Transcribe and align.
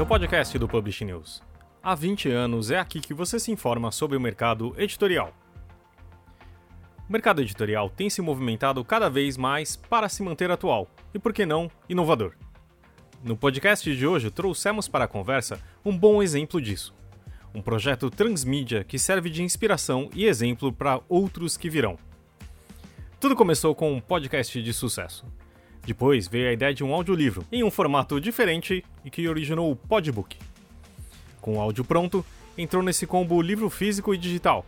É 0.00 0.02
o 0.02 0.06
podcast 0.06 0.58
do 0.58 0.66
Publish 0.66 1.04
News. 1.04 1.42
Há 1.82 1.94
20 1.94 2.30
anos 2.30 2.70
é 2.70 2.78
aqui 2.78 3.00
que 3.00 3.12
você 3.12 3.38
se 3.38 3.52
informa 3.52 3.92
sobre 3.92 4.16
o 4.16 4.20
mercado 4.20 4.74
editorial. 4.78 5.30
O 7.06 7.12
mercado 7.12 7.42
editorial 7.42 7.90
tem 7.90 8.08
se 8.08 8.22
movimentado 8.22 8.82
cada 8.82 9.10
vez 9.10 9.36
mais 9.36 9.76
para 9.76 10.08
se 10.08 10.22
manter 10.22 10.50
atual 10.50 10.88
e, 11.12 11.18
por 11.18 11.34
que 11.34 11.44
não, 11.44 11.70
inovador. 11.86 12.32
No 13.22 13.36
podcast 13.36 13.94
de 13.94 14.06
hoje, 14.06 14.30
trouxemos 14.30 14.88
para 14.88 15.04
a 15.04 15.06
conversa 15.06 15.60
um 15.84 15.94
bom 15.94 16.22
exemplo 16.22 16.62
disso. 16.62 16.94
Um 17.54 17.60
projeto 17.60 18.08
transmídia 18.08 18.82
que 18.82 18.98
serve 18.98 19.28
de 19.28 19.42
inspiração 19.42 20.08
e 20.14 20.24
exemplo 20.24 20.72
para 20.72 21.02
outros 21.10 21.58
que 21.58 21.68
virão. 21.68 21.98
Tudo 23.20 23.36
começou 23.36 23.74
com 23.74 23.92
um 23.92 24.00
podcast 24.00 24.62
de 24.62 24.72
sucesso. 24.72 25.26
Depois 25.84 26.28
veio 26.28 26.48
a 26.48 26.52
ideia 26.52 26.74
de 26.74 26.84
um 26.84 26.94
audiolivro, 26.94 27.44
em 27.50 27.64
um 27.64 27.70
formato 27.70 28.20
diferente 28.20 28.84
e 29.04 29.10
que 29.10 29.28
originou 29.28 29.70
o 29.70 29.76
Podbook. 29.76 30.36
Com 31.40 31.56
o 31.56 31.60
áudio 31.60 31.84
pronto, 31.84 32.24
entrou 32.56 32.82
nesse 32.82 33.06
combo 33.06 33.40
livro 33.40 33.70
físico 33.70 34.14
e 34.14 34.18
digital. 34.18 34.64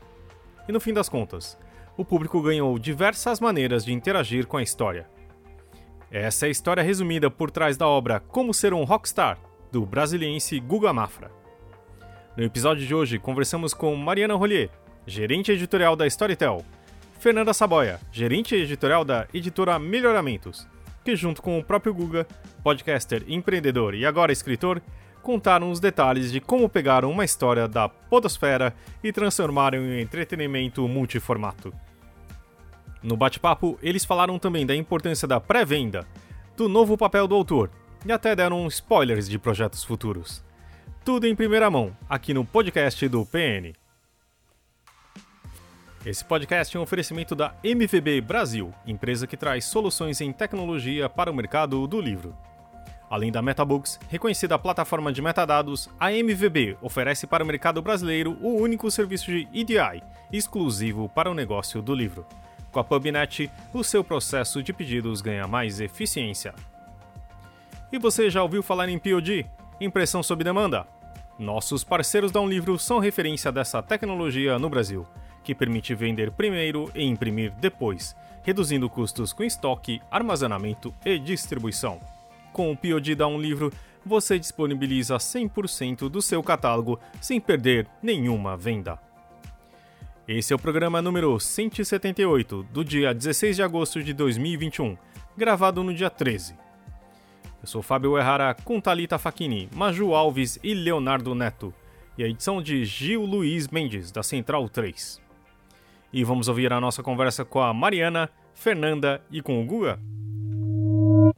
E 0.68 0.72
no 0.72 0.80
fim 0.80 0.92
das 0.92 1.08
contas, 1.08 1.58
o 1.96 2.04
público 2.04 2.40
ganhou 2.40 2.78
diversas 2.78 3.40
maneiras 3.40 3.84
de 3.84 3.92
interagir 3.92 4.46
com 4.46 4.56
a 4.56 4.62
história. 4.62 5.06
Essa 6.10 6.46
é 6.46 6.48
a 6.48 6.50
história 6.50 6.82
resumida 6.82 7.30
por 7.30 7.50
trás 7.50 7.76
da 7.76 7.86
obra 7.86 8.20
Como 8.20 8.52
Ser 8.52 8.74
um 8.74 8.84
Rockstar, 8.84 9.38
do 9.70 9.84
brasiliense 9.84 10.58
Guga 10.60 10.92
Mafra. 10.92 11.30
No 12.36 12.44
episódio 12.44 12.86
de 12.86 12.94
hoje, 12.94 13.18
conversamos 13.18 13.74
com 13.74 13.94
Mariana 13.96 14.34
Rollier, 14.34 14.70
gerente 15.06 15.52
editorial 15.52 15.96
da 15.96 16.06
Storytel, 16.06 16.64
Fernanda 17.18 17.54
Saboia, 17.54 18.00
gerente 18.10 18.54
editorial 18.54 19.04
da 19.04 19.26
editora 19.32 19.78
Melhoramentos, 19.78 20.66
que, 21.04 21.16
junto 21.16 21.42
com 21.42 21.58
o 21.58 21.64
próprio 21.64 21.94
Guga, 21.94 22.26
podcaster, 22.62 23.24
empreendedor 23.26 23.94
e 23.94 24.06
agora 24.06 24.32
escritor, 24.32 24.80
contaram 25.22 25.70
os 25.70 25.80
detalhes 25.80 26.32
de 26.32 26.40
como 26.40 26.68
pegaram 26.68 27.10
uma 27.10 27.24
história 27.24 27.68
da 27.68 27.88
Podosfera 27.88 28.74
e 29.02 29.12
transformaram 29.12 29.78
em 29.78 30.00
entretenimento 30.00 30.86
multiformato. 30.88 31.72
No 33.02 33.16
bate-papo, 33.16 33.78
eles 33.82 34.04
falaram 34.04 34.38
também 34.38 34.64
da 34.64 34.76
importância 34.76 35.26
da 35.26 35.40
pré-venda, 35.40 36.06
do 36.56 36.68
novo 36.68 36.96
papel 36.96 37.26
do 37.26 37.34
autor 37.34 37.70
e 38.04 38.12
até 38.12 38.34
deram 38.34 38.66
spoilers 38.66 39.28
de 39.28 39.38
projetos 39.38 39.82
futuros. 39.82 40.44
Tudo 41.04 41.26
em 41.26 41.34
primeira 41.34 41.70
mão, 41.70 41.96
aqui 42.08 42.32
no 42.32 42.44
podcast 42.44 43.08
do 43.08 43.26
PN. 43.26 43.72
Esse 46.04 46.24
podcast 46.24 46.76
é 46.76 46.80
um 46.80 46.82
oferecimento 46.82 47.32
da 47.32 47.54
MVB 47.62 48.20
Brasil, 48.22 48.74
empresa 48.84 49.24
que 49.24 49.36
traz 49.36 49.64
soluções 49.64 50.20
em 50.20 50.32
tecnologia 50.32 51.08
para 51.08 51.30
o 51.30 51.34
mercado 51.34 51.86
do 51.86 52.00
livro. 52.00 52.36
Além 53.08 53.30
da 53.30 53.40
MetaBooks, 53.40 54.00
reconhecida 54.08 54.58
plataforma 54.58 55.12
de 55.12 55.22
metadados, 55.22 55.88
a 56.00 56.10
MVB 56.10 56.76
oferece 56.82 57.24
para 57.24 57.44
o 57.44 57.46
mercado 57.46 57.80
brasileiro 57.80 58.36
o 58.40 58.48
único 58.60 58.90
serviço 58.90 59.26
de 59.26 59.46
EDI, 59.54 60.02
exclusivo 60.32 61.08
para 61.08 61.30
o 61.30 61.34
negócio 61.34 61.80
do 61.80 61.94
livro. 61.94 62.26
Com 62.72 62.80
a 62.80 62.84
PubNet, 62.84 63.48
o 63.72 63.84
seu 63.84 64.02
processo 64.02 64.60
de 64.60 64.72
pedidos 64.72 65.20
ganha 65.20 65.46
mais 65.46 65.78
eficiência. 65.78 66.52
E 67.92 67.98
você 67.98 68.28
já 68.28 68.42
ouviu 68.42 68.62
falar 68.62 68.88
em 68.88 68.98
POD? 68.98 69.46
Impressão 69.80 70.20
sob 70.20 70.42
demanda? 70.42 70.84
Nossos 71.38 71.84
parceiros 71.84 72.32
da 72.32 72.40
Um 72.40 72.48
Livro 72.48 72.76
são 72.76 72.98
referência 72.98 73.52
dessa 73.52 73.80
tecnologia 73.80 74.58
no 74.58 74.68
Brasil 74.68 75.06
que 75.42 75.54
permite 75.54 75.94
vender 75.94 76.30
primeiro 76.30 76.90
e 76.94 77.04
imprimir 77.04 77.52
depois, 77.60 78.16
reduzindo 78.42 78.88
custos 78.88 79.32
com 79.32 79.44
estoque, 79.44 80.00
armazenamento 80.10 80.94
e 81.04 81.18
distribuição. 81.18 82.00
Com 82.52 82.70
o 82.70 82.76
POD 82.76 83.16
Um 83.24 83.40
Livro, 83.40 83.72
você 84.04 84.38
disponibiliza 84.38 85.16
100% 85.16 86.08
do 86.08 86.20
seu 86.20 86.42
catálogo 86.42 86.98
sem 87.20 87.40
perder 87.40 87.86
nenhuma 88.02 88.56
venda. 88.56 88.98
Esse 90.26 90.52
é 90.52 90.56
o 90.56 90.58
programa 90.58 91.02
número 91.02 91.38
178, 91.38 92.62
do 92.72 92.84
dia 92.84 93.12
16 93.12 93.56
de 93.56 93.62
agosto 93.62 94.02
de 94.02 94.12
2021, 94.12 94.96
gravado 95.36 95.82
no 95.82 95.94
dia 95.94 96.10
13. 96.10 96.54
Eu 97.60 97.66
sou 97.66 97.82
Fábio 97.82 98.18
Errara 98.18 98.54
com 98.64 98.80
Thalita 98.80 99.18
Facchini, 99.18 99.68
Maju 99.72 100.14
Alves 100.14 100.58
e 100.62 100.74
Leonardo 100.74 101.34
Neto, 101.34 101.72
e 102.18 102.24
a 102.24 102.28
edição 102.28 102.60
de 102.60 102.84
Gil 102.84 103.24
Luiz 103.24 103.68
Mendes, 103.68 104.10
da 104.10 104.22
Central 104.22 104.68
3 104.68 105.21
e 106.12 106.24
vamos 106.24 106.48
ouvir 106.48 106.72
a 106.72 106.80
nossa 106.80 107.02
conversa 107.02 107.44
com 107.44 107.60
a 107.60 107.72
Mariana, 107.72 108.28
Fernanda 108.54 109.20
e 109.30 109.40
com 109.40 109.62
o 109.62 109.64
Guga. 109.64 109.98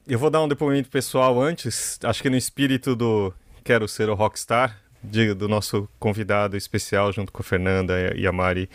Eu 0.07 0.19
vou 0.19 0.31
dar 0.31 0.43
um 0.43 0.49
depoimento 0.49 0.91
pessoal 0.91 1.41
antes, 1.41 1.99
acho 2.03 2.23
que 2.23 2.29
no 2.29 2.37
espírito 2.37 2.97
do 2.97 3.33
Quero 3.63 3.87
Ser 3.87 4.09
o 4.09 4.15
Rockstar, 4.15 4.79
de, 5.03 5.35
do 5.35 5.49
nosso 5.49 5.89
convidado 5.99 6.57
especial 6.57 7.13
junto 7.13 7.31
com 7.31 7.43
a 7.43 7.45
Fernanda 7.45 8.15
e 8.17 8.27
a 8.27 8.33
Mari. 8.33 8.69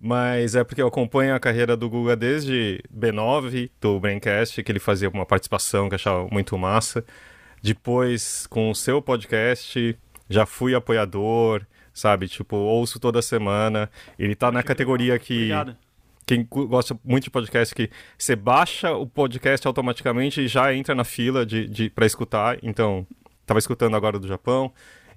Mas 0.00 0.54
é 0.54 0.62
porque 0.62 0.82
eu 0.82 0.86
acompanho 0.86 1.34
a 1.34 1.40
carreira 1.40 1.76
do 1.76 1.88
Guga 1.88 2.14
desde 2.14 2.82
B9, 2.94 3.70
do 3.80 3.98
Braincast, 3.98 4.62
que 4.62 4.70
ele 4.70 4.78
fazia 4.78 5.08
uma 5.08 5.26
participação 5.26 5.88
que 5.88 5.94
eu 5.94 5.96
achava 5.96 6.28
muito 6.30 6.56
massa. 6.58 7.04
Depois, 7.62 8.46
com 8.46 8.70
o 8.70 8.74
seu 8.74 9.00
podcast, 9.00 9.96
já 10.28 10.44
fui 10.44 10.74
apoiador, 10.74 11.62
sabe? 11.96 12.28
Tipo, 12.28 12.56
ouço 12.56 13.00
toda 13.00 13.22
semana. 13.22 13.90
Ele 14.18 14.34
tá 14.34 14.52
na 14.52 14.62
categoria 14.62 15.18
que. 15.18 15.34
Obrigado. 15.34 15.76
Quem 16.26 16.44
gosta 16.44 16.98
muito 17.04 17.24
de 17.24 17.30
podcast, 17.30 17.72
que 17.72 17.88
você 18.18 18.34
baixa 18.34 18.92
o 18.92 19.06
podcast 19.06 19.64
automaticamente 19.64 20.40
e 20.40 20.48
já 20.48 20.74
entra 20.74 20.92
na 20.92 21.04
fila 21.04 21.46
de, 21.46 21.68
de, 21.68 21.88
para 21.88 22.04
escutar. 22.04 22.58
Então, 22.64 23.06
tava 23.46 23.60
escutando 23.60 23.94
agora 23.94 24.18
do 24.18 24.26
Japão. 24.26 24.72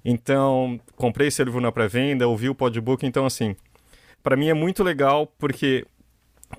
Então, 0.06 0.80
comprei 0.96 1.30
esse 1.30 1.44
livro 1.44 1.60
na 1.60 1.72
pré-venda, 1.72 2.28
ouvi 2.28 2.48
o 2.48 2.54
podbook. 2.54 3.08
Então, 3.08 3.26
assim, 3.26 3.56
para 4.22 4.36
mim 4.36 4.50
é 4.50 4.54
muito 4.54 4.84
legal 4.84 5.26
porque 5.40 5.84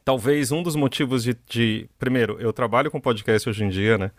talvez 0.04 0.50
um 0.50 0.64
dos 0.64 0.74
motivos 0.74 1.22
de, 1.22 1.36
de, 1.48 1.88
primeiro 1.96 2.36
eu 2.40 2.52
trabalho 2.52 2.90
com 2.90 3.00
podcast 3.00 3.48
hoje 3.48 3.64
em 3.64 3.68
dia 3.68 3.98
né 3.98 4.10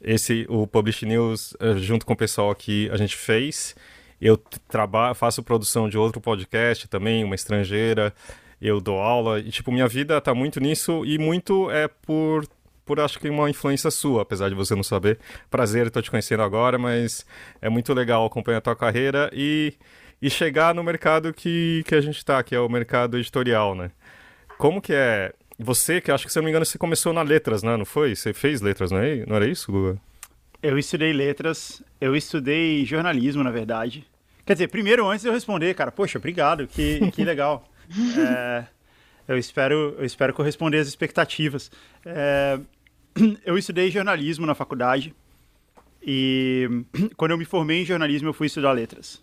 esse 0.00 0.46
o 0.48 0.66
Publish 0.66 1.04
News 1.04 1.56
eh, 1.58 1.74
junto 1.78 2.06
com 2.06 2.12
o 2.12 2.16
pessoal 2.16 2.50
aqui 2.50 2.88
a 2.92 2.96
gente 2.96 3.16
fez 3.16 3.74
eu 4.20 4.36
trabalho, 4.68 5.14
faço 5.14 5.42
produção 5.42 5.88
de 5.88 5.98
outro 5.98 6.20
podcast 6.20 6.88
também, 6.88 7.24
uma 7.24 7.34
estrangeira. 7.34 8.14
Eu 8.60 8.80
dou 8.80 8.98
aula 8.98 9.38
e 9.38 9.50
tipo 9.50 9.70
minha 9.70 9.86
vida 9.86 10.20
tá 10.20 10.34
muito 10.34 10.60
nisso 10.60 11.04
e 11.04 11.18
muito 11.18 11.70
é 11.70 11.88
por 11.88 12.46
por 12.86 13.00
acho 13.00 13.18
que 13.18 13.28
uma 13.28 13.50
influência 13.50 13.90
sua, 13.90 14.22
apesar 14.22 14.48
de 14.48 14.54
você 14.54 14.74
não 14.74 14.84
saber. 14.84 15.18
Prazer, 15.50 15.88
estou 15.88 16.00
te 16.00 16.08
conhecendo 16.08 16.44
agora, 16.44 16.78
mas 16.78 17.26
é 17.60 17.68
muito 17.68 17.92
legal 17.92 18.24
acompanhar 18.24 18.58
a 18.58 18.60
tua 18.60 18.76
carreira 18.76 19.28
e, 19.32 19.74
e 20.22 20.30
chegar 20.30 20.72
no 20.72 20.84
mercado 20.84 21.34
que, 21.34 21.82
que 21.84 21.96
a 21.96 22.00
gente 22.00 22.18
está, 22.18 22.40
que 22.44 22.54
é 22.54 22.60
o 22.60 22.68
mercado 22.68 23.18
editorial, 23.18 23.74
né? 23.74 23.90
Como 24.56 24.80
que 24.80 24.94
é? 24.94 25.32
Você, 25.58 26.00
que 26.00 26.12
acho 26.12 26.26
que 26.26 26.32
se 26.32 26.38
não 26.38 26.44
me 26.44 26.50
engano, 26.50 26.64
você 26.64 26.78
começou 26.78 27.12
na 27.12 27.22
letras, 27.22 27.64
né? 27.64 27.76
Não 27.76 27.84
foi? 27.84 28.14
Você 28.14 28.32
fez 28.32 28.60
letras, 28.60 28.92
não, 28.92 28.98
é? 28.98 29.26
não 29.26 29.34
era 29.34 29.48
isso, 29.48 29.72
Guga? 29.72 30.00
Eu 30.66 30.76
estudei 30.76 31.12
letras, 31.12 31.80
eu 32.00 32.16
estudei 32.16 32.84
jornalismo, 32.84 33.44
na 33.44 33.52
verdade. 33.52 34.04
Quer 34.44 34.54
dizer, 34.54 34.66
primeiro, 34.66 35.08
antes 35.08 35.22
de 35.22 35.28
eu 35.28 35.32
responder, 35.32 35.72
cara, 35.74 35.92
poxa, 35.92 36.18
obrigado, 36.18 36.66
que, 36.66 37.08
que 37.12 37.22
legal. 37.24 37.70
é, 38.18 38.64
eu, 39.28 39.38
espero, 39.38 39.94
eu 39.96 40.04
espero 40.04 40.34
corresponder 40.34 40.78
às 40.78 40.88
expectativas. 40.88 41.70
É, 42.04 42.58
eu 43.46 43.56
estudei 43.56 43.92
jornalismo 43.92 44.44
na 44.44 44.56
faculdade 44.56 45.14
e 46.02 46.68
quando 47.16 47.30
eu 47.30 47.38
me 47.38 47.44
formei 47.44 47.82
em 47.82 47.84
jornalismo, 47.84 48.28
eu 48.30 48.34
fui 48.34 48.48
estudar 48.48 48.72
letras. 48.72 49.22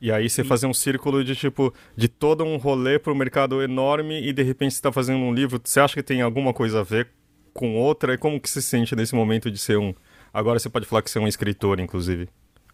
E 0.00 0.10
aí 0.10 0.28
você 0.28 0.42
fazer 0.42 0.66
um 0.66 0.74
círculo 0.74 1.22
de 1.22 1.36
tipo, 1.36 1.72
de 1.96 2.08
todo 2.08 2.42
um 2.42 2.56
rolê 2.56 2.98
para 2.98 3.12
o 3.12 3.16
mercado 3.16 3.62
enorme 3.62 4.26
e 4.26 4.32
de 4.32 4.42
repente 4.42 4.72
você 4.72 4.78
está 4.78 4.90
fazendo 4.90 5.20
um 5.20 5.32
livro, 5.32 5.60
você 5.62 5.78
acha 5.78 5.94
que 5.94 6.02
tem 6.02 6.20
alguma 6.20 6.52
coisa 6.52 6.80
a 6.80 6.82
ver 6.82 7.10
com 7.54 7.76
outra? 7.76 8.14
E 8.14 8.18
como 8.18 8.40
que 8.40 8.50
se 8.50 8.60
sente 8.60 8.96
nesse 8.96 9.14
momento 9.14 9.48
de 9.52 9.58
ser 9.58 9.78
um 9.78 9.94
Agora 10.38 10.56
você 10.56 10.70
pode 10.70 10.86
falar 10.86 11.02
que 11.02 11.10
você 11.10 11.18
é 11.18 11.20
um 11.20 11.26
escritor, 11.26 11.80
inclusive. 11.80 12.28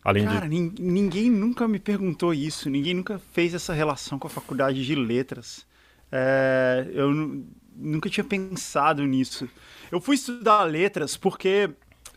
Além 0.05 0.26
Cara, 0.26 0.46
de... 0.46 0.55
ninguém 0.78 1.31
nunca 1.31 1.66
me 1.66 1.78
perguntou 1.78 2.34
isso, 2.34 2.69
ninguém 2.69 2.93
nunca 2.93 3.19
fez 3.32 3.55
essa 3.55 3.72
relação 3.72 4.19
com 4.19 4.26
a 4.26 4.31
faculdade 4.31 4.84
de 4.84 4.94
letras. 4.94 5.66
É, 6.12 6.87
eu 6.93 7.43
nunca 7.75 8.11
tinha 8.11 8.22
pensado 8.22 9.02
nisso. 9.06 9.49
Eu 9.90 9.99
fui 9.99 10.14
estudar 10.14 10.64
letras 10.64 11.16
porque 11.16 11.70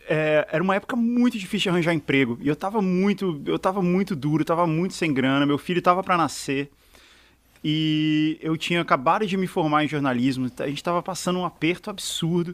é, 0.09 0.45
era 0.51 0.61
uma 0.61 0.75
época 0.75 0.97
muito 0.97 1.39
difícil 1.39 1.63
de 1.63 1.69
arranjar 1.69 1.93
emprego. 1.93 2.37
E 2.41 2.47
eu 2.49 2.55
tava 2.55 2.81
muito, 2.81 3.41
eu 3.45 3.57
tava 3.57 3.81
muito 3.81 4.17
duro, 4.17 4.43
tava 4.43 4.67
muito 4.67 4.95
sem 4.95 5.13
grana, 5.13 5.45
meu 5.45 5.57
filho 5.57 5.81
tava 5.81 6.03
para 6.03 6.17
nascer. 6.17 6.69
E 7.63 8.37
eu 8.41 8.57
tinha 8.57 8.81
acabado 8.81 9.25
de 9.25 9.37
me 9.37 9.47
formar 9.47 9.85
em 9.85 9.87
jornalismo, 9.87 10.51
a 10.59 10.67
gente 10.67 10.83
tava 10.83 11.01
passando 11.01 11.39
um 11.39 11.45
aperto 11.45 11.89
absurdo. 11.89 12.53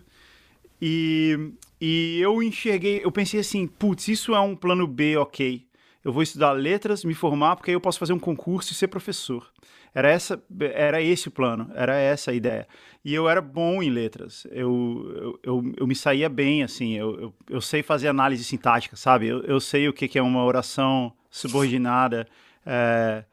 E, 0.79 1.53
e 1.85 2.17
eu 2.21 2.41
enxerguei, 2.41 3.01
eu 3.03 3.11
pensei 3.11 3.41
assim, 3.41 3.67
putz, 3.67 4.07
isso 4.07 4.33
é 4.33 4.39
um 4.39 4.55
plano 4.55 4.87
B, 4.87 5.17
ok. 5.17 5.67
eu 6.01 6.13
vou 6.13 6.23
estudar 6.23 6.53
letras, 6.53 7.03
me 7.03 7.13
formar, 7.13 7.57
porque 7.57 7.71
aí 7.71 7.75
eu 7.75 7.81
posso 7.81 7.99
fazer 7.99 8.13
um 8.13 8.19
concurso 8.19 8.71
e 8.71 8.75
ser 8.75 8.87
professor. 8.87 9.51
Era, 9.93 10.09
essa, 10.09 10.41
era 10.73 11.01
esse 11.01 11.27
o 11.27 11.31
plano, 11.31 11.69
era 11.75 11.97
essa 11.97 12.31
a 12.31 12.33
ideia. 12.33 12.69
E 13.03 13.13
eu 13.13 13.27
era 13.27 13.41
bom 13.41 13.83
em 13.83 13.89
letras, 13.89 14.47
eu, 14.49 15.11
eu, 15.13 15.39
eu, 15.43 15.73
eu 15.75 15.85
me 15.85 15.93
saía 15.93 16.29
bem, 16.29 16.63
assim, 16.63 16.93
eu, 16.93 17.19
eu, 17.19 17.33
eu, 17.49 17.59
sei 17.59 17.83
fazer 17.83 18.07
análise 18.07 18.45
sintática, 18.45 18.95
sabe? 18.95 19.27
Eu, 19.27 19.41
eu 19.43 19.59
sei 19.59 19.89
o 19.89 19.93
que, 19.93 20.07
que 20.07 20.17
é 20.17 20.21
uma 20.21 20.41
oração 20.45 21.11
subordinada, 21.29 22.25
é, 22.65 23.25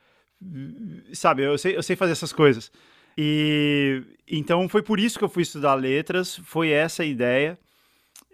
sabe? 1.12 1.44
Eu 1.44 1.56
sei, 1.56 1.76
eu 1.76 1.84
sei 1.84 1.94
fazer 1.94 2.12
essas 2.12 2.32
coisas. 2.32 2.72
E 3.16 4.02
então 4.26 4.68
foi 4.68 4.82
por 4.82 4.98
isso 4.98 5.20
que 5.20 5.24
eu 5.24 5.28
fui 5.28 5.44
estudar 5.44 5.74
letras, 5.74 6.40
foi 6.42 6.70
essa 6.70 7.04
a 7.04 7.06
ideia. 7.06 7.56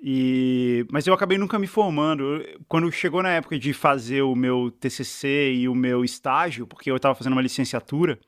E, 0.02 0.86
mas 0.90 1.06
eu 1.06 1.14
acabei 1.14 1.38
nunca 1.38 1.58
me 1.58 1.66
formando. 1.66 2.44
Quando 2.68 2.90
chegou 2.92 3.22
na 3.22 3.30
época 3.30 3.58
de 3.58 3.72
fazer 3.72 4.22
o 4.22 4.34
meu 4.34 4.70
TCC 4.70 5.54
e 5.54 5.68
o 5.68 5.74
meu 5.74 6.04
estágio, 6.04 6.66
porque 6.66 6.90
eu 6.90 6.96
estava 6.96 7.14
fazendo 7.14 7.32
uma 7.32 7.42
licenciatura, 7.42 8.18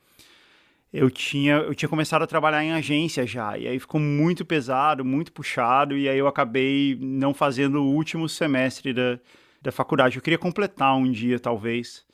eu 0.93 1.11
tinha, 1.11 1.57
eu 1.57 1.75
tinha 1.75 1.89
começado 1.89 2.23
a 2.23 2.27
trabalhar 2.27 2.65
em 2.65 2.73
agência 2.73 3.27
já. 3.27 3.59
E 3.59 3.69
aí 3.69 3.79
ficou 3.79 4.01
muito 4.01 4.45
pesado, 4.45 5.05
muito 5.05 5.33
puxado. 5.33 5.97
E 5.97 6.09
aí 6.09 6.19
eu 6.19 6.27
acabei 6.27 6.97
não 7.01 7.35
fazendo 7.35 7.83
o 7.83 7.93
último 7.93 8.29
semestre 8.29 8.93
da, 8.93 9.19
da 9.61 9.71
faculdade. 9.71 10.17
Eu 10.17 10.23
queria 10.23 10.39
completar 10.39 10.97
um 10.97 11.11
dia, 11.11 11.39
talvez. 11.39 12.05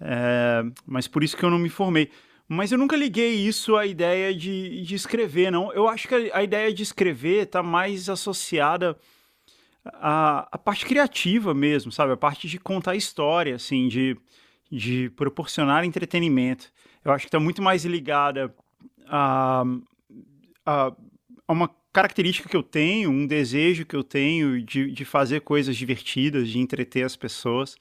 É, 0.00 0.64
mas 0.86 1.06
por 1.06 1.22
isso 1.22 1.36
que 1.36 1.44
eu 1.44 1.50
não 1.50 1.58
me 1.58 1.68
formei. 1.68 2.10
Mas 2.54 2.70
eu 2.70 2.76
nunca 2.76 2.94
liguei 2.94 3.32
isso 3.32 3.76
à 3.76 3.86
ideia 3.86 4.34
de, 4.34 4.82
de 4.82 4.94
escrever, 4.94 5.50
não. 5.50 5.72
Eu 5.72 5.88
acho 5.88 6.06
que 6.06 6.14
a, 6.14 6.42
ideia 6.42 6.70
de 6.70 6.82
escrever 6.82 7.44
está 7.44 7.62
mais 7.62 8.10
associada 8.10 8.94
à, 9.86 10.46
à 10.52 10.58
parte 10.58 10.84
criativa 10.84 11.54
mesmo, 11.54 11.90
sabe? 11.90 12.12
A 12.12 12.16
parte 12.16 12.46
de 12.46 12.58
contar 12.58 12.94
história, 12.94 13.54
assim, 13.54 13.88
de, 13.88 14.18
de 14.70 15.08
proporcionar 15.16 15.82
entretenimento. 15.82 16.70
Eu 17.02 17.12
acho 17.12 17.24
que 17.24 17.28
está 17.28 17.40
muito 17.40 17.62
mais 17.62 17.86
ligada 17.86 18.54
a, 19.06 19.64
a, 20.66 20.92
a, 21.48 21.52
uma 21.54 21.70
característica 21.90 22.50
que 22.50 22.56
eu 22.56 22.62
tenho, 22.62 23.08
um 23.08 23.26
desejo 23.26 23.86
que 23.86 23.96
eu 23.96 24.04
tenho 24.04 24.60
de, 24.62 24.90
de 24.90 25.04
fazer 25.06 25.40
coisas 25.40 25.74
divertidas, 25.74 26.50
de 26.50 26.58
entreter 26.58 27.02
as 27.02 27.16
pessoas, 27.16 27.76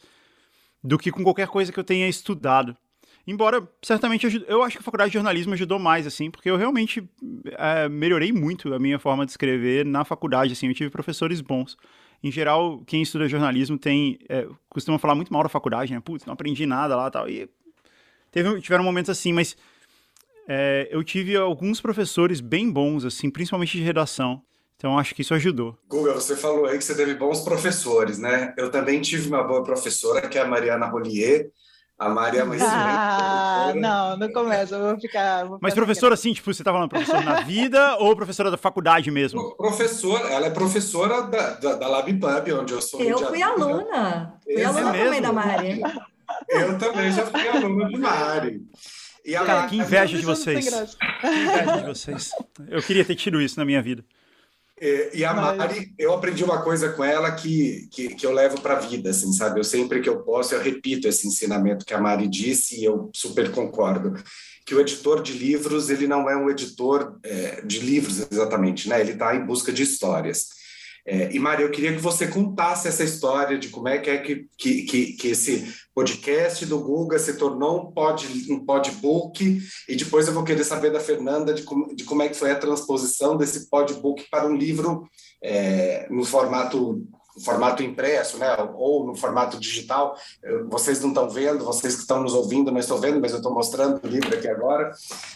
do 0.81 0.97
que 0.97 1.11
com 1.11 1.25
qualquer 1.25 1.49
coisa 1.49 1.73
que 1.73 1.79
eu 1.79 1.83
tenha 1.83 2.07
estudado. 2.07 2.77
Embora, 3.25 3.67
certamente, 3.81 4.43
eu 4.47 4.63
acho 4.63 4.77
que 4.77 4.81
a 4.81 4.83
faculdade 4.83 5.11
de 5.11 5.15
jornalismo 5.15 5.53
ajudou 5.53 5.77
mais, 5.77 6.07
assim, 6.07 6.31
porque 6.31 6.49
eu 6.49 6.57
realmente 6.57 7.07
é, 7.57 7.87
melhorei 7.87 8.31
muito 8.31 8.73
a 8.73 8.79
minha 8.79 8.97
forma 8.97 9.25
de 9.25 9.31
escrever 9.31 9.85
na 9.85 10.03
faculdade, 10.03 10.53
assim, 10.53 10.67
eu 10.67 10.73
tive 10.73 10.89
professores 10.89 11.39
bons. 11.41 11.77
Em 12.23 12.31
geral, 12.31 12.83
quem 12.85 13.01
estuda 13.01 13.27
jornalismo 13.27 13.77
tem, 13.77 14.19
é, 14.29 14.47
costuma 14.69 14.99
falar 14.99 15.15
muito 15.15 15.33
mal 15.33 15.43
da 15.43 15.49
faculdade, 15.49 15.93
né? 15.93 15.99
Putz, 15.99 16.25
não 16.25 16.33
aprendi 16.33 16.65
nada 16.65 16.95
lá 16.95 17.09
tal. 17.09 17.27
E 17.27 17.49
teve, 18.31 18.61
tiveram 18.61 18.83
momentos 18.83 19.09
assim, 19.09 19.33
mas 19.33 19.55
é, 20.47 20.87
eu 20.91 21.03
tive 21.03 21.35
alguns 21.35 21.81
professores 21.81 22.39
bem 22.39 22.69
bons, 22.71 23.05
assim, 23.05 23.29
principalmente 23.29 23.77
de 23.77 23.83
redação. 23.83 24.41
Então, 24.77 24.97
acho 24.97 25.13
que 25.13 25.21
isso 25.21 25.33
ajudou. 25.35 25.77
Guga, 25.87 26.13
você 26.13 26.35
falou 26.35 26.65
aí 26.65 26.77
que 26.77 26.83
você 26.83 26.95
teve 26.95 27.13
bons 27.13 27.41
professores, 27.41 28.17
né? 28.17 28.53
Eu 28.57 28.71
também 28.71 28.99
tive 28.99 29.27
uma 29.27 29.43
boa 29.43 29.63
professora, 29.63 30.27
que 30.27 30.39
é 30.39 30.41
a 30.41 30.47
Mariana 30.47 30.87
Rolier, 30.87 31.51
a 32.01 32.09
Maria 32.09 32.39
é 32.39 32.43
uma 32.43 32.55
Ah, 32.59 33.73
não, 33.75 34.17
não 34.17 34.33
começa, 34.33 34.73
eu 34.73 34.81
vou 34.81 34.99
ficar. 34.99 35.45
Vou 35.45 35.59
Mas 35.61 35.75
professora, 35.75 36.15
assim, 36.15 36.33
tipo, 36.33 36.51
você 36.51 36.63
tá 36.63 36.71
falando 36.71 36.89
professora 36.89 37.21
na 37.21 37.41
vida 37.41 37.95
ou 38.01 38.15
professora 38.15 38.49
da 38.49 38.57
faculdade 38.57 39.11
mesmo? 39.11 39.55
Professora, 39.55 40.29
ela 40.29 40.47
é 40.47 40.49
professora 40.49 41.21
da, 41.21 41.51
da, 41.51 41.75
da 41.75 41.87
LabPub, 41.87 42.53
onde 42.59 42.73
eu 42.73 42.81
sou. 42.81 42.99
Eu 42.99 43.19
fui 43.19 43.43
aluna. 43.43 44.33
Fui 44.43 44.63
aluna 44.63 44.91
também 44.91 45.21
da 45.21 45.31
Mari. 45.31 45.81
Eu 46.49 46.77
também 46.79 47.11
já 47.11 47.23
fui 47.27 47.47
aluna 47.47 47.87
de 47.87 47.97
Mari. 47.99 48.61
E 49.23 49.33
Cara, 49.33 49.67
que 49.67 49.77
inveja 49.77 50.17
de 50.17 50.25
vocês. 50.25 50.97
Que 51.21 51.27
inveja 51.27 51.77
de 51.77 51.85
vocês. 51.85 52.31
Eu 52.67 52.81
queria 52.81 53.05
ter 53.05 53.13
tido 53.13 53.39
isso 53.39 53.59
na 53.59 53.65
minha 53.65 53.81
vida. 53.81 54.03
É, 54.83 55.11
e 55.13 55.23
a 55.23 55.31
Mari, 55.31 55.93
eu 55.95 56.11
aprendi 56.11 56.43
uma 56.43 56.63
coisa 56.63 56.89
com 56.89 57.03
ela 57.03 57.31
que, 57.31 57.87
que, 57.91 58.15
que 58.15 58.25
eu 58.25 58.31
levo 58.31 58.59
para 58.61 58.77
a 58.77 58.79
vida, 58.79 59.11
assim, 59.11 59.31
sabe? 59.31 59.59
Eu 59.59 59.63
sempre 59.63 60.01
que 60.01 60.09
eu 60.09 60.23
posso, 60.23 60.55
eu 60.55 60.59
repito 60.59 61.07
esse 61.07 61.27
ensinamento 61.27 61.85
que 61.85 61.93
a 61.93 62.01
Mari 62.01 62.27
disse 62.27 62.79
e 62.79 62.83
eu 62.83 63.11
super 63.13 63.51
concordo. 63.51 64.15
Que 64.65 64.73
o 64.73 64.81
editor 64.81 65.21
de 65.21 65.33
livros, 65.33 65.91
ele 65.91 66.07
não 66.07 66.27
é 66.27 66.35
um 66.35 66.49
editor 66.49 67.15
é, 67.21 67.61
de 67.61 67.77
livros 67.79 68.25
exatamente, 68.31 68.89
né? 68.89 68.99
Ele 68.99 69.11
está 69.11 69.35
em 69.35 69.45
busca 69.45 69.71
de 69.71 69.83
histórias. 69.83 70.60
É, 71.05 71.31
e, 71.31 71.39
Maria, 71.39 71.65
eu 71.65 71.71
queria 71.71 71.93
que 71.93 72.01
você 72.01 72.27
contasse 72.27 72.87
essa 72.87 73.03
história 73.03 73.57
de 73.57 73.69
como 73.69 73.87
é 73.87 73.97
que 73.97 74.09
é 74.09 74.17
que, 74.17 74.47
que, 74.57 74.83
que, 74.83 75.13
que 75.13 75.27
esse 75.29 75.73
podcast 75.93 76.65
do 76.65 76.79
Guga 76.79 77.17
se 77.17 77.33
tornou 77.33 77.81
um, 77.81 77.91
pod, 77.91 78.27
um 78.49 78.65
podbook, 78.65 79.61
e 79.87 79.95
depois 79.95 80.27
eu 80.27 80.33
vou 80.33 80.43
querer 80.43 80.63
saber 80.63 80.91
da 80.91 80.99
Fernanda 80.99 81.53
de 81.53 81.63
como, 81.63 81.95
de 81.95 82.03
como 82.03 82.21
é 82.21 82.29
que 82.29 82.37
foi 82.37 82.51
a 82.51 82.59
transposição 82.59 83.35
desse 83.35 83.69
podbook 83.69 84.25
para 84.29 84.47
um 84.47 84.55
livro 84.55 85.07
é, 85.43 86.07
no 86.09 86.23
formato 86.23 87.03
formato 87.45 87.81
impresso, 87.81 88.37
né, 88.37 88.47
ou 88.75 89.07
no 89.07 89.15
formato 89.15 89.57
digital. 89.57 90.15
Vocês 90.69 90.99
não 90.99 91.09
estão 91.09 91.29
vendo, 91.29 91.63
vocês 91.63 91.95
que 91.95 92.01
estão 92.01 92.21
nos 92.21 92.33
ouvindo 92.33 92.71
não 92.71 92.79
estão 92.79 92.97
vendo, 92.97 93.21
mas 93.21 93.31
eu 93.31 93.37
estou 93.37 93.53
mostrando 93.53 94.01
o 94.03 94.07
livro 94.07 94.35
aqui 94.35 94.49
agora. 94.49 94.91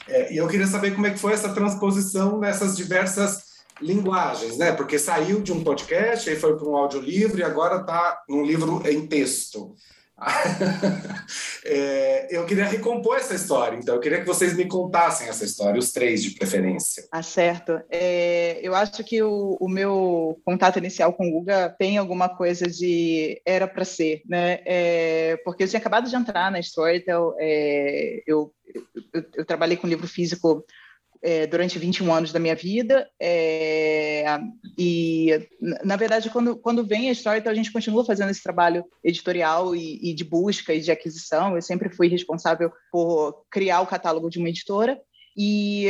É, 0.07 0.33
e 0.33 0.37
eu 0.37 0.47
queria 0.47 0.67
saber 0.67 0.93
como 0.93 1.07
é 1.07 1.11
que 1.11 1.17
foi 1.17 1.31
essa 1.31 1.53
transposição 1.53 2.37
nessas 2.37 2.75
diversas 2.75 3.54
linguagens, 3.81 4.57
né? 4.57 4.71
Porque 4.71 4.97
saiu 4.97 5.41
de 5.41 5.51
um 5.51 5.63
podcast, 5.63 6.29
aí 6.29 6.35
foi 6.35 6.55
para 6.57 6.67
um 6.67 6.75
audiolivro 6.75 7.39
e 7.39 7.43
agora 7.43 7.81
está 7.81 8.23
num 8.29 8.43
livro 8.43 8.81
em 8.87 9.05
texto. 9.07 9.75
é, 11.65 12.27
eu 12.37 12.45
queria 12.45 12.65
recompor 12.65 13.17
essa 13.17 13.35
história, 13.35 13.77
então 13.77 13.95
eu 13.95 13.99
queria 13.99 14.21
que 14.21 14.25
vocês 14.25 14.55
me 14.55 14.65
contassem 14.65 15.27
essa 15.27 15.43
história, 15.43 15.77
os 15.77 15.91
três 15.91 16.23
de 16.23 16.31
preferência. 16.31 17.05
Ah, 17.11 17.21
certo. 17.21 17.81
É, 17.89 18.59
eu 18.61 18.73
acho 18.73 19.03
que 19.03 19.21
o, 19.21 19.57
o, 19.59 19.67
meu 19.67 20.39
contato 20.45 20.79
inicial 20.79 21.11
com 21.11 21.27
o 21.27 21.31
Guga 21.31 21.75
tem 21.77 21.97
alguma 21.97 22.29
coisa 22.29 22.65
de 22.65 23.41
era 23.45 23.67
para 23.67 23.83
ser, 23.83 24.21
né? 24.25 24.59
É, 24.65 25.37
porque 25.43 25.63
eu 25.63 25.67
tinha 25.67 25.81
acabado 25.81 26.09
de 26.09 26.15
entrar 26.15 26.49
na 26.49 26.59
Storytel, 26.59 27.35
é, 27.37 28.23
eu, 28.25 28.53
eu, 29.13 29.25
eu 29.35 29.45
trabalhei 29.45 29.75
com 29.75 29.85
livro 29.85 30.07
físico 30.07 30.65
é, 31.25 31.47
durante 31.47 31.79
21 31.79 32.13
anos 32.13 32.31
da 32.31 32.39
minha 32.39 32.55
vida. 32.55 33.09
É, 33.19 34.23
e, 34.77 35.49
na 35.83 35.95
verdade, 35.95 36.29
quando, 36.29 36.55
quando 36.55 36.85
vem 36.85 37.09
a 37.09 37.11
história, 37.11 37.39
então 37.39 37.51
a 37.51 37.55
gente 37.55 37.71
continua 37.71 38.05
fazendo 38.05 38.29
esse 38.29 38.43
trabalho 38.43 38.85
editorial 39.03 39.75
e, 39.75 39.99
e 40.03 40.13
de 40.13 40.23
busca 40.23 40.71
e 40.71 40.79
de 40.79 40.91
aquisição. 40.91 41.55
Eu 41.55 41.63
sempre 41.63 41.89
fui 41.89 42.07
responsável 42.07 42.71
por 42.91 43.43
criar 43.49 43.81
o 43.81 43.87
catálogo 43.87 44.29
de 44.29 44.37
uma 44.37 44.49
editora. 44.49 45.01
E 45.37 45.87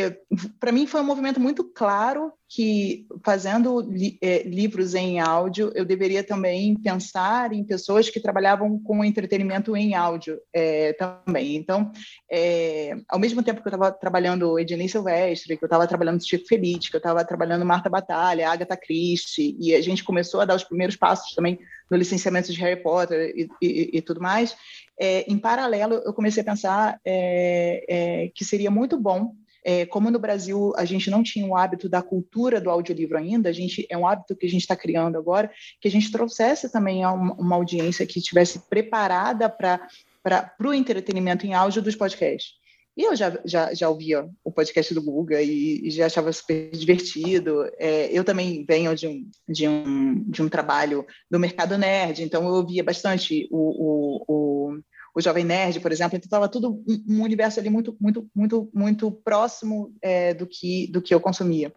para 0.60 0.72
mim 0.72 0.88
foi 0.88 1.02
um 1.02 1.06
movimento 1.06 1.40
muito 1.40 1.64
claro 1.64 2.34
que, 2.50 3.06
fazendo 3.24 3.82
li, 3.82 4.18
é, 4.22 4.44
livros 4.44 4.96
em 4.96 5.20
áudio, 5.20 5.72
eu 5.76 5.86
deveria 5.86 6.24
também 6.24 6.76
pensar 6.80 7.52
em 7.54 7.64
pessoas 7.64 8.10
que 8.10 8.20
trabalhavam 8.20 8.80
com 8.80 9.04
entretenimento 9.04 9.76
em 9.76 9.94
áudio 9.94 10.40
é, 10.54 10.94
também. 10.94 11.56
Então, 11.56 11.92
é, 12.32 12.96
ao 13.08 13.20
mesmo 13.20 13.44
tempo 13.44 13.62
que 13.62 13.68
eu 13.68 13.74
estava 13.74 13.92
trabalhando 13.92 14.58
Ednei 14.58 14.88
Silvestre, 14.88 15.58
que 15.58 15.64
eu 15.64 15.68
estava 15.68 15.88
trabalhando 15.88 16.26
Chico 16.26 16.48
Feliz, 16.48 16.90
que 16.90 16.96
eu 16.96 17.00
estava 17.00 17.24
trabalhando 17.24 17.66
Marta 17.66 17.90
Batalha, 17.90 18.50
Agatha 18.50 18.78
Christie, 18.78 19.56
e 19.60 19.76
a 19.76 19.82
gente 19.82 20.04
começou 20.04 20.42
a 20.42 20.46
dar 20.46 20.56
os 20.56 20.64
primeiros 20.64 20.96
passos 20.96 21.36
também 21.36 21.60
no 21.90 21.98
licenciamento 21.98 22.52
de 22.52 22.60
Harry 22.60 22.82
Potter 22.82 23.34
e, 23.36 23.48
e, 23.62 23.98
e 23.98 24.02
tudo 24.02 24.22
mais, 24.22 24.56
é, 25.00 25.22
em 25.32 25.38
paralelo, 25.38 25.96
eu 26.06 26.14
comecei 26.14 26.42
a 26.42 26.46
pensar 26.46 27.00
é, 27.06 27.86
é, 27.88 28.32
que 28.34 28.44
seria 28.46 28.72
muito 28.72 28.98
bom 29.00 29.34
é, 29.68 29.84
como 29.84 30.12
no 30.12 30.20
Brasil 30.20 30.74
a 30.78 30.86
gente 30.86 31.10
não 31.10 31.24
tinha 31.24 31.44
o 31.44 31.58
hábito 31.58 31.90
da 31.90 32.04
cultura 32.04 32.62
do 32.62 32.70
audiolivro 32.70 33.18
ainda, 33.18 33.50
a 33.50 33.52
gente 33.52 33.84
é 33.90 33.98
um 33.98 34.08
hábito 34.08 34.36
que 34.36 34.46
a 34.46 34.50
gente 34.50 34.62
está 34.62 34.76
criando 34.76 35.18
agora, 35.18 35.52
que 35.82 35.88
a 35.88 35.92
gente 35.92 36.12
trouxesse 36.12 36.72
também 36.72 37.04
uma, 37.04 37.34
uma 37.34 37.56
audiência 37.56 38.06
que 38.06 38.20
estivesse 38.20 38.60
preparada 38.70 39.50
para 39.50 40.54
o 40.64 40.72
entretenimento 40.72 41.48
em 41.48 41.56
áudio 41.56 41.82
dos 41.82 41.96
podcasts. 41.96 42.54
E 42.98 43.04
eu 43.04 43.16
já, 43.16 43.38
já, 43.44 43.74
já 43.74 43.90
ouvia 43.90 44.30
o 44.44 44.52
podcast 44.52 44.94
do 44.94 45.02
Guga 45.02 45.42
e, 45.42 45.88
e 45.88 45.92
já 45.92 46.06
achava 46.06 46.32
super 46.32 46.72
divertido. 46.72 47.70
É, 47.78 48.08
eu 48.12 48.24
também 48.24 48.66
venho 48.66 48.96
de 48.96 49.08
um, 49.08 49.30
de, 49.50 49.68
um, 49.68 50.24
de 50.30 50.42
um 50.42 50.48
trabalho 50.48 51.06
do 51.30 51.40
mercado 51.40 51.78
nerd, 51.78 52.24
então 52.24 52.48
eu 52.48 52.54
ouvia 52.54 52.84
bastante 52.84 53.50
o, 53.52 53.58
o, 53.58 54.26
o, 54.28 54.80
o 55.14 55.22
Jovem 55.22 55.44
Nerd, 55.44 55.82
por 55.82 55.92
exemplo. 55.92 56.16
Então 56.16 56.28
estava 56.28 56.48
tudo 56.48 56.82
um 57.08 57.22
universo 57.22 57.60
ali 57.60 57.70
muito, 57.70 57.98
muito, 58.00 58.30
muito, 58.34 58.70
muito 58.74 59.12
próximo 59.12 59.94
é, 60.02 60.34
do, 60.34 60.48
que, 60.48 60.88
do 60.88 61.02
que 61.02 61.14
eu 61.14 61.20
consumia. 61.20 61.74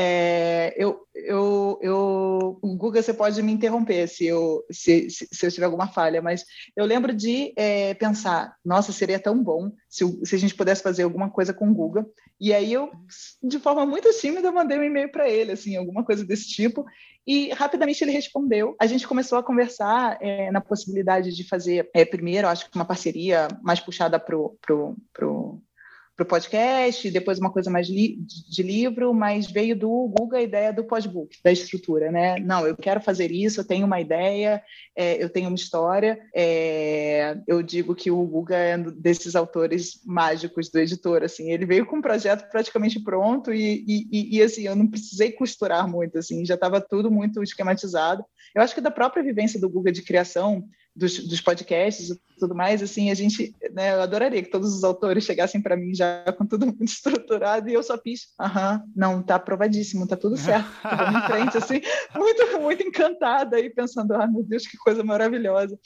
É, 0.00 0.74
eu, 0.76 1.00
eu, 1.12 1.76
eu, 1.82 2.60
Guga, 2.62 3.02
você 3.02 3.12
pode 3.12 3.42
me 3.42 3.50
interromper 3.50 4.06
se 4.06 4.24
eu, 4.24 4.64
se, 4.70 5.10
se, 5.10 5.26
se 5.28 5.44
eu 5.44 5.50
tiver 5.50 5.66
alguma 5.66 5.88
falha, 5.88 6.22
mas 6.22 6.44
eu 6.76 6.86
lembro 6.86 7.12
de 7.12 7.52
é, 7.56 7.94
pensar, 7.94 8.54
nossa, 8.64 8.92
seria 8.92 9.18
tão 9.18 9.42
bom 9.42 9.72
se, 9.88 10.04
se 10.24 10.36
a 10.36 10.38
gente 10.38 10.54
pudesse 10.54 10.84
fazer 10.84 11.02
alguma 11.02 11.28
coisa 11.28 11.52
com 11.52 11.68
o 11.68 11.74
Guga. 11.74 12.06
E 12.38 12.54
aí 12.54 12.72
eu, 12.72 12.92
de 13.42 13.58
forma 13.58 13.84
muito 13.84 14.08
tímida, 14.20 14.52
mandei 14.52 14.78
um 14.78 14.84
e-mail 14.84 15.10
para 15.10 15.28
ele, 15.28 15.50
assim, 15.50 15.74
alguma 15.74 16.04
coisa 16.04 16.24
desse 16.24 16.46
tipo. 16.46 16.86
E 17.26 17.50
rapidamente 17.50 18.04
ele 18.04 18.12
respondeu. 18.12 18.76
A 18.80 18.86
gente 18.86 19.08
começou 19.08 19.36
a 19.36 19.42
conversar 19.42 20.16
é, 20.20 20.52
na 20.52 20.60
possibilidade 20.60 21.34
de 21.34 21.42
fazer, 21.42 21.90
é, 21.92 22.04
primeiro, 22.04 22.46
acho 22.46 22.70
que 22.70 22.76
uma 22.76 22.84
parceria 22.84 23.48
mais 23.62 23.80
puxada 23.80 24.20
para 24.20 24.36
o 24.36 25.60
para 26.18 26.24
o 26.24 26.26
podcast, 26.26 27.08
depois 27.12 27.38
uma 27.38 27.52
coisa 27.52 27.70
mais 27.70 27.88
li 27.88 28.18
de 28.26 28.60
livro, 28.60 29.14
mas 29.14 29.48
veio 29.48 29.78
do 29.78 29.88
Google 30.08 30.36
a 30.36 30.42
ideia 30.42 30.72
do 30.72 30.82
podbook, 30.82 31.38
da 31.44 31.52
estrutura, 31.52 32.10
né? 32.10 32.40
Não, 32.40 32.66
eu 32.66 32.76
quero 32.76 33.00
fazer 33.00 33.30
isso, 33.30 33.60
eu 33.60 33.64
tenho 33.64 33.86
uma 33.86 34.00
ideia, 34.00 34.60
é, 34.96 35.22
eu 35.22 35.30
tenho 35.30 35.46
uma 35.46 35.54
história. 35.54 36.18
É, 36.34 37.38
eu 37.46 37.62
digo 37.62 37.94
que 37.94 38.10
o 38.10 38.20
Google 38.24 38.56
é 38.56 38.76
um 38.76 38.90
desses 38.90 39.36
autores 39.36 40.02
mágicos 40.04 40.68
do 40.68 40.80
editor, 40.80 41.22
assim, 41.22 41.52
ele 41.52 41.64
veio 41.64 41.86
com 41.86 41.98
um 41.98 42.02
projeto 42.02 42.50
praticamente 42.50 42.98
pronto 43.00 43.54
e, 43.54 43.84
e, 43.86 44.38
e 44.38 44.42
assim, 44.42 44.62
eu 44.62 44.74
não 44.74 44.88
precisei 44.88 45.30
costurar 45.30 45.88
muito, 45.88 46.18
assim, 46.18 46.44
já 46.44 46.54
estava 46.54 46.80
tudo 46.80 47.12
muito 47.12 47.40
esquematizado. 47.44 48.24
Eu 48.56 48.62
acho 48.62 48.74
que 48.74 48.80
da 48.80 48.90
própria 48.90 49.22
vivência 49.22 49.60
do 49.60 49.68
Google 49.68 49.92
de 49.92 50.02
criação, 50.02 50.64
dos, 50.98 51.26
dos, 51.26 51.40
podcasts 51.40 52.10
e 52.10 52.20
tudo 52.38 52.54
mais, 52.54 52.82
assim, 52.82 53.10
a 53.10 53.14
gente, 53.14 53.54
né, 53.72 53.94
eu 53.94 54.02
adoraria 54.02 54.42
que 54.42 54.50
todos 54.50 54.74
os 54.74 54.82
autores 54.82 55.24
chegassem 55.24 55.62
para 55.62 55.76
mim 55.76 55.94
já 55.94 56.24
com 56.36 56.44
tudo 56.44 56.66
muito 56.66 56.84
estruturado 56.84 57.70
e 57.70 57.74
eu 57.74 57.82
só 57.82 57.96
fiz, 57.96 58.34
aham, 58.38 58.82
não, 58.94 59.22
tá 59.22 59.36
aprovadíssimo, 59.36 60.08
tá 60.08 60.16
tudo 60.16 60.36
certo, 60.36 60.68
tá 60.82 60.96
vamos 60.96 61.22
em 61.22 61.26
frente, 61.26 61.56
assim, 61.56 61.80
muito, 62.18 62.60
muito 62.60 62.82
encantada 62.82 63.60
e 63.60 63.70
pensando, 63.70 64.14
ah, 64.14 64.26
meu 64.26 64.42
Deus, 64.42 64.66
que 64.66 64.76
coisa 64.76 65.04
maravilhosa. 65.04 65.78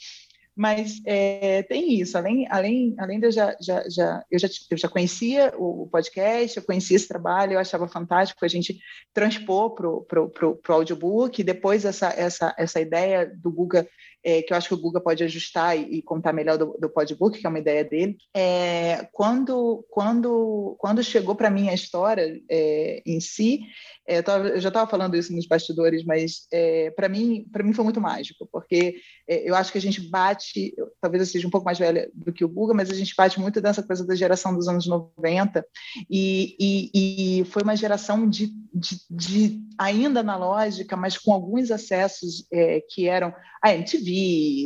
Mas 0.55 1.01
é, 1.05 1.63
tem 1.63 1.99
isso, 1.99 2.15
além, 2.15 2.45
além, 2.49 2.95
além 2.99 3.19
de 3.19 3.25
eu 3.25 3.31
já, 3.31 3.55
já, 3.59 3.83
já, 3.89 4.23
eu 4.29 4.37
já, 4.37 4.47
eu 4.69 4.77
já 4.77 4.87
conhecia 4.87 5.51
o 5.57 5.87
podcast, 5.91 6.57
eu 6.57 6.63
conhecia 6.63 6.95
esse 6.95 7.07
trabalho, 7.07 7.53
eu 7.53 7.59
achava 7.59 7.87
fantástico 7.87 8.45
a 8.45 8.47
gente 8.47 8.79
transpor 9.11 9.73
para 9.73 9.89
o 9.89 10.59
audiobook, 10.67 11.43
depois 11.43 11.85
essa, 11.85 12.09
essa, 12.09 12.53
essa 12.55 12.79
ideia 12.79 13.31
do 13.35 13.51
Guga 13.51 13.87
é, 14.23 14.41
que 14.41 14.53
eu 14.53 14.57
acho 14.57 14.69
que 14.69 14.73
o 14.73 14.77
Guga 14.77 15.01
pode 15.01 15.23
ajustar 15.23 15.77
e, 15.77 15.97
e 15.97 16.01
contar 16.01 16.33
melhor 16.33 16.57
do, 16.57 16.77
do 16.79 16.89
podbook, 16.89 17.39
que 17.39 17.45
é 17.45 17.49
uma 17.49 17.59
ideia 17.59 17.83
dele. 17.83 18.17
É, 18.33 19.07
quando, 19.11 19.85
quando, 19.89 20.75
quando 20.79 21.03
chegou 21.03 21.35
para 21.35 21.49
mim 21.49 21.69
a 21.69 21.73
história 21.73 22.41
é, 22.49 23.01
em 23.05 23.19
si, 23.19 23.61
é, 24.07 24.17
eu, 24.17 24.23
tava, 24.23 24.47
eu, 24.49 24.59
já 24.59 24.67
estava 24.67 24.89
falando 24.89 25.15
isso 25.15 25.33
nos 25.33 25.47
bastidores, 25.47 26.03
mas 26.03 26.45
é, 26.51 26.91
para 26.91 27.07
mim, 27.07 27.45
para 27.51 27.63
mim 27.63 27.73
foi 27.73 27.83
muito 27.83 28.01
mágico, 28.01 28.47
porque 28.51 28.95
é, 29.27 29.49
eu 29.49 29.55
acho 29.55 29.71
que 29.71 29.77
a 29.77 29.81
gente 29.81 30.01
bate, 30.09 30.73
talvez 30.99 31.21
eu 31.21 31.27
seja 31.27 31.47
um 31.47 31.51
pouco 31.51 31.65
mais 31.65 31.79
velha 31.79 32.09
do 32.13 32.33
que 32.33 32.43
o 32.43 32.49
Guga, 32.49 32.73
mas 32.73 32.89
a 32.89 32.93
gente 32.93 33.13
bate 33.15 33.39
muito 33.39 33.61
dessa 33.61 33.81
coisa 33.81 34.05
da 34.05 34.15
geração 34.15 34.53
dos 34.53 34.67
anos 34.67 34.85
90, 34.87 35.65
e, 36.09 36.55
e, 36.59 37.39
e 37.39 37.45
foi 37.45 37.63
uma 37.63 37.75
geração 37.75 38.29
de, 38.29 38.47
de, 38.73 38.99
de, 39.09 39.61
ainda 39.77 40.19
analógica, 40.19 40.97
mas 40.97 41.17
com 41.17 41.33
alguns 41.33 41.71
acessos 41.71 42.45
que 42.89 43.07
eram 43.07 43.33
a 43.61 43.73
MTV, 43.73 44.12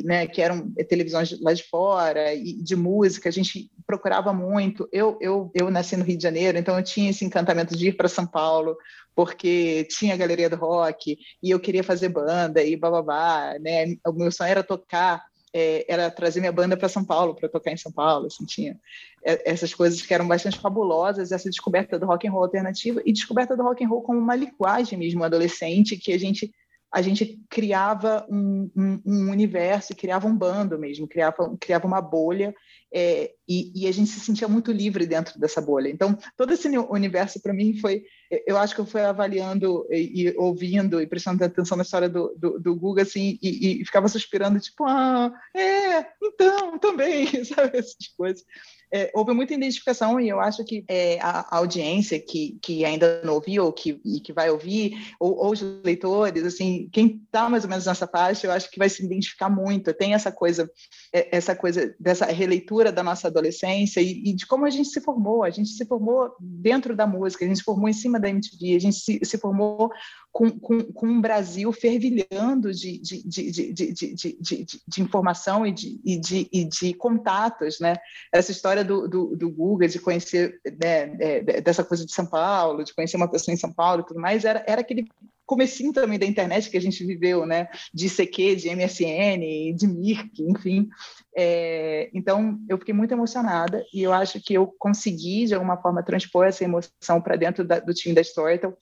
né, 0.05 0.27
que 0.27 0.41
eram 0.41 0.71
televisões 0.89 1.39
lá 1.41 1.53
de 1.53 1.63
fora, 1.63 2.33
e 2.33 2.53
de 2.53 2.75
música, 2.75 3.29
a 3.29 3.31
gente 3.31 3.69
procurava 3.85 4.33
muito. 4.33 4.87
Eu, 4.91 5.17
eu, 5.21 5.51
eu 5.53 5.69
nasci 5.69 5.95
no 5.95 6.03
Rio 6.03 6.17
de 6.17 6.23
Janeiro, 6.23 6.57
então 6.57 6.77
eu 6.77 6.83
tinha 6.83 7.09
esse 7.09 7.25
encantamento 7.25 7.75
de 7.75 7.89
ir 7.89 7.97
para 7.97 8.07
São 8.07 8.25
Paulo, 8.25 8.75
porque 9.15 9.85
tinha 9.89 10.13
a 10.13 10.17
galeria 10.17 10.49
do 10.49 10.55
rock, 10.55 11.17
e 11.41 11.49
eu 11.49 11.59
queria 11.59 11.83
fazer 11.83 12.09
banda, 12.09 12.63
e 12.63 12.75
bababá, 12.75 13.55
né? 13.59 13.95
O 14.05 14.13
meu 14.13 14.31
sonho 14.31 14.51
era 14.51 14.63
tocar 14.63 15.23
é, 15.53 15.85
era 15.87 16.11
trazer 16.11 16.39
minha 16.39 16.51
banda 16.51 16.77
para 16.77 16.89
São 16.89 17.03
Paulo, 17.03 17.33
para 17.33 17.49
tocar 17.49 17.71
em 17.71 17.77
São 17.77 17.91
Paulo, 17.91 18.27
assim, 18.27 18.45
tinha 18.45 18.77
essas 19.23 19.73
coisas 19.73 20.01
que 20.01 20.13
eram 20.13 20.27
bastante 20.27 20.59
fabulosas, 20.59 21.31
essa 21.31 21.49
descoberta 21.49 21.99
do 21.99 22.05
rock 22.05 22.27
and 22.27 22.31
roll 22.31 22.43
alternativo 22.43 23.01
e 23.03 23.11
descoberta 23.11 23.57
do 23.57 23.63
rock 23.63 23.83
and 23.83 23.87
roll 23.87 24.01
como 24.01 24.19
uma 24.19 24.35
linguagem 24.35 24.97
mesmo 24.97 25.23
adolescente 25.23 25.97
que 25.97 26.13
a 26.13 26.19
gente 26.19 26.51
a 26.93 27.01
gente 27.01 27.41
criava 27.49 28.25
um, 28.29 28.71
um, 28.75 29.01
um, 29.05 29.31
universo, 29.31 29.95
criava 29.95 30.27
um 30.27 30.35
bando 30.35 30.79
mesmo, 30.79 31.07
criava, 31.07 31.55
criava 31.59 31.85
uma 31.85 32.01
bolha, 32.01 32.55
é, 32.93 33.31
e, 33.47 33.71
e, 33.75 33.87
a 33.87 33.91
gente 33.91 34.09
se 34.09 34.21
sentia 34.21 34.47
muito 34.47 34.71
livre 34.71 35.05
dentro 35.05 35.37
dessa 35.37 35.59
bolha. 35.59 35.89
Então, 35.89 36.17
todo 36.37 36.53
esse 36.53 36.67
universo, 36.77 37.41
para 37.41 37.53
mim, 37.53 37.77
foi. 37.77 38.03
Eu 38.45 38.57
acho 38.57 38.73
que 38.73 38.79
eu 38.79 38.85
fui 38.85 39.01
avaliando 39.01 39.85
e, 39.91 40.29
e 40.29 40.37
ouvindo 40.37 41.01
e 41.01 41.07
prestando 41.07 41.43
atenção 41.43 41.75
na 41.75 41.83
história 41.83 42.07
do, 42.07 42.33
do, 42.37 42.59
do 42.59 42.75
Guga, 42.75 43.01
assim, 43.01 43.37
e, 43.41 43.81
e, 43.81 43.85
ficava 43.85 44.07
suspirando, 44.07 44.59
tipo, 44.59 44.85
ah, 44.85 45.31
é, 45.55 46.05
então, 46.23 46.79
também, 46.79 47.27
sabe, 47.43 47.77
essas 47.77 48.07
coisas 48.15 48.45
é, 48.91 49.11
houve 49.13 49.33
muita 49.33 49.53
identificação 49.53 50.19
e 50.19 50.29
eu 50.29 50.39
acho 50.39 50.63
que 50.63 50.83
é, 50.87 51.19
a, 51.19 51.41
a, 51.41 51.57
audiência 51.57 52.19
que, 52.19 52.57
que 52.61 52.85
ainda 52.85 53.21
não 53.23 53.33
ouviu 53.33 53.65
ou 53.65 53.73
que, 53.73 53.99
e 54.05 54.19
que 54.19 54.31
vai 54.31 54.49
ouvir, 54.49 54.93
ou, 55.19 55.35
ou 55.37 55.51
os 55.51 55.61
leitores, 55.83 56.43
assim, 56.43 56.89
quem 56.91 57.21
está 57.25 57.49
mais 57.49 57.63
ou 57.63 57.69
menos 57.69 57.85
nessa 57.85 58.07
faixa, 58.07 58.47
eu 58.47 58.51
acho 58.51 58.69
que 58.71 58.79
vai 58.79 58.89
se 58.89 59.03
identificar 59.03 59.49
muito. 59.49 59.93
Tem 59.93 60.13
essa 60.13 60.31
coisa, 60.31 60.69
é, 61.13 61.35
essa 61.35 61.55
coisa 61.55 61.93
dessa 61.99 62.25
releitura 62.25 62.91
da 62.91 63.03
nossa 63.03 63.27
adolescência 63.27 63.99
e, 63.99 64.29
e, 64.29 64.33
de 64.33 64.45
como 64.45 64.65
a 64.65 64.69
gente 64.69 64.89
se 64.89 65.01
formou. 65.01 65.43
A 65.43 65.49
gente 65.49 65.69
se 65.69 65.85
formou 65.85 66.31
dentro 66.39 66.95
da 66.95 67.05
música, 67.05 67.43
a 67.43 67.47
gente 67.47 67.57
se 67.57 67.63
formou 67.63 67.89
em 67.89 67.93
cima 67.93 68.19
da 68.19 68.29
MTV, 68.29 68.75
a 68.75 68.79
gente 68.79 68.97
se, 68.97 69.19
se 69.23 69.37
formou 69.37 69.89
com, 70.37 70.51
com, 70.51 70.83
com 70.93 71.07
um 71.07 71.19
Brasil 71.19 71.73
fervilhando 71.73 72.71
de, 72.71 72.99
de, 72.99 73.27
de, 73.27 73.73
de, 73.73 75.01
informação 75.01 75.65
e 75.65 75.71
de, 75.71 75.99
e, 76.05 76.15
de, 76.15 76.47
e 76.53 76.63
de 76.63 76.93
contatos, 76.93 77.79
né? 77.79 77.95
Essa 78.31 78.51
história 78.51 78.83
do, 78.83 79.07
do, 79.07 79.35
do 79.35 79.49
Google, 79.49 79.87
de 79.87 79.97
conhecer 79.97 80.61
né, 80.79 81.17
é, 81.19 81.59
dessa 81.59 81.83
coisa 81.83 82.05
de 82.05 82.13
São 82.13 82.27
Paulo, 82.27 82.83
de 82.83 82.93
conhecer 82.93 83.17
uma 83.17 83.27
pessoa 83.27 83.51
em 83.51 83.57
São 83.57 83.73
Paulo 83.73 84.01
e 84.01 84.05
tudo 84.05 84.19
mais, 84.19 84.45
era, 84.45 84.63
era 84.67 84.81
aquele 84.81 85.07
comecinho 85.43 85.91
também 85.91 86.19
da 86.19 86.25
internet 86.27 86.69
que 86.69 86.77
a 86.77 86.81
gente 86.81 87.03
viveu, 87.03 87.43
né? 87.43 87.67
De 87.91 88.07
CQ, 88.07 88.57
de 88.57 88.69
MSN, 88.69 89.75
de 89.75 89.87
Mirk, 89.87 90.43
enfim. 90.43 90.87
É, 91.35 92.11
então, 92.13 92.59
eu 92.69 92.77
fiquei 92.77 92.93
muito 92.93 93.11
emocionada 93.11 93.83
e 93.91 94.03
eu 94.03 94.13
acho 94.13 94.39
que 94.39 94.53
eu 94.53 94.67
consegui, 94.77 95.47
de 95.47 95.55
alguma 95.55 95.77
forma, 95.77 96.03
transpor 96.03 96.45
essa 96.45 96.63
emoção 96.63 97.19
para 97.23 97.35
dentro 97.35 97.65
da, 97.65 97.79
do 97.79 97.91
time 97.91 98.13
da 98.13 98.21
Storytel 98.21 98.77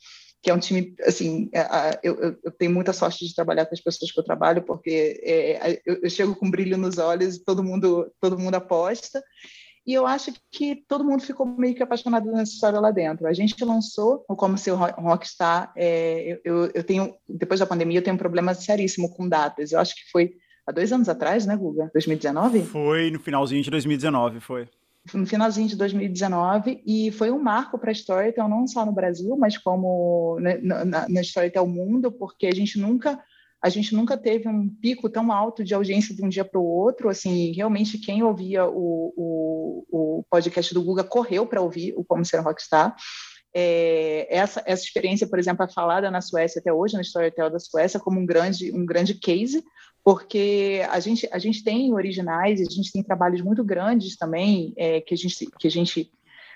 que 0.45 0.51
é 0.51 0.53
um 0.53 0.59
time, 0.59 0.93
assim, 1.01 1.49
eu, 2.03 2.37
eu, 2.43 2.51
tenho 2.51 2.71
muita 2.71 2.93
sorte 2.93 3.25
de 3.25 3.33
trabalhar 3.33 3.65
com 3.65 3.73
as 3.73 3.81
pessoas 3.81 4.11
que 4.11 4.19
eu 4.19 4.23
trabalho, 4.23 4.61
porque 4.61 5.19
é, 5.23 5.81
eu, 5.83 6.01
eu, 6.03 6.07
chego 6.07 6.35
com 6.35 6.51
brilho 6.51 6.77
nos 6.77 6.99
olhos 6.99 7.39
todo 7.39 7.63
mundo, 7.63 8.13
todo 8.21 8.37
mundo 8.37 8.53
aposta, 8.53 9.23
e 9.87 9.91
eu 9.91 10.05
acho 10.05 10.31
que 10.51 10.83
todo 10.87 11.03
mundo 11.03 11.23
ficou 11.23 11.47
meio 11.47 11.73
que 11.73 11.81
apaixonado 11.81 12.31
nessa 12.31 12.53
história 12.53 12.79
lá 12.79 12.91
dentro. 12.91 13.25
A 13.25 13.33
gente 13.33 13.65
lançou 13.65 14.23
o 14.29 14.35
Como 14.35 14.55
Ser 14.55 14.73
Rockstar, 14.73 15.73
é, 15.75 16.39
eu, 16.45 16.69
eu 16.75 16.83
tenho, 16.83 17.15
depois 17.27 17.59
da 17.59 17.65
pandemia, 17.65 17.97
eu 17.97 18.03
tenho 18.03 18.13
um 18.13 18.19
problema 18.19 18.53
seríssimo 18.53 19.09
com 19.15 19.27
datas, 19.27 19.71
eu 19.71 19.79
acho 19.79 19.95
que 19.95 20.11
foi 20.11 20.35
há 20.67 20.71
dois 20.71 20.93
anos 20.93 21.09
atrás, 21.09 21.47
né, 21.47 21.57
Guga? 21.57 21.89
2019? 21.91 22.65
Foi 22.65 23.09
no 23.09 23.19
finalzinho 23.19 23.63
de 23.63 23.71
2019, 23.71 24.39
foi 24.41 24.67
no 25.13 25.25
finalzinho 25.25 25.67
de 25.67 25.75
2019 25.75 26.81
e 26.85 27.11
foi 27.11 27.31
um 27.31 27.41
marco 27.41 27.77
para 27.77 27.91
a 27.91 27.93
Storytel, 27.93 28.47
não 28.47 28.67
só 28.67 28.85
no 28.85 28.91
Brasil, 28.91 29.35
mas 29.37 29.57
como 29.57 30.39
né, 30.39 30.57
na, 30.61 31.07
na 31.07 31.21
Storytel 31.21 31.67
Mundo, 31.67 32.11
porque 32.11 32.47
a 32.47 32.55
gente 32.55 32.79
nunca 32.79 33.19
a 33.61 33.69
gente 33.69 33.95
nunca 33.95 34.15
teve 34.15 34.47
um 34.47 34.69
pico 34.69 35.09
tão 35.09 35.31
alto 35.31 35.63
de 35.63 35.73
audiência 35.73 36.13
de 36.13 36.23
um 36.23 36.29
dia 36.29 36.45
para 36.45 36.59
o 36.59 36.63
outro, 36.63 37.09
assim, 37.09 37.51
realmente 37.51 37.97
quem 37.97 38.21
ouvia 38.21 38.63
o, 38.67 39.11
o, 39.17 39.85
o 40.19 40.25
podcast 40.29 40.71
do 40.71 40.83
Guga 40.83 41.03
correu 41.03 41.47
para 41.47 41.61
ouvir 41.61 41.91
o 41.97 42.03
Como 42.03 42.23
Ser 42.23 42.41
Rockstar, 42.41 42.95
é, 43.57 44.27
essa, 44.29 44.61
essa 44.65 44.83
experiência, 44.83 45.25
por 45.25 45.39
exemplo, 45.39 45.63
é 45.63 45.67
falada 45.67 46.11
na 46.11 46.19
Suécia 46.19 46.59
até 46.59 46.73
hoje, 46.73 46.95
na 46.95 47.01
Storytel 47.01 47.49
da 47.49 47.57
Suécia, 47.57 47.99
como 48.01 48.19
um 48.19 48.25
grande, 48.25 48.71
um 48.71 48.85
grande 48.85 49.15
case, 49.15 49.63
porque 50.05 50.83
a 50.91 50.99
gente, 50.99 51.27
a 51.31 51.39
gente 51.39 51.63
tem 51.63 51.91
originais, 51.91 52.61
a 52.61 52.71
gente 52.71 52.91
tem 52.91 53.01
trabalhos 53.01 53.41
muito 53.41 53.63
grandes 53.63 54.15
também, 54.15 54.71
é, 54.77 55.01
que, 55.01 55.15
a 55.15 55.17
gente, 55.17 55.49
que 55.57 55.67
a 55.67 55.71
gente 55.71 56.11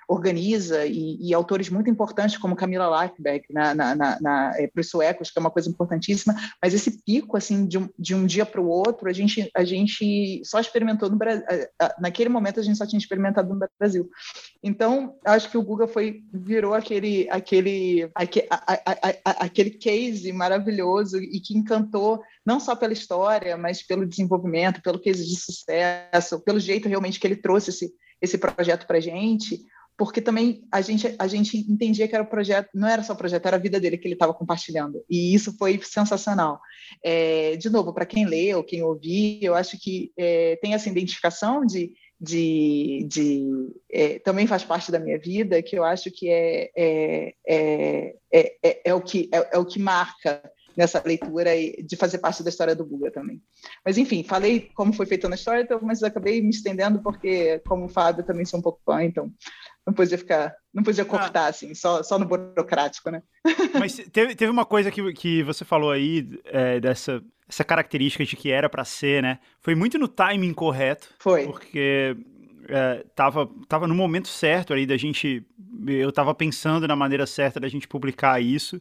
organiza 0.10 0.88
e, 0.88 1.18
e, 1.22 1.34
autores 1.36 1.70
muito 1.70 1.88
importantes 1.88 2.36
como 2.36 2.56
Camila 2.56 2.88
Lackberg 2.88 3.46
na, 3.51 3.75
na, 3.75 3.96
na, 3.96 4.20
na 4.20 4.54
é, 4.58 4.66
para 4.66 4.82
os 4.82 4.89
suecos, 4.89 5.30
que 5.30 5.38
é 5.38 5.39
uma 5.39 5.51
coisa 5.51 5.70
importantíssima, 5.70 6.36
mas 6.60 6.74
esse 6.74 7.04
pico 7.04 7.38
assim 7.38 7.68
de 7.68 7.78
um, 7.78 7.88
de 7.98 8.16
um 8.16 8.25
dia 8.25 8.44
para 8.44 8.60
o 8.60 8.68
outro 8.68 9.08
a 9.08 9.13
gente 9.13 9.48
a 9.56 9.63
gente 9.63 10.42
só 10.44 10.60
experimentou 10.60 11.12
no 11.12 11.16
Brasil 11.16 11.46
naquele 12.00 12.28
momento 12.28 12.60
a 12.60 12.63
gente 12.63 12.78
só 12.78 12.88
tinha 12.88 12.98
experimentado 12.98 13.54
no 13.54 13.68
Brasil. 13.80 14.10
Então 14.63 15.16
acho 15.24 15.51
que 15.51 15.58
o 15.58 15.63
Google 15.63 15.88
foi 15.88 16.24
virou 16.34 16.74
aquele 16.74 17.30
aquele 17.30 18.10
aquele, 18.16 18.48
aquele 19.24 19.70
case 19.70 20.34
maravilhoso 20.34 21.18
e 21.18 21.39
que 21.39 21.56
encantou 21.56 22.20
não 22.44 22.60
só 22.60 22.75
pela 22.75 22.94
história 22.94 23.56
mas 23.56 23.84
pelo 23.84 24.08
desenvolvimento 24.08 24.82
pelo 24.82 25.00
case 25.00 25.24
de 25.24 25.39
sucesso 25.39 26.44
pelo 26.44 26.60
jeito 26.60 26.89
realmente 26.89 27.20
que 27.20 27.28
ele 27.28 27.36
trouxe 27.36 27.70
esse 27.70 27.94
esse 28.22 28.38
projeto 28.38 28.86
para 28.86 29.00
gente 29.00 29.63
porque 30.00 30.22
também 30.22 30.65
a 30.72 30.79
gente, 30.79 31.13
a 31.20 31.27
gente 31.27 31.58
entendia 31.70 32.08
que 32.08 32.15
era 32.15 32.24
o 32.24 32.27
projeto, 32.27 32.70
não 32.74 32.88
era 32.88 33.03
só 33.03 33.12
o 33.12 33.18
projeto, 33.18 33.46
era 33.46 33.58
a 33.58 33.60
vida 33.60 33.82
dele 33.82 33.98
que 33.98 34.08
ele 34.08 34.15
estava 34.15 34.34
compartilhando. 34.34 35.03
E 35.10 35.36
isso 35.36 35.58
foi 35.58 35.77
sensacional. 35.84 36.58
É, 37.03 37.58
de 37.58 37.70
novo, 37.70 37.94
para 37.94 38.06
quem 38.06 38.25
lê 38.25 38.56
ou 38.56 38.63
quem 38.63 38.82
ouvir, 38.82 39.44
eu 39.44 39.53
acho 39.53 39.77
que 39.77 40.13
é, 40.18 40.56
tem 40.62 40.74
essa 40.74 40.88
identificação 40.88 41.65
de, 41.65 41.91
de, 42.18 43.06
de 43.10 43.46
é, 43.91 44.20
também 44.20 44.48
faz 44.48 44.63
parte 44.63 44.89
da 44.89 45.00
minha 45.00 45.20
vida, 45.20 45.62
que 45.62 45.77
eu 45.77 45.84
acho 45.84 46.10
que 46.10 46.29
é, 46.29 46.72
é, 46.77 47.34
é, 47.46 48.15
é, 48.32 48.82
é 48.86 48.94
o, 48.94 49.01
que, 49.01 49.29
é, 49.34 49.50
é 49.51 49.58
o 49.58 49.65
que 49.65 49.79
marca 49.79 50.41
nessa 50.79 51.03
leitura 51.06 51.53
e 51.58 51.84
de 51.84 51.98
fazer 51.98 52.20
parte 52.20 52.41
da 52.41 52.50
história 52.50 52.74
do 52.74 52.86
Guga 52.86 53.12
também. 53.12 53.41
Mas 53.86 53.98
enfim, 53.98 54.24
falei 54.24 54.70
como 54.74 54.94
foi 54.94 55.06
feito 55.06 55.27
na 55.27 55.36
história, 55.36 55.62
então, 55.62 55.77
mas 55.82 56.01
acabei 56.01 56.41
me 56.41 56.51
estendendo 56.51 57.03
porque, 57.03 57.60
como 57.68 57.84
o 57.84 57.89
Fábio, 57.89 58.24
também 58.24 58.46
sou 58.46 58.62
um 58.62 58.63
pouco 58.63 58.79
fã, 58.86 59.03
então 59.03 59.29
não 59.89 59.93
podia 59.93 60.17
ficar, 60.17 60.55
não 60.72 60.84
podia 60.84 61.03
ah. 61.03 61.08
cortar 61.08 61.46
ah. 61.46 61.48
assim, 61.48 61.74
só, 61.74 62.03
só 62.03 62.19
no 62.19 62.25
burocrático, 62.25 63.10
né? 63.10 63.24
Mas 63.77 63.96
teve, 64.12 64.36
teve 64.36 64.51
uma 64.51 64.65
coisa 64.65 64.91
que, 64.91 65.13
que 65.13 65.43
você 65.43 65.65
falou 65.65 65.91
aí 65.91 66.39
é, 66.46 66.79
dessa 66.79 67.22
essa 67.48 67.63
característica 67.63 68.24
de 68.24 68.36
que 68.36 68.51
era 68.51 68.69
para 68.69 68.86
ser, 68.86 69.24
né? 69.24 69.39
Foi 69.60 69.74
muito 69.74 69.98
no 69.98 70.08
timing 70.08 70.53
correto. 70.53 71.10
Foi. 71.17 71.48
Porque 71.48 72.15
é, 72.67 73.03
tava, 73.15 73.50
tava 73.67 73.88
no 73.88 73.96
momento 73.96 74.27
certo 74.27 74.72
ali 74.72 74.86
da 74.86 74.96
gente. 74.96 75.43
Eu 75.88 76.12
tava 76.12 76.36
pensando 76.36 76.88
na 76.88 76.96
maneira 76.96 77.25
certa 77.25 77.60
da 77.60 77.67
gente 77.67 77.88
publicar 77.88 78.39
isso. 78.39 78.79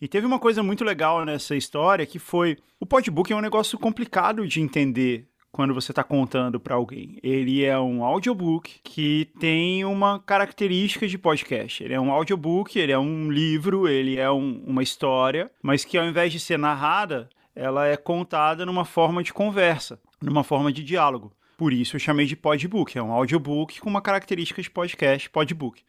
E 0.00 0.06
teve 0.06 0.24
uma 0.24 0.38
coisa 0.38 0.62
muito 0.62 0.84
legal 0.84 1.24
nessa 1.24 1.56
história 1.56 2.06
que 2.06 2.20
foi. 2.20 2.56
O 2.78 2.86
podbook 2.86 3.32
é 3.32 3.36
um 3.36 3.40
negócio 3.40 3.76
complicado 3.76 4.46
de 4.46 4.60
entender 4.60 5.26
quando 5.54 5.72
você 5.72 5.92
está 5.92 6.02
contando 6.02 6.58
para 6.58 6.74
alguém. 6.74 7.16
Ele 7.22 7.64
é 7.64 7.78
um 7.78 8.02
audiobook 8.02 8.80
que 8.82 9.30
tem 9.38 9.84
uma 9.84 10.18
característica 10.18 11.06
de 11.06 11.16
podcast. 11.16 11.84
Ele 11.84 11.94
é 11.94 12.00
um 12.00 12.10
audiobook, 12.10 12.76
ele 12.76 12.90
é 12.90 12.98
um 12.98 13.30
livro, 13.30 13.86
ele 13.86 14.18
é 14.18 14.28
um, 14.28 14.64
uma 14.66 14.82
história, 14.82 15.48
mas 15.62 15.84
que 15.84 15.96
ao 15.96 16.06
invés 16.06 16.32
de 16.32 16.40
ser 16.40 16.58
narrada, 16.58 17.30
ela 17.54 17.86
é 17.86 17.96
contada 17.96 18.66
numa 18.66 18.84
forma 18.84 19.22
de 19.22 19.32
conversa, 19.32 20.00
numa 20.20 20.42
forma 20.42 20.72
de 20.72 20.82
diálogo. 20.82 21.32
Por 21.56 21.72
isso 21.72 21.94
eu 21.94 22.00
chamei 22.00 22.26
de 22.26 22.34
podbook, 22.34 22.98
é 22.98 23.02
um 23.02 23.12
audiobook 23.12 23.80
com 23.80 23.88
uma 23.88 24.02
característica 24.02 24.60
de 24.60 24.68
podcast, 24.68 25.30
podbook. 25.30 25.82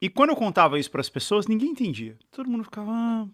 E 0.00 0.08
quando 0.08 0.30
eu 0.30 0.36
contava 0.36 0.78
isso 0.78 0.88
para 0.88 1.00
as 1.00 1.10
pessoas, 1.10 1.48
ninguém 1.48 1.70
entendia. 1.70 2.16
Todo 2.30 2.48
mundo 2.48 2.62
ficava, 2.62 2.92
ah, 2.92 3.26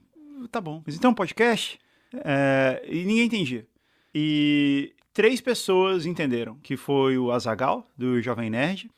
tá 0.50 0.58
bom. 0.58 0.82
Mas 0.86 0.96
então 0.96 1.12
podcast? 1.12 1.78
É... 2.14 2.82
E 2.88 3.04
ninguém 3.04 3.26
entendia. 3.26 3.66
E 4.14 4.95
três 5.16 5.40
pessoas 5.40 6.04
entenderam, 6.04 6.58
que 6.62 6.76
foi 6.76 7.16
o 7.16 7.32
Azagal, 7.32 7.90
do 7.96 8.20
Jovem 8.20 8.50
Nerd, 8.50 8.90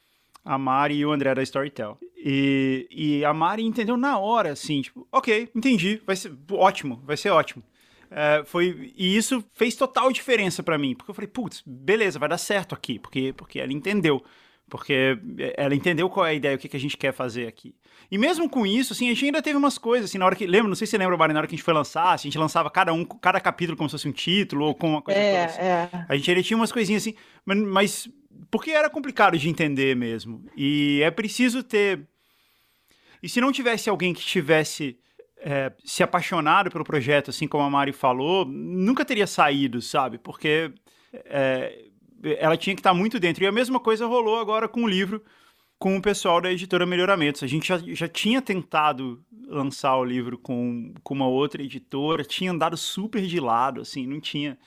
a 0.45 0.59
Mari 0.59 0.97
e 0.97 1.07
o 1.07 1.13
André 1.13 1.33
da 1.33 1.45
Storytel. 1.45 1.97
E, 2.17 2.89
e 2.91 3.25
a 3.25 3.33
Mari 3.33 3.63
entendeu 3.63 3.97
na 3.97 4.19
hora, 4.19 4.51
assim, 4.51 4.83
tipo, 4.83 5.07
ok, 5.13 5.49
entendi, 5.55 6.03
vai 6.05 6.17
ser 6.17 6.37
ótimo, 6.51 7.01
vai 7.07 7.17
ser 7.17 7.31
ótimo. 7.31 7.63
É, 8.11 8.43
foi, 8.45 8.93
e 8.97 9.17
isso 9.17 9.45
fez 9.53 9.77
total 9.77 10.11
diferença 10.11 10.61
para 10.61 10.77
mim, 10.77 10.93
porque 10.97 11.09
eu 11.09 11.15
falei, 11.15 11.29
putz, 11.29 11.63
beleza, 11.65 12.19
vai 12.19 12.29
dar 12.29 12.39
certo 12.39 12.75
aqui, 12.75 12.99
porque, 12.99 13.33
porque 13.33 13.61
ela 13.61 13.73
entendeu. 13.73 14.21
Porque 14.69 15.19
ela 15.57 15.75
entendeu 15.75 16.11
qual 16.11 16.27
é 16.27 16.31
a 16.31 16.35
ideia, 16.35 16.57
o 16.57 16.59
que, 16.59 16.69
que 16.69 16.77
a 16.77 16.81
gente 16.81 16.97
quer 16.97 17.13
fazer 17.13 17.47
aqui. 17.47 17.75
E 18.11 18.19
mesmo 18.19 18.49
com 18.49 18.67
isso, 18.67 18.93
assim, 18.93 19.07
a 19.07 19.15
gente 19.15 19.25
ainda 19.25 19.43
teve 19.43 19.57
umas 19.57 19.79
coisas, 19.79 20.11
assim, 20.11 20.19
na 20.19 20.27
hora 20.27 20.37
que. 20.37 20.47
Lembra, 20.47 20.69
não 20.69 20.75
sei 20.75 20.87
se 20.87 20.93
você 20.93 20.99
lembra, 20.99 21.17
Mari, 21.17 21.33
na 21.33 21.41
hora 21.41 21.47
que 21.47 21.55
a 21.55 21.57
gente 21.57 21.65
foi 21.65 21.75
lançar, 21.75 22.13
assim, 22.13 22.29
a 22.29 22.31
gente 22.31 22.39
lançava 22.39 22.71
cada 22.71 22.93
um, 22.93 23.05
cada 23.05 23.41
capítulo 23.41 23.77
como 23.77 23.89
se 23.89 23.93
fosse 23.93 24.09
um 24.09 24.13
título, 24.13 24.67
ou 24.67 24.75
com 24.75 24.91
uma 24.91 25.03
coisa. 25.03 25.19
É, 25.19 25.45
assim. 25.45 25.61
é. 25.61 25.91
A 26.09 26.17
gente 26.17 26.31
ainda 26.31 26.43
tinha 26.43 26.57
umas 26.57 26.73
coisinhas 26.73 27.03
assim, 27.03 27.15
mas, 27.45 27.59
mas. 27.59 28.09
Porque 28.51 28.71
era 28.71 28.89
complicado 28.89 29.39
de 29.39 29.49
entender 29.49 29.97
mesmo. 29.97 30.45
E 30.57 31.01
é 31.03 31.11
preciso 31.11 31.63
ter. 31.63 32.07
E 33.23 33.29
se 33.29 33.41
não 33.41 33.51
tivesse 33.51 33.91
alguém 33.91 34.15
que 34.15 34.21
tivesse 34.21 34.99
é, 35.39 35.73
se 35.85 36.03
apaixonado 36.03 36.71
pelo 36.71 36.85
projeto, 36.85 37.31
assim 37.31 37.49
como 37.49 37.65
a 37.65 37.71
Mari 37.71 37.93
falou, 37.93 38.45
nunca 38.45 39.05
teria 39.05 39.27
saído, 39.27 39.81
sabe? 39.81 40.19
Porque 40.19 40.73
é, 41.13 41.88
ela 42.23 42.57
tinha 42.57 42.75
que 42.75 42.81
estar 42.81 42.95
muito 42.95 43.19
dentro. 43.19 43.45
E 43.45 43.47
a 43.47 43.53
mesma 43.53 43.79
coisa 43.81 44.07
rolou 44.07 44.39
agora 44.39 44.69
com 44.69 44.83
o 44.83 44.89
livro, 44.89 45.23
com 45.79 45.97
o 45.97 46.03
pessoal 46.03 46.41
da 46.41 46.53
editora 46.53 46.85
Melhoramentos. 46.85 47.43
A 47.43 47.47
gente 47.47 47.69
já, 47.69 47.79
já 47.79 48.09
tinha 48.09 48.43
tentado 48.43 49.23
lançar 49.47 49.97
o 49.97 50.05
livro 50.05 50.37
com, 50.39 50.93
com 51.03 51.15
uma 51.15 51.29
outra 51.29 51.63
editora, 51.63 52.25
tinha 52.25 52.51
andado 52.51 52.77
super 52.77 53.23
de 53.23 53.41
lado, 53.41 53.81
assim, 53.81 54.07
não 54.07 54.21
tinha. 54.21 54.59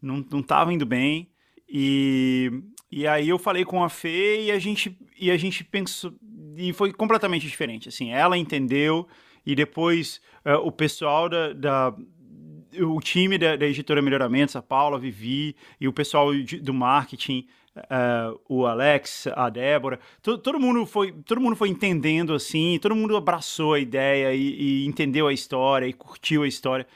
Não, 0.00 0.24
não 0.30 0.42
tava 0.42 0.72
indo 0.72 0.84
bem. 0.84 1.30
E, 1.68 2.50
e 2.90 3.06
aí 3.06 3.28
eu 3.28 3.38
falei 3.38 3.64
com 3.64 3.82
a 3.82 3.88
Fê 3.88 4.44
e 4.44 4.52
a 4.52 4.58
gente, 4.58 4.96
e 5.18 5.30
a 5.30 5.36
gente 5.36 5.64
pensou. 5.64 6.12
E 6.56 6.72
foi 6.72 6.92
completamente 6.92 7.46
diferente. 7.46 7.88
Assim, 7.88 8.12
ela 8.12 8.36
entendeu 8.36 9.06
e 9.44 9.54
depois 9.54 10.20
uh, 10.44 10.58
o 10.66 10.72
pessoal 10.72 11.28
da, 11.28 11.52
da 11.52 11.96
o 12.82 13.00
time 13.00 13.38
da, 13.38 13.56
da, 13.56 13.66
editora 13.66 14.02
Melhoramentos, 14.02 14.56
a 14.56 14.62
Paula, 14.62 14.96
a 14.96 15.00
Vivi 15.00 15.54
e 15.80 15.88
o 15.88 15.92
pessoal 15.92 16.34
de, 16.34 16.58
do 16.58 16.74
marketing, 16.74 17.46
uh, 17.76 18.40
o 18.48 18.66
Alex, 18.66 19.26
a 19.34 19.48
Débora, 19.48 19.98
to, 20.22 20.38
todo 20.38 20.58
mundo 20.58 20.86
foi 20.86 21.12
todo 21.12 21.40
mundo 21.40 21.56
foi 21.56 21.68
entendendo 21.68 22.34
assim, 22.34 22.78
todo 22.80 22.94
mundo 22.94 23.16
abraçou 23.16 23.74
a 23.74 23.80
ideia 23.80 24.34
e, 24.34 24.82
e 24.82 24.86
entendeu 24.86 25.26
a 25.26 25.32
história 25.32 25.86
e 25.86 25.92
curtiu 25.92 26.42
a 26.42 26.48
história. 26.48 26.86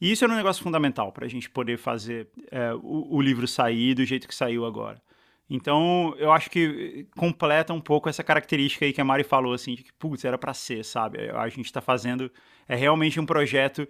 E 0.00 0.12
isso 0.12 0.24
era 0.24 0.32
um 0.32 0.36
negócio 0.36 0.62
fundamental 0.62 1.10
para 1.10 1.24
a 1.24 1.28
gente 1.28 1.48
poder 1.48 1.78
fazer 1.78 2.28
uh, 2.52 2.78
o, 2.82 3.16
o 3.16 3.22
livro 3.22 3.46
sair 3.48 3.94
do 3.94 4.04
jeito 4.04 4.28
que 4.28 4.34
saiu 4.34 4.66
agora. 4.66 5.00
Então, 5.48 6.14
eu 6.18 6.32
acho 6.32 6.50
que 6.50 7.06
completa 7.16 7.72
um 7.72 7.80
pouco 7.80 8.08
essa 8.08 8.24
característica 8.24 8.84
aí 8.84 8.92
que 8.92 9.00
a 9.00 9.04
Mari 9.04 9.22
falou, 9.22 9.52
assim, 9.52 9.76
de 9.76 9.84
que, 9.84 9.92
putz, 9.92 10.24
era 10.24 10.36
para 10.36 10.52
ser, 10.52 10.84
sabe? 10.84 11.30
A 11.30 11.48
gente 11.48 11.66
está 11.66 11.80
fazendo, 11.80 12.30
é 12.68 12.74
realmente 12.74 13.20
um 13.20 13.26
projeto, 13.26 13.86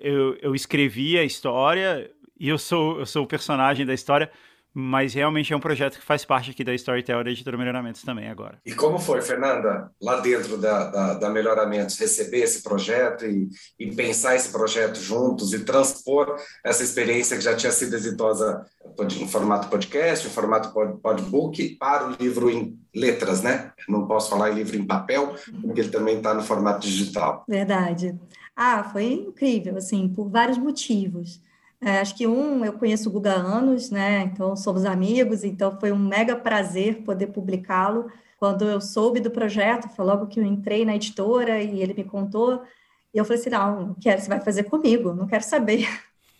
eu, 0.00 0.36
eu 0.40 0.54
escrevi 0.54 1.18
a 1.18 1.24
história 1.24 2.10
e 2.38 2.48
eu 2.48 2.58
sou, 2.58 2.98
eu 2.98 3.06
sou 3.06 3.24
o 3.24 3.26
personagem 3.26 3.84
da 3.84 3.94
história, 3.94 4.30
mas 4.72 5.14
realmente 5.14 5.52
é 5.52 5.56
um 5.56 5.60
projeto 5.60 6.00
que 6.00 6.04
faz 6.04 6.24
parte 6.24 6.50
aqui 6.50 6.64
da 6.64 6.74
Storytel 6.74 7.22
da 7.22 7.30
Editora 7.30 7.56
Melhoramentos 7.56 8.02
também 8.02 8.28
agora. 8.28 8.58
E 8.66 8.74
como 8.74 8.98
foi, 8.98 9.22
Fernanda, 9.22 9.90
lá 10.02 10.18
dentro 10.18 10.58
da, 10.58 10.90
da, 10.90 11.14
da 11.14 11.30
Melhoramentos, 11.30 11.96
receber 11.96 12.38
esse 12.38 12.60
projeto 12.62 13.24
e, 13.24 13.48
e, 13.78 13.94
pensar 13.94 14.34
esse 14.34 14.50
projeto 14.50 14.98
juntos 14.98 15.52
e 15.52 15.60
transpor 15.60 16.36
essa 16.64 16.82
experiência 16.82 17.36
que 17.36 17.44
já 17.44 17.54
tinha 17.54 17.70
sido 17.70 17.94
exitosa 17.94 18.66
em 18.98 19.28
formato 19.28 19.68
podcast, 19.68 20.26
em 20.26 20.30
formato 20.30 20.72
podbook, 21.00 21.76
para 21.76 22.08
o 22.08 22.16
livro 22.18 22.50
em 22.50 22.76
letras, 22.92 23.42
né? 23.42 23.72
Não 23.88 24.08
posso 24.08 24.28
falar 24.28 24.50
em 24.50 24.54
livro 24.54 24.76
em 24.76 24.84
papel, 24.84 25.36
porque 25.62 25.82
ele 25.82 25.90
também 25.90 26.16
está 26.16 26.34
no 26.34 26.42
formato 26.42 26.80
digital. 26.80 27.44
Verdade. 27.46 28.18
Ah, 28.56 28.84
foi 28.84 29.12
incrível, 29.12 29.76
assim, 29.76 30.08
por 30.08 30.28
vários 30.28 30.58
motivos. 30.58 31.40
É, 31.80 32.00
acho 32.00 32.16
que 32.16 32.26
um, 32.26 32.64
eu 32.64 32.72
conheço 32.74 33.08
o 33.08 33.12
Guga 33.12 33.32
há 33.34 33.36
anos, 33.36 33.90
né? 33.90 34.22
Então 34.22 34.56
somos 34.56 34.84
amigos, 34.84 35.44
então 35.44 35.78
foi 35.78 35.92
um 35.92 35.98
mega 35.98 36.36
prazer 36.36 37.02
poder 37.02 37.28
publicá-lo. 37.28 38.10
Quando 38.38 38.64
eu 38.64 38.80
soube 38.80 39.20
do 39.20 39.30
projeto, 39.30 39.88
foi 39.88 40.04
logo 40.04 40.26
que 40.26 40.40
eu 40.40 40.44
entrei 40.44 40.84
na 40.84 40.96
editora 40.96 41.60
e 41.62 41.80
ele 41.80 41.94
me 41.94 42.04
contou, 42.04 42.62
e 43.14 43.18
eu 43.18 43.24
falei 43.24 43.40
assim: 43.40 43.50
não, 43.50 43.94
quero, 44.00 44.20
você 44.20 44.28
vai 44.28 44.40
fazer 44.40 44.64
comigo, 44.64 45.14
não 45.14 45.26
quero 45.26 45.44
saber. 45.44 45.86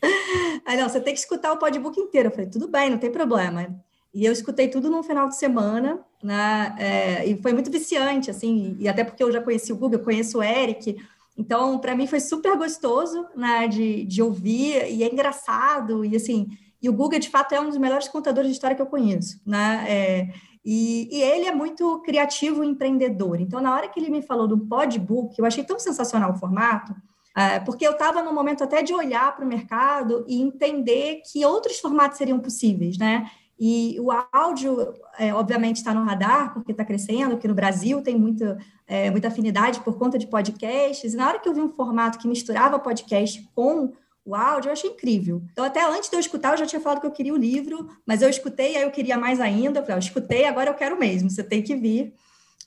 Aí, 0.66 0.76
não, 0.76 0.88
você 0.88 1.00
tem 1.00 1.14
que 1.14 1.20
escutar 1.20 1.52
o 1.52 1.58
podbook 1.58 1.98
inteiro. 2.00 2.28
Eu 2.28 2.32
falei, 2.32 2.46
tudo 2.50 2.68
bem, 2.68 2.90
não 2.90 2.98
tem 2.98 3.10
problema. 3.10 3.74
E 4.12 4.24
eu 4.24 4.32
escutei 4.32 4.68
tudo 4.68 4.90
num 4.90 5.02
final 5.02 5.28
de 5.28 5.36
semana, 5.36 6.00
né? 6.22 6.74
É, 6.78 7.26
e 7.26 7.40
foi 7.40 7.52
muito 7.52 7.70
viciante, 7.70 8.30
assim, 8.30 8.76
e 8.78 8.88
até 8.88 9.04
porque 9.04 9.22
eu 9.22 9.32
já 9.32 9.40
conheci 9.40 9.72
o 9.72 9.76
Guga, 9.76 9.96
eu 9.96 10.02
conheço 10.02 10.38
o 10.38 10.42
Eric, 10.42 10.96
então, 11.36 11.78
para 11.78 11.96
mim 11.96 12.06
foi 12.06 12.20
super 12.20 12.56
gostoso, 12.56 13.26
né, 13.34 13.66
de, 13.66 14.04
de 14.04 14.22
ouvir, 14.22 14.90
e 14.90 15.02
é 15.02 15.12
engraçado, 15.12 16.04
e 16.04 16.14
assim, 16.14 16.48
e 16.80 16.88
o 16.88 16.92
Guga, 16.92 17.18
de 17.18 17.28
fato, 17.28 17.54
é 17.54 17.60
um 17.60 17.68
dos 17.68 17.78
melhores 17.78 18.08
contadores 18.08 18.48
de 18.48 18.54
história 18.54 18.76
que 18.76 18.82
eu 18.82 18.86
conheço, 18.86 19.40
né, 19.44 19.84
é, 19.88 20.28
e, 20.64 21.08
e, 21.10 21.20
ele 21.20 21.46
é 21.46 21.54
muito 21.54 22.00
criativo 22.00 22.64
e 22.64 22.66
empreendedor. 22.66 23.38
Então, 23.38 23.60
na 23.60 23.74
hora 23.74 23.88
que 23.88 24.00
ele 24.00 24.08
me 24.08 24.22
falou 24.22 24.48
do 24.48 24.58
podbook, 24.58 25.38
eu 25.38 25.44
achei 25.44 25.62
tão 25.62 25.78
sensacional 25.78 26.32
o 26.32 26.38
formato, 26.38 26.94
é, 27.36 27.58
porque 27.60 27.86
eu 27.86 27.92
estava 27.92 28.22
no 28.22 28.32
momento 28.32 28.64
até 28.64 28.80
de 28.80 28.94
olhar 28.94 29.34
para 29.34 29.44
o 29.44 29.48
mercado 29.48 30.24
e 30.26 30.40
entender 30.40 31.20
que 31.30 31.44
outros 31.44 31.80
formatos 31.80 32.16
seriam 32.16 32.38
possíveis, 32.38 32.96
né? 32.96 33.28
E 33.66 33.98
o 33.98 34.10
áudio, 34.30 34.92
é, 35.18 35.32
obviamente, 35.32 35.76
está 35.76 35.94
no 35.94 36.04
radar, 36.04 36.52
porque 36.52 36.72
está 36.72 36.84
crescendo, 36.84 37.38
que 37.38 37.48
no 37.48 37.54
Brasil 37.54 38.02
tem 38.02 38.14
muita, 38.14 38.58
é, 38.86 39.10
muita 39.10 39.28
afinidade 39.28 39.80
por 39.80 39.96
conta 39.96 40.18
de 40.18 40.26
podcasts. 40.26 41.14
E 41.14 41.16
na 41.16 41.26
hora 41.26 41.38
que 41.38 41.48
eu 41.48 41.54
vi 41.54 41.62
um 41.62 41.70
formato 41.70 42.18
que 42.18 42.28
misturava 42.28 42.78
podcast 42.78 43.42
com 43.54 43.94
o 44.22 44.34
áudio, 44.34 44.68
eu 44.68 44.72
achei 44.74 44.90
incrível. 44.90 45.42
Então, 45.50 45.64
até 45.64 45.82
antes 45.82 46.10
de 46.10 46.16
eu 46.16 46.20
escutar, 46.20 46.52
eu 46.52 46.58
já 46.58 46.66
tinha 46.66 46.78
falado 46.78 47.00
que 47.00 47.06
eu 47.06 47.10
queria 47.10 47.32
o 47.32 47.38
livro, 47.38 47.88
mas 48.04 48.20
eu 48.20 48.28
escutei, 48.28 48.76
aí 48.76 48.82
eu 48.82 48.90
queria 48.90 49.16
mais 49.16 49.40
ainda. 49.40 49.78
Eu 49.78 49.82
falei, 49.82 49.96
eu 49.96 50.00
escutei, 50.00 50.44
agora 50.44 50.68
eu 50.68 50.74
quero 50.74 50.98
mesmo, 50.98 51.30
você 51.30 51.42
tem 51.42 51.62
que 51.62 51.74
vir. 51.74 52.12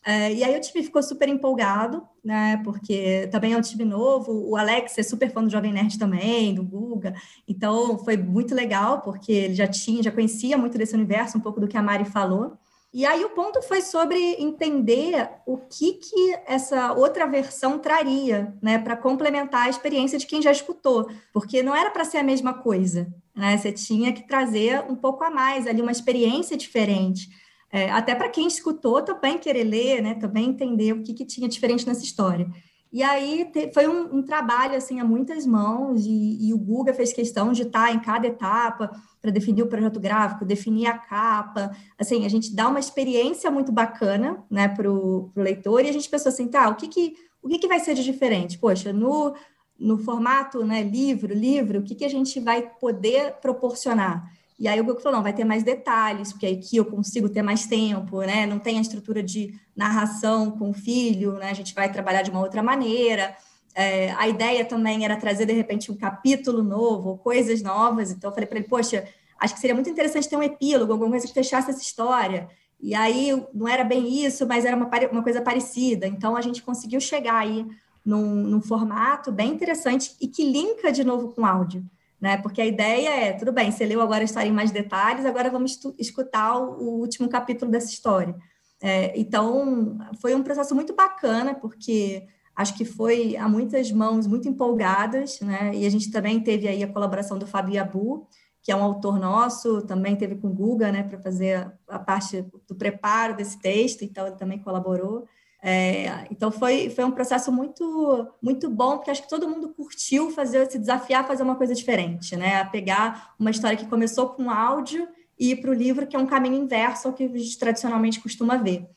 É, 0.10 0.34
e 0.34 0.42
aí 0.42 0.56
o 0.56 0.62
time 0.62 0.82
ficou 0.86 1.04
super 1.04 1.28
empolgado, 1.28 2.02
né? 2.24 2.62
Porque 2.64 3.28
também 3.30 3.52
é 3.52 3.58
um 3.58 3.62
time 3.62 3.84
novo. 3.84 4.32
O 4.50 4.56
Alex 4.56 4.98
é 4.98 5.04
super 5.04 5.30
fã 5.30 5.44
do 5.44 5.50
Jovem 5.50 5.74
Nerd 5.74 6.00
também, 6.00 6.56
do 6.56 6.64
Guga. 6.64 7.14
Então 7.46 8.00
foi 8.00 8.16
muito 8.16 8.56
legal, 8.56 9.02
porque 9.02 9.34
ele 9.34 9.54
já 9.54 9.68
tinha, 9.68 10.02
já 10.02 10.10
conhecia 10.10 10.58
muito 10.58 10.78
desse 10.78 10.96
universo, 10.96 11.38
um 11.38 11.42
pouco 11.42 11.60
do 11.60 11.68
que 11.68 11.76
a 11.76 11.84
Mari 11.84 12.06
falou. 12.06 12.54
E 12.94 13.06
aí 13.06 13.26
o 13.26 13.32
ponto 13.32 13.62
foi 13.62 13.82
sobre 13.82 14.18
entender 14.40 15.30
o 15.46 15.58
que 15.58 15.96
que 15.96 16.40
essa 16.46 16.94
outra 16.94 17.28
versão 17.28 17.78
traria, 17.78 18.56
né, 18.62 18.80
para 18.80 18.96
complementar 18.96 19.66
a 19.66 19.70
experiência 19.70 20.18
de 20.18 20.26
quem 20.26 20.42
já 20.42 20.54
escutou, 20.54 21.10
porque 21.34 21.62
não 21.62 21.76
era 21.76 21.92
para 21.92 22.06
ser 22.06 22.20
a 22.20 22.24
mesma 22.24 22.54
coisa, 22.54 23.14
né? 23.36 23.58
Você 23.58 23.74
tinha 23.74 24.14
que 24.14 24.26
trazer 24.26 24.86
um 24.90 24.96
pouco 24.96 25.22
a 25.26 25.30
mais 25.30 25.68
ali, 25.68 25.82
uma 25.82 25.92
experiência 25.92 26.56
diferente. 26.56 27.28
É, 27.72 27.92
até 27.92 28.16
para 28.16 28.30
quem 28.30 28.48
escutou 28.48 29.02
também 29.02 29.38
querer 29.38 29.64
ler, 29.64 30.02
né, 30.02 30.14
também 30.16 30.50
entender 30.50 30.94
o 30.94 31.04
que, 31.04 31.14
que 31.14 31.26
tinha 31.26 31.50
diferente 31.50 31.86
nessa 31.86 32.04
história. 32.04 32.48
E 32.92 33.04
aí 33.04 33.46
te, 33.52 33.72
foi 33.74 33.88
um, 33.88 34.18
um, 34.18 34.24
trabalho 34.24 34.76
assim 34.76 35.00
a 35.00 35.04
muitas 35.04 35.46
mãos 35.46 36.06
e, 36.06 36.48
e, 36.48 36.54
o 36.54 36.58
Guga 36.58 36.94
fez 36.94 37.12
questão 37.12 37.52
de 37.52 37.64
estar 37.64 37.94
em 37.94 38.00
cada 38.00 38.28
etapa 38.28 38.90
para 39.22 39.30
definir 39.30 39.62
o 39.62 39.68
projeto 39.68 40.00
gráfico, 40.00 40.46
definir 40.46 40.88
a 40.88 40.98
capa. 40.98 41.76
Assim, 42.00 42.26
a 42.26 42.30
gente 42.30 42.56
dá 42.56 42.70
uma 42.70 42.80
experiência 42.80 43.52
muito 43.52 43.72
bacana, 43.74 44.42
né, 44.50 44.70
para 44.70 44.90
o 44.90 45.32
leitor 45.36 45.84
e 45.84 45.90
a 45.90 45.94
gente 45.94 46.10
pensou 46.10 46.30
assim, 46.30 46.48
tá, 46.48 46.70
o 46.70 46.76
que 46.76 46.88
que 46.88 47.16
o 47.42 47.50
que, 47.50 47.60
que 47.60 47.68
vai 47.68 47.80
ser 47.80 47.94
de 47.94 48.04
diferente? 48.04 48.58
Poxa, 48.58 48.92
no 48.92 49.34
no 49.80 50.00
formato, 50.00 50.66
né, 50.66 50.82
livro, 50.82 51.34
livro, 51.34 51.80
o 51.80 51.84
que 51.84 51.94
que 51.94 52.06
a 52.06 52.10
gente 52.10 52.40
vai 52.40 52.64
poder 52.64 53.34
proporcionar? 53.34 54.28
E 54.60 54.68
aí 54.68 54.80
o 54.82 54.84
Google 54.84 55.02
falou, 55.02 55.18
não, 55.18 55.24
vai 55.24 55.34
ter 55.34 55.44
mais 55.44 55.64
detalhes, 55.64 56.32
porque 56.32 56.48
aqui 56.48 56.78
eu 56.78 56.86
consigo 56.86 57.30
ter 57.30 57.44
mais 57.44 57.68
tempo, 57.68 58.22
né? 58.22 58.48
Não 58.48 58.58
tem 58.58 58.80
a 58.80 58.82
estrutura 58.82 59.22
de 59.22 59.54
narração 59.76 60.52
com 60.52 60.72
o 60.72 60.74
filho, 60.74 61.34
né? 61.34 61.52
A 61.52 61.54
gente 61.54 61.76
vai 61.76 61.92
trabalhar 61.92 62.24
de 62.24 62.32
uma 62.32 62.40
outra 62.40 62.64
maneira. 62.64 63.36
É, 63.76 64.12
a 64.14 64.28
ideia 64.28 64.66
também 64.66 65.06
era 65.06 65.16
trazer, 65.16 65.46
de 65.46 65.54
repente, 65.54 65.92
um 65.92 65.96
capítulo 65.96 66.64
novo, 66.64 67.20
coisas 67.20 67.62
novas. 67.62 68.10
Então, 68.12 68.32
eu 68.32 68.34
falei 68.34 68.48
para 68.48 68.58
ele, 68.58 68.68
poxa, 68.68 69.08
acho 69.40 69.54
que 69.54 69.60
seria 69.60 69.76
muito 69.76 69.92
interessante 69.92 70.28
ter 70.28 70.36
um 70.36 70.42
epílogo, 70.42 70.92
alguma 70.92 71.12
coisa 71.12 71.28
que 71.28 71.34
fechasse 71.34 71.70
essa 71.70 71.82
história. 71.82 72.50
E 72.82 72.96
aí, 72.96 73.30
não 73.54 73.68
era 73.68 73.84
bem 73.84 74.26
isso, 74.26 74.48
mas 74.48 74.66
era 74.66 74.76
uma, 74.76 74.90
uma 75.12 75.22
coisa 75.22 75.40
parecida. 75.40 76.08
Então, 76.08 76.36
a 76.36 76.42
gente 76.42 76.64
conseguiu 76.64 77.00
chegar 77.00 77.36
aí 77.36 77.64
num, 78.04 78.26
num 78.26 78.62
formato 78.62 79.32
bem 79.32 79.52
interessante 79.52 80.16
e 80.20 80.28
que 80.28 80.44
linka 80.44 80.92
de 80.92 81.04
novo 81.04 81.30
com 81.30 81.46
áudio 81.46 81.86
né? 82.20 82.38
Porque 82.38 82.62
a 82.62 82.66
ideia 82.66 83.10
é, 83.10 83.34
tudo 83.34 83.52
bem, 83.52 83.72
você 83.72 83.86
leu 83.86 84.02
agora 84.02 84.22
a 84.22 84.26
história 84.26 84.48
em 84.48 84.54
mais 84.54 84.72
detalhes, 84.72 85.26
agora 85.26 85.50
vamos 85.50 85.80
escutar 85.98 86.58
o, 86.58 86.72
o, 86.80 87.00
último 87.00 87.30
capítulo 87.30 87.72
dessa 87.72 87.92
história. 87.92 88.36
É, 88.82 89.18
então, 89.20 89.98
foi 90.22 90.36
um 90.36 90.44
processo 90.44 90.76
muito 90.76 90.96
bacana, 90.96 91.56
porque 91.56 92.28
acho 92.56 92.76
que 92.76 92.86
foi 92.86 93.38
a 93.38 93.48
muitas 93.48 93.92
mãos 93.92 94.28
muito 94.28 94.48
empolgadas, 94.48 95.40
né? 95.42 95.72
E 95.74 95.86
a 95.86 95.90
gente 95.90 96.12
também 96.12 96.40
teve 96.40 96.68
aí 96.68 96.84
a 96.84 96.92
colaboração 96.92 97.38
do 97.38 97.48
Fábio 97.48 97.82
Abu, 97.82 98.28
que 98.68 98.72
é 98.72 98.76
um 98.76 98.84
autor 98.84 99.20
nosso, 99.20 99.82
também 99.84 100.16
teve 100.16 100.36
com 100.36 100.50
o 100.50 100.54
Guga, 100.54 100.92
né, 100.92 101.02
para 101.02 101.18
fazer 101.20 101.72
a 101.88 101.98
parte 101.98 102.46
do 102.68 102.76
preparo 102.76 103.34
desse 103.34 103.58
texto, 103.62 104.04
então 104.04 104.28
ele 104.28 104.36
também 104.36 104.60
colaborou. 104.60 105.26
É, 105.70 106.26
então 106.32 106.50
foi, 106.50 106.90
foi 106.90 107.04
um 107.04 107.12
processo 107.12 107.52
muito 107.52 108.26
muito 108.42 108.70
bom, 108.70 108.96
porque 108.96 109.12
acho 109.12 109.22
que 109.22 109.28
todo 109.28 109.50
mundo 109.50 109.68
curtiu 109.74 110.32
fazer 110.32 110.72
se 110.72 110.80
desafiar 110.80 111.26
a 111.26 111.28
fazer 111.28 111.44
uma 111.44 111.58
coisa 111.58 111.76
diferente, 111.76 112.38
né? 112.38 112.62
A 112.62 112.66
pegar 112.66 113.36
uma 113.38 113.52
história 113.52 113.76
que 113.76 113.86
começou 113.86 114.30
com 114.30 114.50
áudio 114.50 115.06
e 115.38 115.52
ir 115.52 115.58
para 115.58 115.70
o 115.70 115.74
livro, 115.74 116.08
que 116.08 116.16
é 116.16 116.20
um 116.20 116.26
caminho 116.26 116.56
inverso 116.56 117.10
ao 117.10 117.14
que 117.14 117.26
a 117.26 117.28
gente 117.28 117.60
tradicionalmente 117.60 118.22
costuma 118.22 118.56
ver. 118.56 118.88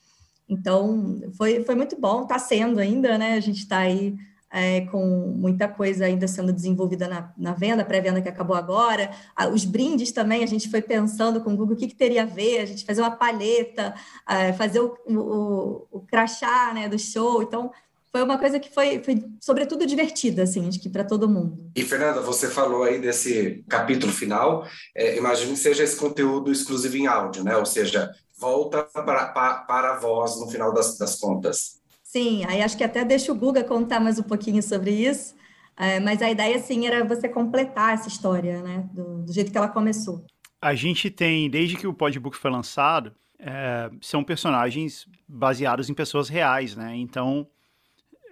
Então 0.47 1.19
foi, 1.37 1.61
foi 1.65 1.75
muito 1.75 1.99
bom, 1.99 2.21
está 2.21 2.39
sendo 2.39 2.79
ainda, 2.79 3.17
né? 3.17 3.33
A 3.33 3.41
gente 3.41 3.63
está 3.63 3.79
aí 3.79 4.15
é, 4.51 4.81
com 4.81 5.05
muita 5.37 5.67
coisa 5.67 6.05
ainda 6.05 6.27
sendo 6.27 6.51
desenvolvida 6.51 7.07
na, 7.07 7.31
na 7.37 7.53
venda, 7.53 7.85
pré-venda 7.85 8.21
que 8.21 8.29
acabou 8.29 8.55
agora. 8.55 9.11
Os 9.53 9.63
brindes 9.63 10.11
também, 10.11 10.43
a 10.43 10.47
gente 10.47 10.69
foi 10.69 10.81
pensando 10.81 11.41
com 11.41 11.53
o 11.53 11.57
Google 11.57 11.75
o 11.75 11.77
que, 11.77 11.87
que 11.87 11.95
teria 11.95 12.23
a 12.23 12.25
ver, 12.25 12.59
a 12.59 12.65
gente 12.65 12.85
fazer 12.85 13.01
uma 13.01 13.11
palheta, 13.11 13.93
é, 14.29 14.51
fazer 14.53 14.79
o, 14.79 14.97
o, 15.07 15.87
o 15.91 15.99
crachá 16.01 16.73
né, 16.73 16.89
do 16.89 16.99
show. 16.99 17.41
Então, 17.41 17.71
foi 18.11 18.21
uma 18.21 18.37
coisa 18.37 18.59
que 18.59 18.69
foi, 18.69 19.01
foi 19.01 19.23
sobretudo 19.39 19.85
divertida, 19.85 20.43
assim, 20.43 20.67
acho 20.67 20.81
que 20.81 20.89
para 20.89 21.05
todo 21.05 21.29
mundo. 21.29 21.71
E, 21.73 21.81
Fernanda, 21.81 22.19
você 22.19 22.49
falou 22.49 22.83
aí 22.83 22.99
desse 22.99 23.63
capítulo 23.69 24.11
final, 24.11 24.67
é, 24.93 25.17
imagino 25.17 25.53
que 25.53 25.59
seja 25.59 25.83
esse 25.83 25.95
conteúdo 25.95 26.51
exclusivo 26.51 26.97
em 26.97 27.07
áudio, 27.07 27.41
né? 27.43 27.55
Ou 27.55 27.65
seja, 27.65 28.11
volta 28.37 28.83
para, 28.83 29.27
para, 29.27 29.53
para 29.59 29.93
a 29.93 29.97
voz 29.97 30.37
no 30.41 30.49
final 30.49 30.73
das, 30.73 30.97
das 30.97 31.15
contas. 31.15 31.80
Sim, 32.11 32.43
aí 32.43 32.61
acho 32.61 32.75
que 32.75 32.83
até 32.83 33.05
deixa 33.05 33.31
o 33.31 33.35
Guga 33.35 33.63
contar 33.63 34.01
mais 34.01 34.19
um 34.19 34.23
pouquinho 34.23 34.61
sobre 34.61 34.91
isso, 34.91 35.33
é, 35.77 35.97
mas 35.97 36.21
a 36.21 36.29
ideia, 36.29 36.59
sim, 36.59 36.85
era 36.85 37.05
você 37.05 37.29
completar 37.29 37.93
essa 37.93 38.09
história, 38.09 38.61
né, 38.61 38.89
do, 38.91 39.23
do, 39.23 39.31
jeito 39.31 39.49
que 39.49 39.57
ela 39.57 39.69
começou. 39.69 40.25
A 40.61 40.75
gente 40.75 41.09
tem, 41.09 41.49
desde 41.49 41.77
que 41.77 41.87
o 41.87 41.93
podbook 41.93 42.35
foi 42.35 42.51
lançado, 42.51 43.15
é, 43.39 43.89
são 44.01 44.25
personagens 44.25 45.07
baseados 45.25 45.89
em 45.89 45.93
pessoas 45.93 46.27
reais, 46.27 46.75
né, 46.75 46.93
então 46.97 47.47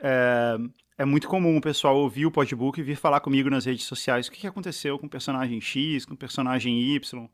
é, 0.03 0.57
é, 0.97 1.05
muito 1.05 1.29
comum 1.29 1.55
o 1.55 1.61
pessoal 1.61 1.95
ouvir 1.95 2.25
o 2.25 2.31
podbook 2.31 2.77
e 2.77 2.83
vir 2.83 2.97
falar 2.97 3.21
comigo 3.21 3.49
nas 3.49 3.63
redes 3.63 3.85
sociais 3.85 4.27
o 4.27 4.31
que 4.33 4.45
aconteceu 4.45 4.99
com 4.99 5.07
o 5.07 5.09
personagem 5.09 5.61
X, 5.61 6.03
com 6.03 6.15
o 6.15 6.17
personagem 6.17 6.81
Y, 6.81 7.29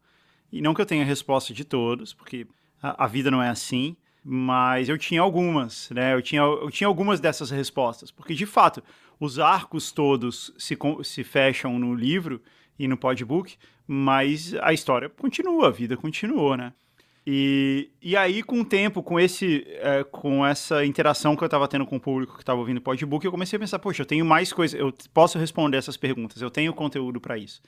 e 0.52 0.62
não 0.62 0.76
que 0.76 0.82
eu 0.82 0.86
tenha 0.86 1.04
resposta 1.04 1.56
de 1.56 1.66
todos, 1.66 2.14
porque 2.14 2.46
a, 2.84 3.06
a 3.06 3.08
vida 3.08 3.32
não 3.32 3.42
é 3.42 3.50
assim, 3.50 3.98
mas 4.28 4.90
eu 4.90 4.98
tinha 4.98 5.22
algumas, 5.22 5.88
né? 5.92 6.16
Eu 6.16 6.22
tinha, 6.22 6.42
eu 6.42 6.72
tinha 6.72 6.88
algumas 6.88 7.20
dessas 7.20 7.52
respostas, 7.52 8.10
porque 8.10 8.34
de 8.34 8.48
fato 8.48 8.84
os 9.20 9.38
arcos 9.38 9.92
todos 9.92 10.52
se, 10.58 10.76
se 11.04 11.24
fecham 11.24 11.78
no 11.78 11.94
livro 11.94 12.42
e 12.78 12.88
no 12.88 12.98
podbook, 12.98 13.56
mas 13.88 14.56
a 14.56 14.74
história 14.74 15.08
continua, 15.10 15.68
a 15.68 15.72
vida 15.72 15.96
continuou, 15.96 16.58
né? 16.58 16.74
E, 17.28 17.90
e 18.02 18.16
aí, 18.16 18.42
com 18.42 18.62
o 18.62 18.66
tempo, 18.66 19.02
com, 19.02 19.20
esse, 19.20 19.66
é, 19.68 20.04
com 20.04 20.46
essa 20.46 20.84
interação 20.84 21.36
que 21.36 21.44
eu 21.44 21.48
estava 21.48 21.68
tendo 21.68 21.86
com 21.86 21.98
o 21.98 22.00
público 22.00 22.36
que 22.36 22.42
estava 22.42 22.60
ouvindo 22.60 22.78
o 22.78 22.82
podbook, 22.82 23.24
eu 23.26 23.32
comecei 23.32 23.58
a 23.58 23.60
pensar, 23.60 23.80
poxa, 23.80 24.02
eu 24.02 24.06
tenho 24.06 24.26
mais 24.26 24.52
coisas, 24.52 24.80
eu 24.80 24.92
posso 25.14 25.38
responder 25.38 25.78
essas 25.78 25.98
perguntas, 25.98 26.42
eu 26.42 26.50
tenho 26.50 26.74
conteúdo 26.74 27.22
para 27.22 27.38
isso. 27.38 27.62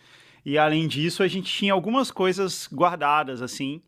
E 0.43 0.57
além 0.57 0.87
disso, 0.87 1.21
a 1.21 1.27
gente 1.27 1.51
tinha 1.51 1.73
algumas 1.73 2.11
coisas 2.11 2.67
guardadas, 2.71 3.41
assim, 3.41 3.81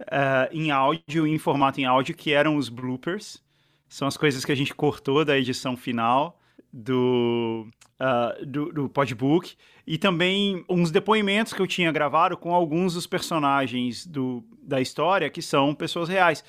uh, 0.00 0.48
em 0.52 0.70
áudio, 0.70 1.26
em 1.26 1.38
formato 1.38 1.80
em 1.80 1.84
áudio, 1.84 2.14
que 2.14 2.32
eram 2.32 2.56
os 2.56 2.68
bloopers. 2.68 3.42
São 3.88 4.06
as 4.06 4.16
coisas 4.16 4.44
que 4.44 4.52
a 4.52 4.54
gente 4.54 4.74
cortou 4.74 5.24
da 5.24 5.38
edição 5.38 5.76
final 5.76 6.38
do, 6.72 7.66
uh, 8.00 8.46
do, 8.46 8.72
do 8.72 8.88
podbook. 8.88 9.54
E 9.86 9.98
também 9.98 10.64
uns 10.68 10.90
depoimentos 10.90 11.52
que 11.52 11.60
eu 11.60 11.66
tinha 11.66 11.90
gravado 11.90 12.36
com 12.36 12.54
alguns 12.54 12.94
dos 12.94 13.06
personagens 13.06 14.06
do, 14.06 14.44
da 14.62 14.80
história, 14.80 15.28
que 15.28 15.42
são 15.42 15.74
pessoas 15.74 16.08
reais. 16.08 16.44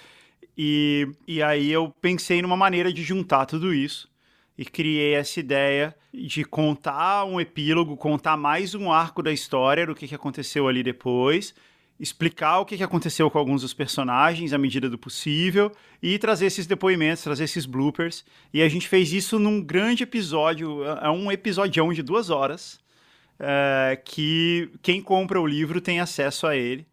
E, 0.58 1.08
e 1.28 1.42
aí 1.42 1.72
eu 1.72 1.94
pensei 2.02 2.42
numa 2.42 2.58
maneira 2.58 2.92
de 2.94 3.02
juntar 3.02 3.46
tudo 3.46 3.74
isso 3.74 4.12
e 4.58 4.66
criei 4.66 5.16
essa 5.16 5.40
ideia 5.40 5.96
de 6.14 6.44
contar 6.44 7.26
um 7.26 7.40
epílogo, 7.40 7.98
contar 7.98 8.38
mais 8.38 8.76
um 8.76 8.92
arco 8.92 9.24
da 9.24 9.32
história 9.32 9.88
do 9.88 9.96
que, 9.96 10.08
que 10.08 10.14
aconteceu 10.14 10.68
ali 10.68 10.84
depois, 10.84 11.56
explicar 12.02 12.60
o 12.60 12.66
que 12.66 12.84
aconteceu 12.84 13.30
com 13.30 13.38
alguns 13.38 13.62
dos 13.62 13.76
personagens 13.76 14.54
à 14.54 14.58
medida 14.58 14.90
do 14.90 14.98
possível 14.98 15.72
e 16.02 16.18
trazer 16.18 16.48
esses 16.48 16.66
depoimentos, 16.66 17.24
trazer 17.24 17.44
esses 17.44 17.68
bloopers. 17.68 18.26
E 18.52 18.64
a 18.64 18.68
gente 18.68 18.88
fez 18.88 19.14
isso 19.14 19.38
num 19.38 19.62
grande 19.62 20.02
episódio, 20.02 20.84
é 20.84 21.12
um 21.12 21.32
episódio 21.32 21.94
de 21.94 22.02
duas 22.02 22.32
horas, 22.32 22.80
é, 23.40 24.02
que 24.04 24.72
quem 24.82 25.00
compra 25.00 25.40
o 25.40 25.46
livro 25.46 25.80
tem 25.80 26.00
acesso 26.00 26.48
a 26.48 26.56
ele. 26.56 26.88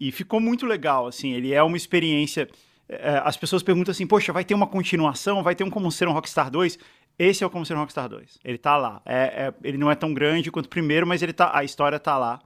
E 0.00 0.10
ficou 0.10 0.40
muito 0.40 0.64
legal, 0.64 1.06
assim, 1.06 1.34
ele 1.34 1.52
é 1.52 1.62
uma 1.62 1.76
experiência... 1.76 2.48
É, 2.88 3.20
as 3.22 3.36
pessoas 3.36 3.62
perguntam 3.62 3.92
assim, 3.92 4.06
poxa, 4.06 4.32
vai 4.32 4.46
ter 4.46 4.54
uma 4.54 4.66
continuação? 4.66 5.42
Vai 5.42 5.54
ter 5.54 5.62
um 5.62 5.68
Como 5.68 5.92
Ser 5.92 6.08
um 6.08 6.12
Rockstar 6.12 6.50
2? 6.50 6.78
Esse 7.18 7.44
é 7.44 7.46
o 7.46 7.50
Como 7.50 7.66
Ser 7.66 7.74
um 7.74 7.80
Rockstar 7.80 8.08
2. 8.08 8.38
Ele 8.42 8.56
tá 8.56 8.78
lá. 8.78 9.02
É, 9.04 9.48
é, 9.48 9.54
ele 9.62 9.76
não 9.76 9.90
é 9.90 9.94
tão 9.94 10.14
grande 10.14 10.50
quanto 10.50 10.66
o 10.66 10.70
primeiro, 10.70 11.06
mas 11.06 11.22
ele 11.22 11.34
tá, 11.34 11.50
a 11.54 11.62
história 11.62 11.98
tá 11.98 12.16
lá. 12.16 12.40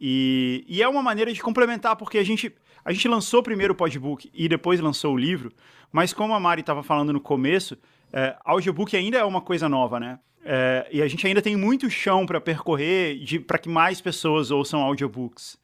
E, 0.00 0.64
e 0.68 0.82
é 0.82 0.88
uma 0.88 1.02
maneira 1.02 1.32
de 1.32 1.40
complementar, 1.40 1.96
porque 1.96 2.18
a 2.18 2.24
gente, 2.24 2.54
a 2.84 2.92
gente 2.92 3.08
lançou 3.08 3.42
primeiro 3.42 3.72
o 3.72 3.76
podbook 3.76 4.30
e 4.32 4.48
depois 4.48 4.80
lançou 4.80 5.14
o 5.14 5.18
livro, 5.18 5.52
mas 5.92 6.12
como 6.12 6.34
a 6.34 6.40
Mari 6.40 6.60
estava 6.60 6.82
falando 6.82 7.12
no 7.12 7.20
começo, 7.20 7.76
é, 8.12 8.36
audiobook 8.44 8.96
ainda 8.96 9.18
é 9.18 9.24
uma 9.24 9.40
coisa 9.40 9.68
nova, 9.68 10.00
né? 10.00 10.18
É, 10.44 10.88
e 10.92 11.02
a 11.02 11.08
gente 11.08 11.26
ainda 11.26 11.42
tem 11.42 11.56
muito 11.56 11.90
chão 11.90 12.24
para 12.24 12.40
percorrer 12.40 13.18
para 13.46 13.58
que 13.58 13.68
mais 13.68 14.00
pessoas 14.00 14.50
ouçam 14.50 14.80
audiobooks. 14.80 15.58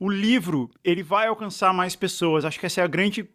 O 0.00 0.08
livro, 0.10 0.70
ele 0.82 1.02
vai 1.02 1.26
alcançar 1.26 1.72
mais 1.72 1.94
pessoas. 1.94 2.44
Acho 2.44 2.58
que 2.58 2.66
essa 2.66 2.80
é 2.80 2.84
a 2.84 2.88
grande 2.88 3.28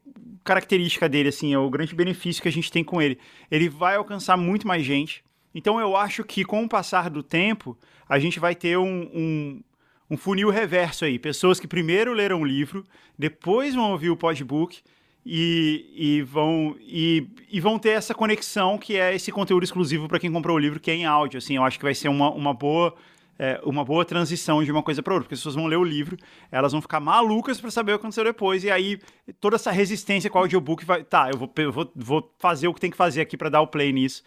característica 0.44 1.08
dele, 1.08 1.30
assim, 1.30 1.54
é 1.54 1.58
o 1.58 1.70
grande 1.70 1.96
benefício 1.96 2.42
que 2.42 2.48
a 2.48 2.52
gente 2.52 2.72
tem 2.72 2.84
com 2.84 3.02
ele. 3.02 3.18
Ele 3.50 3.70
vai 3.70 3.96
alcançar 3.96 4.36
muito 4.36 4.68
mais 4.68 4.84
gente. 4.84 5.24
Então 5.54 5.80
eu 5.80 5.96
acho 5.96 6.24
que 6.24 6.44
com 6.44 6.64
o 6.64 6.70
passar 6.70 7.10
do 7.10 7.24
tempo, 7.24 7.78
a 8.10 8.20
gente 8.20 8.40
vai 8.40 8.54
ter 8.54 8.78
um, 8.78 9.10
um, 9.14 9.64
um 10.10 10.18
funil 10.18 10.50
reverso 10.50 11.06
aí. 11.06 11.18
Pessoas 11.18 11.60
que 11.60 11.68
primeiro 11.68 12.14
leram 12.14 12.42
o 12.42 12.46
livro, 12.46 12.86
depois 13.18 13.74
vão 13.74 13.92
ouvir 13.92 14.10
o 14.10 14.18
podbook 14.18 14.82
e, 15.26 15.86
e, 15.96 16.22
vão, 16.22 16.76
e, 16.80 17.28
e 17.50 17.60
vão 17.60 17.80
ter 17.80 17.90
essa 17.90 18.14
conexão 18.14 18.78
que 18.78 18.96
é 18.96 19.16
esse 19.16 19.32
conteúdo 19.32 19.64
exclusivo 19.64 20.08
para 20.08 20.20
quem 20.20 20.32
comprou 20.32 20.56
o 20.56 20.60
livro, 20.60 20.80
que 20.80 20.92
é 20.92 20.96
em 20.96 21.06
áudio. 21.06 21.40
Assim, 21.40 21.56
eu 21.56 21.64
acho 21.64 21.80
que 21.80 21.86
vai 21.86 21.96
ser 21.96 22.10
uma, 22.10 22.30
uma 22.32 22.54
boa. 22.54 22.94
É, 23.38 23.60
uma 23.66 23.84
boa 23.84 24.06
transição 24.06 24.64
de 24.64 24.72
uma 24.72 24.82
coisa 24.82 25.04
para 25.04 25.14
outra, 25.14 25.26
porque 25.26 25.34
as 25.34 25.42
pessoas 25.42 25.56
vão 25.56 25.66
ler 25.66 25.76
o 25.76 25.84
livro, 25.84 26.16
elas 26.50 26.72
vão 26.72 26.82
ficar 26.82 27.02
malucas 27.02 27.60
para 27.60 27.70
saber 27.70 27.92
o 27.92 27.96
que 27.98 28.04
aconteceu 28.04 28.24
depois, 28.24 28.64
e 28.64 28.72
aí 28.72 28.98
toda 29.42 29.58
essa 29.58 29.72
resistência 29.72 30.30
com 30.30 30.40
o 30.40 30.42
audiobook 30.44 30.86
vai. 30.86 31.04
Tá, 31.04 31.30
eu 31.30 31.38
vou, 31.38 31.52
eu 31.58 31.70
vou, 31.70 31.92
vou 31.94 32.34
fazer 32.40 32.70
o 32.70 32.74
que 32.74 32.80
tem 32.80 32.90
que 32.90 32.96
fazer 32.96 33.20
aqui 33.20 33.36
para 33.36 33.50
dar 33.50 33.60
o 33.60 33.68
play 33.68 33.92
nisso. 33.92 34.24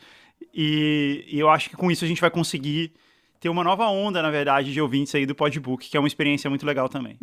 E, 0.53 1.25
e 1.27 1.39
eu 1.39 1.49
acho 1.49 1.71
que 1.71 1.77
com 1.77 1.91
isso 1.91 2.05
a 2.05 2.09
gente 2.09 2.21
vai 2.21 2.31
conseguir 2.31 2.93
ter 3.41 3.49
uma 3.49 3.63
nova 3.63 3.87
onda, 3.89 4.21
na 4.21 4.31
verdade, 4.31 4.73
de 4.73 4.81
ouvintes 4.81 5.15
aí 5.15 5.25
do 5.25 5.35
Podbook, 5.35 5.89
que 5.89 5.97
é 5.97 6.01
uma 6.01 6.09
experiência 6.09 6.51
muito 6.51 6.67
legal 6.67 6.89
também. 6.89 7.19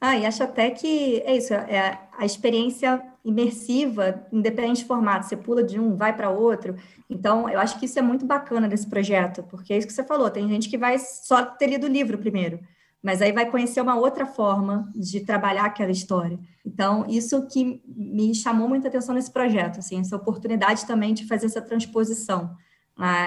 Ah, 0.00 0.16
e 0.16 0.24
acho 0.24 0.42
até 0.42 0.70
que 0.70 1.20
é 1.26 1.36
isso, 1.36 1.52
é 1.52 1.98
a 2.16 2.24
experiência 2.24 3.02
imersiva, 3.22 4.26
independente 4.32 4.78
de 4.80 4.86
formato, 4.86 5.26
você 5.26 5.36
pula 5.36 5.62
de 5.62 5.78
um, 5.78 5.94
vai 5.94 6.16
para 6.16 6.30
outro. 6.30 6.74
Então, 7.08 7.48
eu 7.48 7.60
acho 7.60 7.78
que 7.78 7.84
isso 7.84 7.98
é 7.98 8.02
muito 8.02 8.24
bacana 8.24 8.66
desse 8.66 8.88
projeto, 8.88 9.42
porque 9.42 9.74
é 9.74 9.78
isso 9.78 9.86
que 9.86 9.92
você 9.92 10.04
falou, 10.04 10.30
tem 10.30 10.48
gente 10.48 10.70
que 10.70 10.78
vai 10.78 10.98
só 10.98 11.44
ter 11.44 11.66
lido 11.66 11.86
o 11.86 11.90
livro 11.90 12.16
primeiro, 12.16 12.60
mas 13.02 13.20
aí 13.20 13.30
vai 13.30 13.50
conhecer 13.50 13.82
uma 13.82 13.96
outra 13.96 14.24
forma 14.24 14.90
de 14.94 15.20
trabalhar 15.20 15.64
aquela 15.64 15.90
história. 15.90 16.38
Então, 16.64 17.04
isso 17.06 17.46
que 17.46 17.82
me 17.86 18.34
chamou 18.34 18.66
muita 18.66 18.88
atenção 18.88 19.14
nesse 19.14 19.30
projeto, 19.30 19.80
assim, 19.80 20.00
essa 20.00 20.16
oportunidade 20.16 20.86
também 20.86 21.12
de 21.12 21.26
fazer 21.26 21.46
essa 21.46 21.60
transposição 21.60 22.56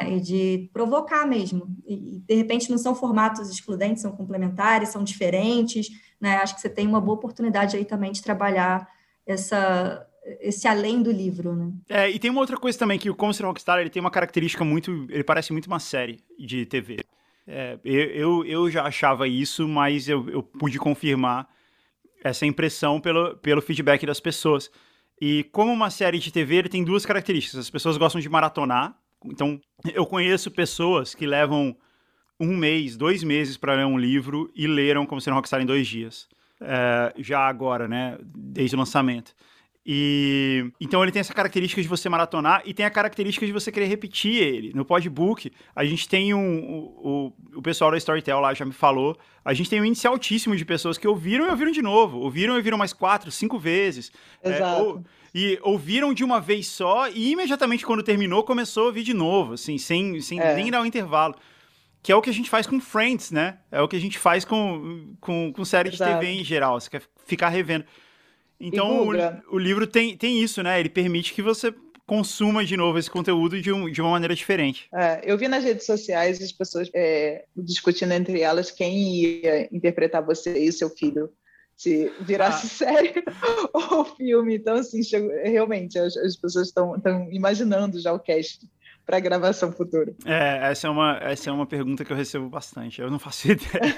e 0.08 0.20
de 0.20 0.70
provocar 0.72 1.26
mesmo. 1.26 1.68
E, 1.86 2.22
de 2.28 2.36
repente, 2.36 2.70
não 2.70 2.78
são 2.78 2.94
formatos 2.94 3.50
excludentes, 3.50 4.02
são 4.02 4.12
complementares, 4.12 4.90
são 4.90 5.04
diferentes. 5.04 5.90
Né? 6.22 6.38
Acho 6.38 6.56
que 6.56 6.62
você 6.62 6.70
tem 6.70 6.88
uma 6.88 7.02
boa 7.02 7.16
oportunidade 7.18 7.76
aí 7.76 7.84
também 7.84 8.12
de 8.12 8.22
trabalhar 8.22 8.88
essa, 9.26 10.06
esse 10.40 10.68
além 10.68 11.02
do 11.02 11.12
livro, 11.12 11.56
né? 11.56 11.72
É, 11.90 12.10
e 12.10 12.20
tem 12.20 12.30
uma 12.30 12.42
outra 12.42 12.58
coisa 12.58 12.78
também, 12.78 13.00
que 13.00 13.10
o 13.10 13.16
Como 13.16 13.34
Ser 13.34 13.46
Rockstar, 13.46 13.80
ele 13.80 13.90
tem 13.90 14.00
uma 14.00 14.12
característica 14.12 14.64
muito... 14.64 15.08
Ele 15.10 15.24
parece 15.24 15.52
muito 15.52 15.66
uma 15.66 15.80
série 15.80 16.24
de 16.38 16.66
TV. 16.66 17.00
É, 17.48 17.78
eu, 17.84 18.46
eu 18.46 18.70
já 18.70 18.84
achava 18.84 19.28
isso, 19.28 19.68
mas 19.68 20.08
eu, 20.08 20.30
eu 20.30 20.44
pude 20.44 20.78
confirmar 20.78 21.48
essa 22.24 22.46
impressão 22.46 23.02
pelo, 23.02 23.36
pelo 23.38 23.62
feedback 23.62 24.06
das 24.06 24.20
pessoas. 24.20 24.72
E 25.20 25.44
como 25.52 25.72
uma 25.72 25.90
série 25.90 26.20
de 26.20 26.32
TV, 26.32 26.56
ele 26.56 26.70
tem 26.70 26.84
duas 26.84 27.06
características. 27.06 27.60
As 27.60 27.70
pessoas 27.70 27.98
gostam 27.98 28.22
de 28.22 28.30
maratonar, 28.30 28.98
então, 29.26 29.60
eu 29.94 30.06
conheço 30.06 30.52
pessoas 30.52 31.16
que 31.16 31.26
levam 31.26 31.76
um 32.40 32.56
mês, 32.56 32.98
dois 32.98 33.24
meses 33.24 33.58
para 33.58 33.76
ler 33.76 33.86
um 33.86 33.98
livro 33.98 34.52
e 34.56 34.68
leram 34.68 35.06
como 35.06 35.22
ser 35.22 35.32
um 35.32 35.36
Rockstar 35.36 35.62
em 35.62 35.66
dois 35.66 35.88
dias. 35.88 36.28
É, 36.62 37.14
já 37.18 37.40
agora, 37.40 37.88
né? 37.88 38.18
Desde 38.24 38.76
o 38.76 38.80
lançamento. 38.80 39.34
E 39.86 40.72
então 40.80 41.04
ele 41.04 41.12
tem 41.12 41.20
essa 41.20 41.34
característica 41.34 41.82
de 41.82 41.88
você 41.90 42.08
maratonar 42.08 42.62
e 42.66 42.74
tem 42.74 42.86
a 42.86 42.90
característica 42.90 43.46
de 43.46 43.52
você 43.52 43.70
querer 43.70 43.88
repetir 43.88 44.42
ele. 44.42 44.72
No 44.74 44.86
podbook, 44.86 45.52
a 45.76 45.84
gente 45.84 46.08
tem 46.08 46.34
um. 46.34 46.60
O, 46.60 47.34
o, 47.56 47.62
pessoal 47.62 47.92
da 47.92 47.98
Storytel 47.98 48.40
lá 48.40 48.54
já 48.54 48.64
me 48.64 48.72
falou. 48.72 49.18
A 49.44 49.54
gente 49.54 49.70
tem 49.70 49.82
um 49.82 49.86
índice 49.86 50.08
altíssimo 50.08 50.56
de 50.56 50.64
pessoas 50.64 50.98
que 50.98 51.06
ouviram 51.06 51.48
e 51.48 51.50
ouviram 51.50 51.72
de 51.72 51.82
novo. 51.82 52.20
Ouviram 52.20 52.54
e 52.54 52.58
ouviram 52.58 52.78
mais 52.78 52.94
quatro, 52.94 53.30
cinco 53.30 53.60
vezes. 53.60 54.10
Exato. 54.42 54.64
É, 54.64 54.82
ou, 54.82 55.04
e 55.34 55.58
ouviram 55.64 56.14
de 56.14 56.24
uma 56.24 56.40
vez 56.40 56.68
só 56.68 57.10
e 57.10 57.32
imediatamente 57.32 57.86
quando 57.86 58.04
terminou 58.04 58.44
começou 58.44 58.84
a 58.84 58.86
ouvir 58.88 59.04
de 59.04 59.14
novo, 59.14 59.54
assim, 59.54 59.78
sem, 59.78 60.22
sem 60.22 60.40
é. 60.40 60.56
nem 60.56 60.70
dar 60.70 60.82
um 60.82 60.86
intervalo. 60.86 61.36
Que 62.04 62.12
é 62.12 62.16
o 62.16 62.22
que 62.22 62.30
a 62.30 62.34
gente 62.34 62.50
faz 62.50 62.68
com 62.68 62.82
Friends, 62.82 63.32
né? 63.32 63.60
É 63.72 63.82
o 63.82 63.88
que 63.88 63.96
a 63.96 64.00
gente 64.00 64.20
faz 64.20 64.44
com, 64.44 65.16
com, 65.22 65.54
com 65.54 65.66
série 65.66 65.88
Exato. 65.88 66.12
de 66.12 66.20
TV 66.20 66.34
em 66.34 66.44
geral. 66.44 66.80
Você 66.80 66.90
quer 66.90 67.02
ficar 67.26 67.48
revendo. 67.48 67.86
Então, 68.60 69.08
o, 69.08 69.56
o, 69.56 69.58
livro 69.58 69.88
tem, 69.88 70.16
tem 70.18 70.42
isso, 70.42 70.62
né? 70.62 70.80
Ele 70.80 70.90
permite 70.90 71.34
que 71.34 71.42
você 71.42 71.74
consuma 72.06 72.66
de 72.66 72.76
novo 72.76 73.00
esse 73.00 73.10
conteúdo 73.10 73.62
de, 73.62 73.72
um, 73.72 73.90
de 73.90 74.02
uma 74.02 74.12
maneira 74.12 74.36
diferente. 74.36 74.90
É, 74.94 75.22
eu 75.24 75.38
vi 75.38 75.48
nas 75.48 75.64
redes 75.64 75.86
sociais 75.86 76.42
as 76.42 76.52
pessoas 76.52 76.90
é, 76.94 77.46
discutindo 77.56 78.12
entre 78.12 78.42
elas 78.42 78.70
quem 78.70 79.16
ia 79.16 79.70
interpretar 79.72 80.22
você 80.24 80.66
e 80.66 80.70
o 80.70 80.74
seu 80.74 80.90
filho 80.90 81.30
se 81.84 82.12
virasse 82.22 82.66
ah. 82.66 82.70
série 82.88 83.24
ou 83.74 84.06
filme. 84.06 84.56
Então, 84.56 84.76
assim, 84.76 85.04
chegou, 85.04 85.30
realmente, 85.44 86.00
as, 86.00 86.16
as 86.18 86.36
pessoas 86.36 86.68
estão 86.68 86.96
imaginando 87.32 88.00
já 88.00 88.14
o 88.14 88.20
cast 88.20 88.68
para 89.06 89.20
gravação 89.20 89.72
futura. 89.72 90.14
É, 90.26 90.72
essa 90.72 90.88
é, 90.88 90.90
uma, 90.90 91.18
essa 91.22 91.50
é 91.50 91.54
uma 91.54 91.66
pergunta 91.66 92.06
que 92.06 92.12
eu 92.12 92.18
recebo 92.18 92.48
bastante. 92.50 93.02
Eu 93.02 93.12
não 93.12 93.20
faço 93.20 93.52
ideia. 93.52 93.94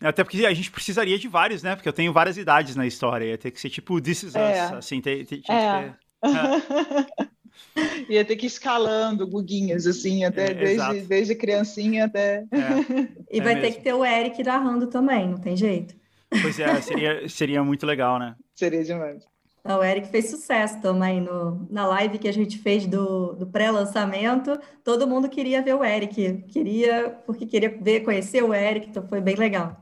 Até 0.00 0.24
porque 0.24 0.46
a 0.46 0.54
gente 0.54 0.70
precisaria 0.70 1.18
de 1.18 1.28
vários, 1.28 1.62
né? 1.62 1.76
Porque 1.76 1.88
eu 1.88 1.92
tenho 1.92 2.10
várias 2.10 2.38
idades 2.38 2.74
na 2.74 2.86
história. 2.86 3.26
Ia 3.26 3.36
ter 3.36 3.50
que 3.50 3.60
ser 3.60 3.68
tipo 3.68 4.00
This 4.00 4.22
Is 4.22 4.34
é. 4.34 4.64
Us, 4.64 4.72
assim, 4.72 5.02
ter, 5.02 5.26
ter, 5.26 5.42
é. 5.50 5.92
ter... 6.22 7.30
Ia 8.08 8.24
ter 8.24 8.36
que 8.36 8.46
ir 8.46 8.48
escalando 8.48 9.26
guguinhas, 9.26 9.86
assim, 9.86 10.24
até 10.24 10.50
é, 10.50 10.54
desde, 10.54 11.00
desde 11.02 11.34
criancinha 11.34 12.06
até. 12.06 12.44
É, 12.50 13.08
e 13.30 13.40
vai 13.40 13.54
é 13.54 13.60
ter 13.60 13.72
que 13.72 13.82
ter 13.82 13.94
o 13.94 14.04
Eric 14.04 14.42
narrando 14.42 14.86
também, 14.86 15.28
não 15.28 15.38
tem 15.38 15.56
jeito. 15.56 15.94
Pois 16.42 16.58
é, 16.58 16.80
seria, 16.80 17.28
seria 17.28 17.64
muito 17.64 17.86
legal, 17.86 18.18
né? 18.18 18.36
Seria 18.54 18.84
demais. 18.84 19.24
O 19.62 19.84
Eric 19.84 20.08
fez 20.08 20.30
sucesso 20.30 20.80
também 20.80 21.20
no, 21.20 21.66
na 21.70 21.86
live 21.86 22.18
que 22.18 22.28
a 22.28 22.32
gente 22.32 22.58
fez 22.58 22.86
do, 22.86 23.34
do 23.34 23.46
pré-lançamento. 23.46 24.58
Todo 24.82 25.06
mundo 25.06 25.28
queria 25.28 25.60
ver 25.60 25.74
o 25.74 25.84
Eric, 25.84 26.44
queria, 26.48 27.10
porque 27.26 27.44
queria 27.44 27.68
ver, 27.68 28.00
conhecer 28.00 28.42
o 28.42 28.54
Eric, 28.54 28.88
então 28.88 29.06
foi 29.06 29.20
bem 29.20 29.34
legal. 29.34 29.76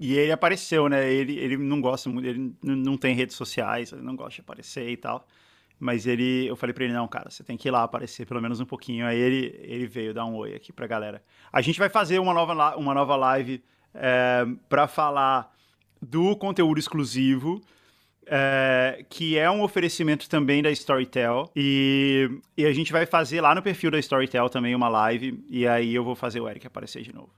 E 0.00 0.14
ele 0.14 0.32
apareceu, 0.32 0.88
né? 0.88 1.12
Ele, 1.12 1.38
ele 1.38 1.56
não 1.56 1.80
gosta 1.80 2.08
muito, 2.08 2.26
ele 2.26 2.54
não 2.62 2.96
tem 2.96 3.14
redes 3.14 3.36
sociais, 3.36 3.92
ele 3.92 4.02
não 4.02 4.16
gosta 4.16 4.34
de 4.34 4.40
aparecer 4.40 4.88
e 4.88 4.96
tal. 4.96 5.26
Mas 5.78 6.06
ele, 6.06 6.46
eu 6.46 6.56
falei 6.56 6.72
para 6.72 6.84
ele, 6.84 6.92
não, 6.92 7.06
cara, 7.08 7.30
você 7.30 7.42
tem 7.42 7.56
que 7.56 7.68
ir 7.68 7.70
lá 7.70 7.82
aparecer 7.82 8.26
pelo 8.26 8.40
menos 8.40 8.60
um 8.60 8.64
pouquinho. 8.64 9.06
Aí 9.06 9.18
ele, 9.18 9.58
ele 9.62 9.86
veio 9.86 10.14
dar 10.14 10.24
um 10.24 10.36
oi 10.36 10.54
aqui 10.54 10.72
pra 10.72 10.86
galera. 10.86 11.22
A 11.52 11.60
gente 11.60 11.78
vai 11.78 11.88
fazer 11.88 12.18
uma 12.18 12.32
nova, 12.32 12.76
uma 12.76 12.94
nova 12.94 13.16
live 13.16 13.62
é, 13.92 14.46
para 14.68 14.86
falar 14.86 15.52
do 16.00 16.36
conteúdo 16.36 16.78
exclusivo, 16.78 17.60
é, 18.26 19.04
que 19.08 19.36
é 19.38 19.50
um 19.50 19.62
oferecimento 19.62 20.28
também 20.28 20.62
da 20.62 20.70
Storytel. 20.70 21.50
E, 21.54 22.30
e 22.56 22.64
a 22.64 22.72
gente 22.72 22.92
vai 22.92 23.04
fazer 23.04 23.40
lá 23.40 23.54
no 23.54 23.62
perfil 23.62 23.90
da 23.90 23.98
Storytel 23.98 24.48
também 24.48 24.74
uma 24.74 24.88
live. 24.88 25.44
E 25.48 25.66
aí 25.66 25.94
eu 25.94 26.04
vou 26.04 26.14
fazer 26.14 26.40
o 26.40 26.48
Eric 26.48 26.66
aparecer 26.66 27.02
de 27.02 27.12
novo. 27.14 27.30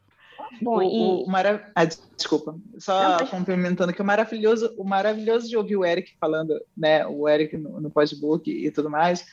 Bom, 0.60 0.78
o, 0.78 0.82
e... 0.82 1.24
o 1.24 1.26
mara... 1.26 1.70
ah, 1.74 1.84
desculpa, 1.84 2.58
só 2.78 3.18
Não, 3.18 3.26
complementando 3.26 3.92
que 3.92 4.02
o 4.02 4.04
maravilhoso, 4.04 4.74
o 4.76 4.84
maravilhoso 4.84 5.48
de 5.48 5.56
ouvir 5.56 5.76
o 5.76 5.84
Eric 5.84 6.16
falando, 6.20 6.60
né, 6.76 7.06
o 7.06 7.28
Eric 7.28 7.56
no, 7.56 7.80
no 7.80 7.90
postbook 7.90 8.50
e 8.50 8.70
tudo 8.70 8.90
mais, 8.90 9.24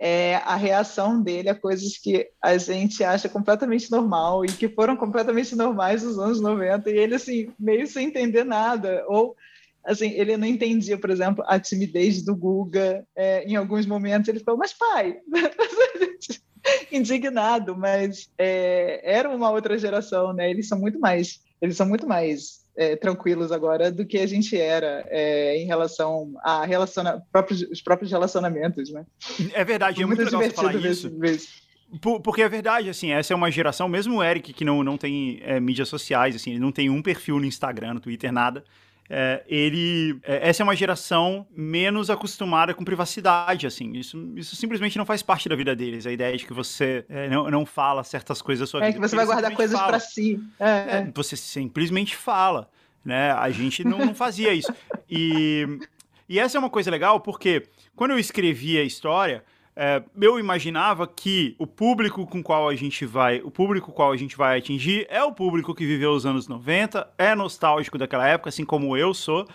é 0.00 0.36
a 0.36 0.56
reação 0.56 1.22
dele 1.22 1.50
a 1.50 1.54
coisas 1.54 1.98
que 1.98 2.26
a 2.42 2.56
gente 2.56 3.04
acha 3.04 3.28
completamente 3.28 3.90
normal 3.90 4.46
e 4.46 4.48
que 4.48 4.66
foram 4.66 4.96
completamente 4.96 5.54
normais 5.54 6.02
nos 6.02 6.18
anos 6.18 6.40
90 6.40 6.90
e 6.90 6.96
ele 6.96 7.14
assim 7.14 7.52
meio 7.58 7.86
sem 7.86 8.06
entender 8.06 8.42
nada 8.42 9.04
ou 9.06 9.36
assim 9.84 10.10
ele 10.12 10.38
não 10.38 10.46
entendia 10.46 10.96
por 10.96 11.10
exemplo 11.10 11.44
a 11.46 11.60
timidez 11.60 12.22
do 12.22 12.34
Guga 12.34 13.06
é, 13.14 13.44
em 13.44 13.56
alguns 13.56 13.84
momentos 13.84 14.26
ele 14.26 14.40
falou 14.40 14.58
mas 14.58 14.72
pai 14.72 15.18
indignado, 16.90 17.76
mas 17.76 18.30
é, 18.38 19.00
era 19.02 19.28
uma 19.28 19.50
outra 19.50 19.78
geração, 19.78 20.32
né? 20.32 20.50
Eles 20.50 20.68
são 20.68 20.78
muito 20.78 20.98
mais, 20.98 21.40
eles 21.60 21.76
são 21.76 21.86
muito 21.86 22.06
mais 22.06 22.60
é, 22.76 22.96
tranquilos 22.96 23.52
agora 23.52 23.90
do 23.90 24.06
que 24.06 24.18
a 24.18 24.26
gente 24.26 24.56
era 24.56 25.04
é, 25.08 25.56
em 25.56 25.66
relação 25.66 26.32
a 26.42 26.64
relaciona 26.64 27.22
próprios, 27.32 27.62
os 27.62 27.82
próprios 27.82 28.10
relacionamentos, 28.10 28.90
né? 28.90 29.04
É 29.52 29.64
verdade, 29.64 30.02
é 30.02 30.06
muito, 30.06 30.22
muito 30.22 30.36
legal 30.36 30.54
falar 30.54 30.74
isso. 30.74 31.10
Porque 32.22 32.42
é 32.42 32.48
verdade, 32.48 32.88
assim, 32.88 33.10
essa 33.10 33.32
é 33.32 33.36
uma 33.36 33.50
geração, 33.50 33.88
mesmo 33.88 34.18
o 34.18 34.22
Eric, 34.22 34.52
que 34.52 34.64
não, 34.64 34.84
não 34.84 34.96
tem 34.96 35.40
é, 35.42 35.58
mídias 35.58 35.88
sociais, 35.88 36.36
assim, 36.36 36.52
ele 36.52 36.60
não 36.60 36.70
tem 36.70 36.88
um 36.88 37.02
perfil 37.02 37.40
no 37.40 37.44
Instagram, 37.44 37.94
no 37.94 38.00
Twitter, 38.00 38.32
nada 38.32 38.64
é, 39.12 39.42
ele. 39.48 40.20
É, 40.22 40.48
essa 40.48 40.62
é 40.62 40.64
uma 40.64 40.76
geração 40.76 41.44
menos 41.50 42.08
acostumada 42.10 42.72
com 42.72 42.84
privacidade, 42.84 43.66
assim. 43.66 43.92
Isso, 43.94 44.32
isso 44.36 44.54
simplesmente 44.54 44.96
não 44.96 45.04
faz 45.04 45.20
parte 45.20 45.48
da 45.48 45.56
vida 45.56 45.74
deles. 45.74 46.06
A 46.06 46.12
ideia 46.12 46.36
de 46.36 46.46
que 46.46 46.52
você 46.52 47.04
é, 47.08 47.28
não, 47.28 47.50
não 47.50 47.66
fala 47.66 48.04
certas 48.04 48.40
coisas 48.40 48.60
da 48.60 48.70
sua 48.70 48.78
é, 48.78 48.86
vida. 48.86 48.90
É 48.90 49.00
que 49.00 49.08
você 49.08 49.16
vai 49.16 49.26
guardar 49.26 49.52
coisas 49.52 49.78
para 49.80 49.98
si. 49.98 50.40
É, 50.60 50.68
é. 50.68 51.12
você 51.12 51.36
simplesmente 51.36 52.14
fala. 52.14 52.70
Né? 53.04 53.32
A 53.32 53.50
gente 53.50 53.82
não, 53.82 53.98
não 53.98 54.14
fazia 54.14 54.54
isso. 54.54 54.72
E, 55.10 55.66
e 56.28 56.38
essa 56.38 56.56
é 56.56 56.60
uma 56.60 56.70
coisa 56.70 56.88
legal, 56.88 57.18
porque 57.18 57.64
quando 57.96 58.12
eu 58.12 58.18
escrevi 58.18 58.78
a 58.78 58.84
história. 58.84 59.42
É, 59.74 60.02
eu 60.20 60.38
imaginava 60.38 61.06
que 61.06 61.54
o 61.58 61.66
público 61.66 62.26
com 62.26 62.42
qual 62.42 62.68
a 62.68 62.74
gente 62.74 63.06
vai, 63.06 63.40
o 63.40 63.50
público 63.50 63.92
qual 63.92 64.12
a 64.12 64.16
gente 64.16 64.36
vai 64.36 64.58
atingir 64.58 65.06
é 65.08 65.22
o 65.22 65.32
público 65.32 65.74
que 65.74 65.86
viveu 65.86 66.12
os 66.12 66.26
anos 66.26 66.48
90, 66.48 67.08
é 67.16 67.34
nostálgico 67.34 67.96
daquela 67.96 68.26
época, 68.26 68.48
assim 68.48 68.64
como 68.64 68.96
eu 68.96 69.14
sou, 69.14 69.46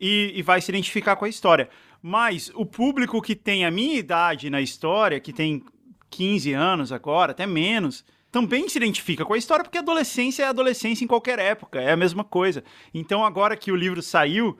e, 0.00 0.32
e 0.34 0.42
vai 0.42 0.60
se 0.60 0.70
identificar 0.70 1.16
com 1.16 1.24
a 1.24 1.28
história. 1.28 1.68
Mas 2.02 2.50
o 2.54 2.64
público 2.64 3.20
que 3.20 3.34
tem 3.34 3.64
a 3.64 3.70
minha 3.70 3.98
idade 3.98 4.48
na 4.48 4.60
história, 4.60 5.20
que 5.20 5.32
tem 5.32 5.62
15 6.10 6.52
anos 6.52 6.92
agora, 6.92 7.32
até 7.32 7.46
menos, 7.46 8.04
também 8.30 8.68
se 8.68 8.78
identifica 8.78 9.24
com 9.24 9.34
a 9.34 9.38
história, 9.38 9.64
porque 9.64 9.78
adolescência 9.78 10.44
é 10.44 10.46
adolescência 10.46 11.04
em 11.04 11.08
qualquer 11.08 11.38
época, 11.38 11.80
é 11.80 11.92
a 11.92 11.96
mesma 11.96 12.24
coisa. 12.24 12.62
Então, 12.92 13.24
agora 13.24 13.56
que 13.56 13.72
o 13.72 13.76
livro 13.76 14.02
saiu, 14.02 14.58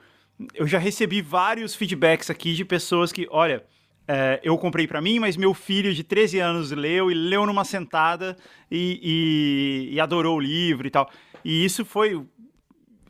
eu 0.55 0.67
já 0.67 0.79
recebi 0.79 1.21
vários 1.21 1.75
feedbacks 1.75 2.31
aqui 2.31 2.55
de 2.55 2.65
pessoas 2.65 3.13
que, 3.13 3.27
olha, 3.31 3.65
é, 4.11 4.41
eu 4.43 4.57
comprei 4.57 4.87
para 4.87 5.03
mim, 5.03 5.19
mas 5.19 5.37
meu 5.37 5.53
filho 5.53 5.93
de 5.93 6.03
13 6.03 6.39
anos 6.39 6.71
leu 6.71 7.11
e 7.11 7.15
leu 7.15 7.45
numa 7.45 7.63
sentada 7.63 8.35
e, 8.71 9.89
e, 9.91 9.95
e 9.95 10.01
adorou 10.01 10.39
o 10.39 10.41
livro 10.41 10.87
e 10.87 10.91
tal. 10.91 11.11
E 11.45 11.63
isso 11.63 11.85
foi. 11.85 12.25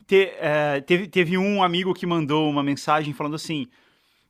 Te, 0.05 0.33
é, 0.39 0.81
teve, 0.81 1.07
teve 1.07 1.37
um 1.37 1.63
amigo 1.63 1.93
que 1.93 2.05
mandou 2.05 2.49
uma 2.49 2.61
mensagem 2.61 3.13
falando 3.13 3.35
assim: 3.35 3.65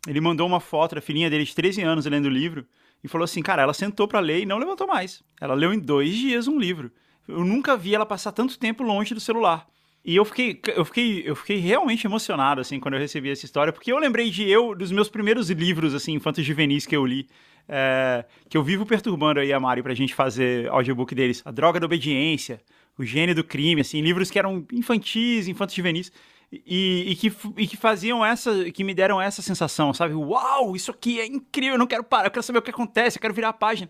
ele 0.08 0.22
mandou 0.22 0.46
uma 0.46 0.60
foto 0.60 0.94
da 0.94 1.02
filhinha 1.02 1.28
dele 1.28 1.44
de 1.44 1.56
13 1.56 1.82
anos 1.82 2.06
lendo 2.06 2.26
o 2.26 2.30
livro. 2.30 2.66
e 3.04 3.08
falou 3.08 3.26
assim, 3.26 3.42
cara, 3.42 3.64
ela 3.64 3.74
sentou 3.74 4.08
para 4.08 4.20
ler 4.20 4.42
e 4.42 4.46
não 4.46 4.60
levantou 4.60 4.86
mais. 4.86 5.24
Ela 5.42 5.56
leu 5.56 5.74
em 5.74 5.80
dois 5.80 6.16
dias 6.16 6.48
um 6.48 6.60
livro. 6.60 6.92
Eu 7.28 7.44
nunca 7.44 7.76
vi 7.76 7.96
ela 7.96 8.06
passar 8.06 8.32
tanto 8.32 8.60
tempo 8.60 8.84
longe 8.84 9.14
do 9.14 9.20
celular. 9.20 9.68
E 10.04 10.16
eu 10.16 10.24
fiquei, 10.24 10.60
eu 10.76 10.86
fiquei, 10.86 11.24
eu 11.26 11.36
fiquei 11.36 11.58
realmente 11.58 12.08
emocionado, 12.08 12.62
assim, 12.62 12.80
quando 12.80 12.94
eu 12.94 13.00
recebi 13.00 13.30
essa 13.30 13.46
história, 13.46 13.74
porque 13.74 13.92
eu 13.92 13.98
lembrei 13.98 14.30
de 14.30 14.50
eu, 14.50 14.74
dos 14.74 14.92
meus 14.92 15.10
primeiros 15.10 15.50
livros, 15.50 15.94
assim, 15.94 16.14
infantos 16.14 16.46
juvenis 16.46 16.86
que 16.86 16.96
eu 16.96 17.06
li, 17.06 17.28
é, 17.68 18.26
que 18.50 18.58
eu 18.58 18.64
vivo 18.64 18.86
perturbando 18.86 19.40
aí 19.40 19.52
a 19.52 19.60
Mari 19.60 19.84
pra 19.84 19.94
gente 19.94 20.16
fazer 20.16 20.70
audiobook 20.70 21.14
deles. 21.14 21.42
A 21.46 21.52
Droga 21.52 21.80
da 21.80 21.86
Obediência, 21.86 22.62
O 22.98 23.04
Gênio 23.04 23.36
do 23.36 23.44
Crime, 23.44 23.82
assim, 23.82 24.02
livros 24.02 24.32
que 24.32 24.40
eram 24.40 24.66
infantis, 24.72 25.48
infantos 25.48 25.76
juvenis, 25.76 26.12
e, 26.52 27.12
e, 27.12 27.16
que, 27.16 27.32
e 27.58 27.68
que 27.68 27.78
faziam 27.78 28.26
essa, 28.26 28.72
que 28.72 28.84
me 28.84 28.94
deram 28.94 29.22
essa 29.22 29.42
sensação, 29.42 29.94
sabe? 29.94 30.16
Uau, 30.16 30.76
isso 30.76 30.92
aqui 30.92 31.20
é 31.20 31.26
incrível, 31.26 31.76
eu 31.76 31.80
não 31.80 31.86
quero 31.86 32.04
parar, 32.04 32.28
eu 32.28 32.32
quero 32.32 32.44
saber 32.44 32.60
o 32.60 32.62
que 32.62 32.72
acontece, 32.72 33.18
eu 33.18 33.22
quero 33.22 33.34
virar 33.34 33.50
a 33.50 33.54
página. 33.54 33.90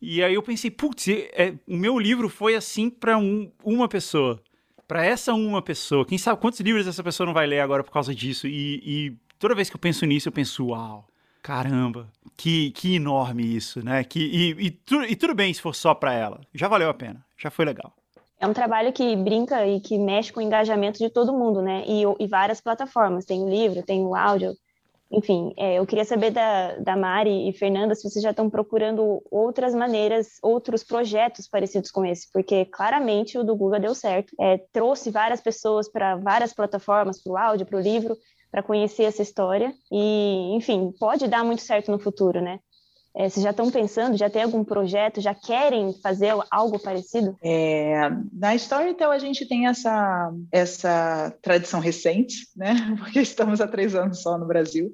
E 0.00 0.22
aí 0.22 0.34
eu 0.34 0.42
pensei, 0.42 0.70
putz, 0.70 1.06
é, 1.08 1.54
o 1.68 1.76
meu 1.76 1.98
livro 1.98 2.28
foi 2.28 2.56
assim 2.56 2.90
para 2.90 3.16
um, 3.16 3.50
uma 3.62 3.88
pessoa. 3.88 4.42
Para 4.86 5.04
essa 5.04 5.34
uma 5.34 5.62
pessoa. 5.62 6.04
Quem 6.04 6.18
sabe 6.18 6.40
quantos 6.40 6.60
livros 6.60 6.86
essa 6.86 7.02
pessoa 7.02 7.26
não 7.26 7.34
vai 7.34 7.46
ler 7.46 7.60
agora 7.60 7.82
por 7.82 7.90
causa 7.90 8.14
disso? 8.14 8.46
E, 8.46 8.80
e 8.84 9.16
toda 9.38 9.54
vez 9.54 9.70
que 9.70 9.76
eu 9.76 9.80
penso 9.80 10.04
nisso, 10.06 10.28
eu 10.28 10.32
penso, 10.32 10.66
uau, 10.66 11.06
caramba, 11.42 12.08
que, 12.36 12.70
que 12.70 12.96
enorme 12.96 13.44
isso, 13.44 13.84
né? 13.84 14.02
Que, 14.04 14.20
e, 14.20 14.66
e, 14.66 14.70
tu, 14.70 15.02
e 15.02 15.14
tudo 15.14 15.34
bem 15.34 15.52
se 15.52 15.60
for 15.60 15.74
só 15.74 15.94
para 15.94 16.12
ela. 16.12 16.40
Já 16.54 16.68
valeu 16.68 16.88
a 16.88 16.94
pena, 16.94 17.24
já 17.36 17.50
foi 17.50 17.64
legal. 17.64 17.94
É 18.38 18.46
um 18.46 18.52
trabalho 18.52 18.92
que 18.92 19.16
brinca 19.16 19.66
e 19.66 19.80
que 19.80 19.96
mexe 19.98 20.32
com 20.32 20.40
o 20.40 20.42
engajamento 20.42 20.98
de 20.98 21.08
todo 21.08 21.32
mundo, 21.32 21.62
né? 21.62 21.84
E, 21.86 22.02
e 22.18 22.26
várias 22.26 22.60
plataformas. 22.60 23.24
Tem 23.24 23.42
o 23.42 23.48
livro, 23.48 23.82
tem 23.82 24.02
o 24.02 24.14
áudio. 24.14 24.54
Enfim, 25.16 25.54
é, 25.56 25.78
eu 25.78 25.86
queria 25.86 26.04
saber 26.04 26.30
da, 26.30 26.76
da 26.78 26.96
Mari 26.96 27.48
e 27.48 27.52
Fernanda 27.52 27.94
se 27.94 28.02
vocês 28.02 28.22
já 28.22 28.30
estão 28.30 28.50
procurando 28.50 29.22
outras 29.30 29.72
maneiras, 29.72 30.38
outros 30.42 30.82
projetos 30.82 31.46
parecidos 31.46 31.90
com 31.90 32.04
esse, 32.04 32.30
porque 32.32 32.64
claramente 32.64 33.38
o 33.38 33.44
do 33.44 33.54
Google 33.54 33.78
deu 33.78 33.94
certo. 33.94 34.34
É, 34.40 34.58
trouxe 34.72 35.10
várias 35.10 35.40
pessoas 35.40 35.88
para 35.88 36.16
várias 36.16 36.52
plataformas, 36.52 37.22
para 37.22 37.32
o 37.32 37.36
áudio, 37.36 37.66
para 37.66 37.78
o 37.78 37.80
livro, 37.80 38.16
para 38.50 38.62
conhecer 38.62 39.04
essa 39.04 39.22
história. 39.22 39.72
E, 39.92 40.56
enfim, 40.56 40.92
pode 40.98 41.28
dar 41.28 41.44
muito 41.44 41.62
certo 41.62 41.92
no 41.92 41.98
futuro, 41.98 42.40
né? 42.40 42.58
É, 43.16 43.28
vocês 43.28 43.44
já 43.44 43.50
estão 43.50 43.70
pensando, 43.70 44.16
já 44.16 44.28
tem 44.28 44.42
algum 44.42 44.64
projeto, 44.64 45.20
já 45.20 45.32
querem 45.32 45.92
fazer 46.02 46.34
algo 46.50 46.80
parecido? 46.80 47.36
É, 47.40 48.10
na 48.32 48.56
Storytel 48.56 49.12
a 49.12 49.18
gente 49.20 49.46
tem 49.46 49.68
essa, 49.68 50.32
essa 50.50 51.32
tradição 51.40 51.78
recente, 51.78 52.48
né? 52.56 52.74
Porque 52.98 53.20
estamos 53.20 53.60
há 53.60 53.68
três 53.68 53.94
anos 53.94 54.20
só 54.20 54.36
no 54.36 54.46
Brasil, 54.46 54.90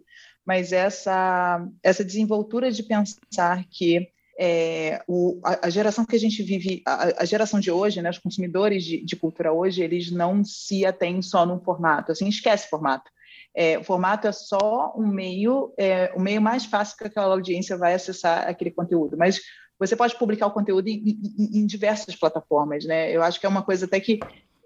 mas 0.47 0.73
essa, 0.73 1.67
essa 1.83 2.05
desenvoltura 2.05 2.71
de 2.71 2.83
pensar 2.83 3.65
que 3.71 4.09
é, 4.39 5.03
o, 5.07 5.39
a, 5.45 5.67
a, 5.67 5.71
geração 5.71 6.07
que 6.07 6.17
a 6.17 6.19
gente 6.19 6.43
vive, 6.43 6.83
a, 6.87 7.23
a 7.23 7.25
geração 7.27 7.61
de 7.61 7.71
hoje, 7.71 8.01
né, 8.01 8.09
os 8.09 8.19
consumidores 8.19 8.85
de, 8.85 9.05
de, 9.05 9.15
cultura 9.15 9.53
hoje, 9.53 9.83
eles 9.83 10.11
não 10.11 10.43
se 10.43 10.87
atêm 10.87 11.21
só 11.21 11.45
num 11.45 11.61
formato, 11.61 12.11
assim, 12.11 12.27
esquece 12.27 12.69
formato. 12.69 13.11
É, 13.55 13.79
o 13.79 13.85
formato 13.85 14.27
é 14.27 14.33
só 14.33 14.95
um 14.97 15.07
meio, 15.07 15.75
é, 15.77 16.11
o 16.17 16.21
meio 16.21 16.41
mais 16.41 16.65
fácil 16.65 16.97
que 16.97 17.05
aquela 17.05 17.35
audiência 17.35 17.77
vai 17.77 17.93
acessar 17.93 18.49
aquele 18.49 18.71
conteúdo, 18.71 19.17
mas 19.19 19.41
você 19.79 19.95
pode 19.95 20.17
publicar 20.17 20.47
o 20.47 20.53
conteúdo 20.53 20.89
em, 20.89 21.03
em, 21.39 21.61
em 21.61 21.67
diversas 21.67 22.15
plataformas, 22.17 22.85
né? 22.85 23.15
Eu 23.15 23.23
acho 23.23 23.41
que 23.41 23.47
é 23.47 23.49
uma 23.49 23.63
coisa 23.63 23.87
até 23.87 23.99
que 23.99 24.21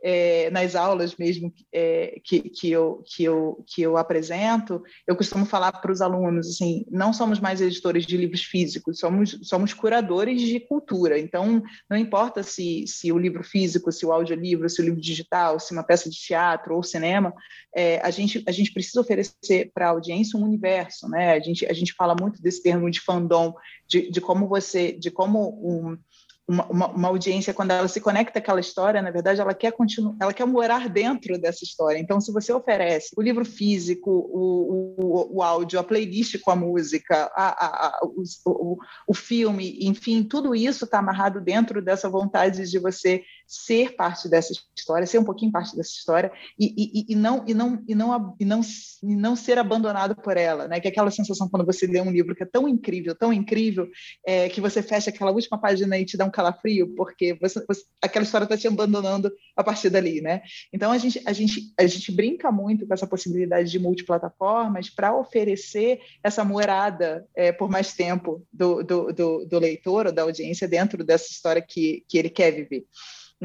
é, 0.07 0.51
nas 0.51 0.75
aulas 0.75 1.17
mesmo 1.17 1.51
é, 1.73 2.21
que, 2.23 2.40
que, 2.51 2.71
eu, 2.71 3.03
que, 3.07 3.25
eu, 3.25 3.64
que 3.67 3.81
eu 3.81 3.97
apresento, 3.97 4.83
eu 5.07 5.17
costumo 5.17 5.47
falar 5.47 5.73
para 5.73 5.90
os 5.90 6.03
alunos 6.03 6.47
assim, 6.47 6.85
não 6.90 7.11
somos 7.11 7.40
mais 7.40 7.62
editores 7.62 8.05
de 8.05 8.14
livros 8.14 8.43
físicos, 8.43 8.99
somos, 8.99 9.38
somos 9.43 9.73
curadores 9.73 10.43
de 10.43 10.61
cultura. 10.61 11.19
Então, 11.19 11.62
não 11.88 11.97
importa 11.97 12.43
se, 12.43 12.85
se 12.87 13.11
o 13.11 13.19
livro 13.19 13.43
físico, 13.43 13.90
se 13.90 14.05
o 14.05 14.12
audiolivro, 14.12 14.69
se 14.69 14.83
o 14.83 14.85
livro 14.85 15.01
digital, 15.01 15.59
se 15.59 15.73
uma 15.73 15.83
peça 15.83 16.11
de 16.11 16.17
teatro 16.17 16.77
ou 16.77 16.83
cinema, 16.83 17.33
é, 17.75 17.99
a, 18.01 18.11
gente, 18.11 18.45
a 18.47 18.53
gente 18.53 18.75
precisa 18.75 19.01
oferecer 19.01 19.71
para 19.73 19.87
a 19.87 19.90
audiência 19.90 20.38
um 20.38 20.45
universo. 20.45 21.09
Né? 21.09 21.33
A, 21.33 21.40
gente, 21.40 21.64
a 21.64 21.73
gente 21.73 21.95
fala 21.95 22.14
muito 22.14 22.43
desse 22.43 22.62
termo 22.62 22.90
de 22.90 23.01
fandom, 23.01 23.55
de, 23.88 24.11
de 24.11 24.21
como 24.21 24.47
você, 24.47 24.93
de 24.93 25.11
como 25.11 25.49
um 25.67 25.97
uma, 26.46 26.66
uma, 26.66 26.87
uma, 26.88 27.09
audiência, 27.09 27.54
quando 27.54 27.70
ela 27.70 27.88
se 27.88 28.00
conecta 28.00 28.38
àquela 28.38 28.61
história, 28.61 29.00
na 29.00 29.11
verdade, 29.11 29.40
ela 29.40 29.54
quer 29.54 29.72
continuar, 29.72 30.14
ela 30.20 30.33
quer 30.33 30.46
morar 30.46 30.88
dentro 30.90 31.38
dessa 31.38 31.64
história. 31.64 31.98
Então, 31.98 32.20
se 32.20 32.30
você 32.30 32.52
oferece 32.52 33.11
o 33.16 33.22
livro 33.22 33.44
físico, 33.44 34.11
o, 34.11 34.96
o, 34.98 35.37
o 35.38 35.42
áudio, 35.42 35.78
a 35.78 35.85
playlist 35.85 36.38
com 36.40 36.50
a 36.50 36.57
música, 36.57 37.30
a, 37.35 37.48
a, 37.48 37.87
a, 37.87 38.00
o, 38.04 38.78
o, 39.09 39.14
filme, 39.14 39.78
enfim, 39.80 40.22
tudo 40.22 40.54
isso 40.54 40.85
está 40.85 40.98
amarrado 40.98 41.40
dentro 41.40 41.80
dessa 41.80 42.11
vontade 42.11 42.70
de 42.70 42.78
você 42.78 43.22
ser 43.46 43.94
parte 43.94 44.28
dessa 44.28 44.52
história, 44.76 45.07
ser 45.07 45.18
um 45.18 45.24
pouquinho 45.24 45.52
parte 45.52 45.76
dessa 45.76 45.90
história 45.90 46.33
e, 46.59 46.74
e, 46.76 47.12
e, 47.12 47.14
não, 47.14 47.44
e, 47.46 47.54
não, 47.54 47.83
e, 47.87 47.94
não, 47.94 48.37
e, 48.40 48.44
não, 48.44 48.61
e 49.02 49.16
não 49.16 49.37
ser 49.37 49.59
abandonado 49.59 50.16
por 50.16 50.37
ela, 50.37 50.66
né? 50.66 50.80
Que 50.80 50.88
é 50.88 50.90
aquela 50.90 51.11
sensação 51.11 51.48
quando 51.48 51.64
você 51.64 51.87
lê 51.87 52.00
um 52.00 52.11
livro 52.11 52.35
que 52.35 52.42
é 52.42 52.46
tão 52.46 52.68
incrível, 52.68 53.14
tão 53.14 53.33
incrível, 53.33 53.88
é, 54.26 54.48
que 54.48 54.61
você 54.61 54.83
fecha 54.83 55.11
aquela 55.11 55.30
última 55.30 55.59
página 55.59 55.98
e 55.98 56.04
te 56.04 56.16
dá 56.16 56.24
um 56.24 56.30
calafrio, 56.30 56.94
porque 56.94 57.35
você, 57.40 57.64
você, 57.66 57.83
aquela 58.02 58.24
história 58.24 58.44
está 58.44 58.57
te 58.57 58.66
abandonando 58.66 59.30
a 59.57 59.62
partir 59.62 59.90
dali, 59.90 60.20
né? 60.20 60.42
Então 60.72 60.90
a 60.90 60.98
gente, 60.98 61.22
a 61.26 61.33
gente, 61.33 61.72
a 61.78 61.87
gente 61.87 62.11
brinca 62.12 62.50
muito 62.50 62.87
com 62.87 62.94
essa 62.94 63.07
possibilidade 63.07 63.70
de 63.70 63.78
multiplataformas 63.78 64.90
para 64.90 65.16
oferecer 65.16 66.00
essa 66.22 66.44
morada 66.44 67.26
é, 67.37 67.52
por 67.52 67.70
mais 67.70 67.92
tempo 67.92 68.44
do, 68.52 68.83
do, 68.83 69.12
do, 69.12 69.44
do 69.46 69.59
leitor 69.59 70.07
ou 70.07 70.12
da 70.12 70.22
audiência 70.22 70.66
dentro 70.66 71.04
dessa 71.04 71.30
história 71.30 71.62
que, 71.62 72.04
que 72.09 72.18
ele 72.18 72.30
quer 72.30 72.50
viver. 72.50 72.85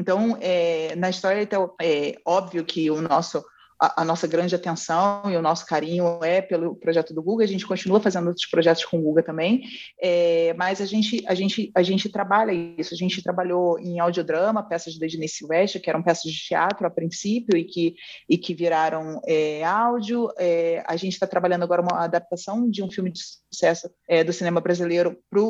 Então, 0.00 0.38
é, 0.40 0.96
na 0.96 1.10
história, 1.10 1.42
então, 1.42 1.74
é 1.80 2.16
óbvio 2.24 2.64
que 2.64 2.90
o 2.90 3.02
nosso 3.02 3.44
a, 3.80 4.04
nossa 4.04 4.26
grande 4.26 4.54
atenção 4.54 5.22
e 5.30 5.36
o 5.36 5.40
nosso 5.40 5.64
carinho 5.64 6.22
é 6.22 6.42
pelo 6.42 6.74
projeto 6.76 7.14
do 7.14 7.22
Google. 7.22 7.42
A 7.42 7.48
gente 7.48 7.66
continua 7.66 7.98
fazendo 7.98 8.26
outros 8.28 8.46
projetos 8.46 8.84
com 8.84 8.98
o 8.98 9.02
Google 9.02 9.22
também, 9.22 9.62
é, 9.98 10.52
mas 10.54 10.82
a 10.82 10.84
gente, 10.84 11.24
a, 11.26 11.34
gente, 11.34 11.70
a 11.74 11.82
gente 11.82 12.08
trabalha 12.10 12.52
isso. 12.52 12.92
A 12.92 12.96
gente 12.96 13.22
trabalhou 13.22 13.78
em 13.78 13.98
audiodrama, 13.98 14.62
peças 14.62 14.98
da 14.98 15.06
Denise 15.06 15.44
West, 15.46 15.80
que 15.80 15.88
eram 15.88 16.02
peças 16.02 16.30
de 16.30 16.38
teatro 16.38 16.86
a 16.86 16.90
princípio 16.90 17.56
e 17.56 17.64
que, 17.64 17.94
e 18.28 18.36
que 18.36 18.54
viraram 18.54 19.20
é, 19.26 19.64
áudio. 19.64 20.30
É, 20.38 20.84
a 20.86 20.96
gente 20.96 21.14
está 21.14 21.26
trabalhando 21.26 21.62
agora 21.62 21.80
uma 21.80 22.04
adaptação 22.04 22.68
de 22.68 22.82
um 22.82 22.90
filme 22.90 23.10
de 23.10 23.20
sucesso 23.50 23.90
é, 24.06 24.22
do 24.22 24.32
cinema 24.32 24.60
brasileiro 24.60 25.16
para 25.30 25.40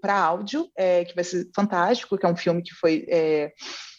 para 0.00 0.18
áudio, 0.18 0.68
é, 0.76 1.04
que 1.04 1.14
vai 1.14 1.24
ser 1.24 1.48
fantástico, 1.54 2.16
que 2.16 2.26
é 2.26 2.28
um 2.28 2.36
filme 2.36 2.62
que 2.62 2.74
foi 2.74 3.06
é, 3.08 3.52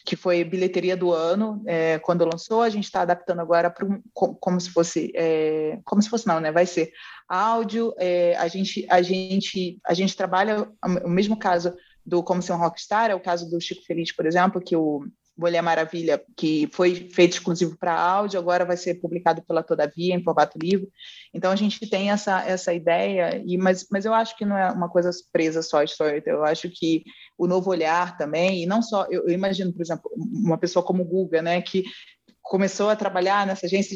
que 0.06 0.16
foi 0.16 0.44
bilheteria 0.44 0.98
do 0.98 1.12
ano 1.12 1.62
é, 1.68 2.00
quando 2.00 2.26
lançou. 2.26 2.62
A 2.62 2.70
gente 2.70 2.86
está 2.86 3.02
adaptando 3.02 3.40
agora 3.40 3.70
para 3.70 3.86
um, 3.86 4.02
como 4.14 4.60
se 4.60 4.70
fosse 4.70 5.12
é, 5.16 5.80
como 5.86 6.02
se 6.02 6.10
fosse 6.10 6.28
não, 6.28 6.40
né? 6.40 6.52
Vai 6.52 6.66
ser 6.66 6.92
áudio. 7.28 7.94
É, 8.00 8.36
a 8.38 8.48
gente 8.48 8.86
a 8.90 9.02
gente 9.02 9.80
a 9.86 9.94
gente 9.94 10.16
trabalha 10.16 10.68
o 11.04 11.10
mesmo 11.10 11.38
caso 11.38 11.74
do 12.06 12.24
Como 12.24 12.42
Ser 12.42 12.54
um 12.54 12.58
Rockstar, 12.58 13.12
é 13.12 13.16
o 13.16 13.22
caso 13.22 13.50
do 13.50 13.62
Chico 13.62 13.84
Feliz, 13.86 14.12
por 14.12 14.26
exemplo, 14.26 14.62
que 14.62 14.76
o 14.76 15.06
Mulher 15.42 15.64
Maravilha, 15.64 16.24
que 16.38 16.70
foi 16.72 17.10
feito 17.10 17.34
exclusivo 17.34 17.76
para 17.76 18.00
áudio, 18.00 18.40
agora 18.40 18.64
vai 18.64 18.78
ser 18.78 19.02
publicado 19.02 19.42
pela 19.42 19.64
Todavia 19.64 20.14
em 20.14 20.24
formato 20.24 20.60
livro. 20.62 20.88
Então 21.34 21.52
a 21.52 21.56
gente 21.56 21.90
tem 21.90 22.12
essa, 22.12 22.46
essa 22.46 22.72
ideia, 22.72 23.42
e, 23.44 23.58
mas, 23.58 23.88
mas 23.92 24.06
eu 24.06 24.14
acho 24.14 24.38
que 24.38 24.46
não 24.46 24.56
é 24.56 24.72
uma 24.72 24.88
coisa 24.88 25.10
presa 25.34 25.64
só 25.64 25.80
a 25.80 25.84
história. 25.84 26.22
Eu 26.24 26.46
acho 26.46 26.70
que 26.70 27.04
o 27.40 27.48
novo 27.48 27.72
olhar 27.72 28.16
também, 28.18 28.62
e 28.62 28.66
não 28.68 28.84
só, 28.84 29.08
eu, 29.10 29.28
eu 29.28 29.32
imagino, 29.32 29.74
por 29.74 29.82
exemplo, 29.82 30.12
uma 30.16 30.60
pessoa 30.60 30.86
como 30.86 31.02
o 31.02 31.06
Guga, 31.08 31.42
né, 31.42 31.60
que 31.60 31.84
começou 32.52 32.90
a 32.90 32.98
trabalhar 32.98 33.48
nessa 33.48 33.66
agência 33.66 33.96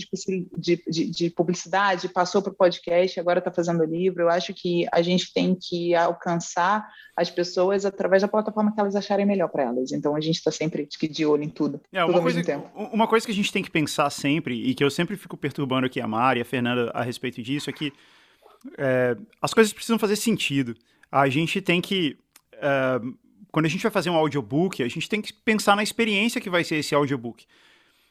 de, 0.58 0.82
de, 0.88 1.12
de 1.12 1.30
publicidade, 1.30 2.08
passou 2.08 2.42
para 2.42 2.54
o 2.54 2.56
podcast, 2.56 3.20
agora 3.20 3.40
está 3.40 3.52
fazendo 3.52 3.84
livro. 3.84 4.22
Eu 4.24 4.30
acho 4.30 4.54
que 4.54 4.88
a 4.94 5.02
gente 5.02 5.34
tem 5.34 5.54
que 5.54 5.94
alcançar 5.94 6.88
as 7.18 7.30
pessoas 7.30 7.86
através 7.86 8.22
da 8.22 8.30
plataforma 8.30 8.74
que 8.74 8.80
elas 8.80 8.96
acharem 8.96 9.26
melhor 9.26 9.50
para 9.50 9.64
elas. 9.64 9.92
Então 9.92 10.16
a 10.16 10.22
gente 10.22 10.38
está 10.38 10.52
sempre 10.52 10.88
de 10.88 11.26
olho 11.26 11.44
em 11.44 11.50
tudo, 11.50 11.82
é, 11.92 12.00
tudo 12.00 12.14
uma 12.14 12.22
coisa, 12.22 12.72
Uma 12.94 13.08
coisa 13.10 13.26
que 13.26 13.34
a 13.34 13.36
gente 13.36 13.52
tem 13.52 13.62
que 13.62 13.70
pensar 13.70 14.10
sempre, 14.10 14.56
e 14.56 14.74
que 14.74 14.86
eu 14.86 14.90
sempre 14.90 15.18
fico 15.18 15.36
perturbando 15.36 15.86
aqui 15.88 16.00
a 16.00 16.08
Mari 16.08 16.40
e 16.40 16.42
a 16.42 16.46
Fernanda 16.46 16.90
a 16.94 17.04
respeito 17.04 17.44
disso, 17.44 17.70
é 17.70 17.74
que 17.74 17.92
é, 18.78 19.18
as 19.42 19.54
coisas 19.54 19.74
precisam 19.74 20.00
fazer 20.00 20.16
sentido. 20.16 20.76
A 21.12 21.28
gente 21.28 21.60
tem 21.60 21.82
que. 21.82 22.18
É, 22.54 23.02
quando 23.52 23.66
a 23.66 23.70
gente 23.70 23.84
vai 23.84 23.92
fazer 23.92 24.10
um 24.10 24.16
audiobook, 24.16 24.82
a 24.82 24.88
gente 24.88 25.10
tem 25.10 25.22
que 25.22 25.34
pensar 25.34 25.76
na 25.76 25.84
experiência 25.84 26.40
que 26.40 26.50
vai 26.50 26.64
ser 26.64 26.78
esse 26.78 26.96
audiobook. 26.96 27.46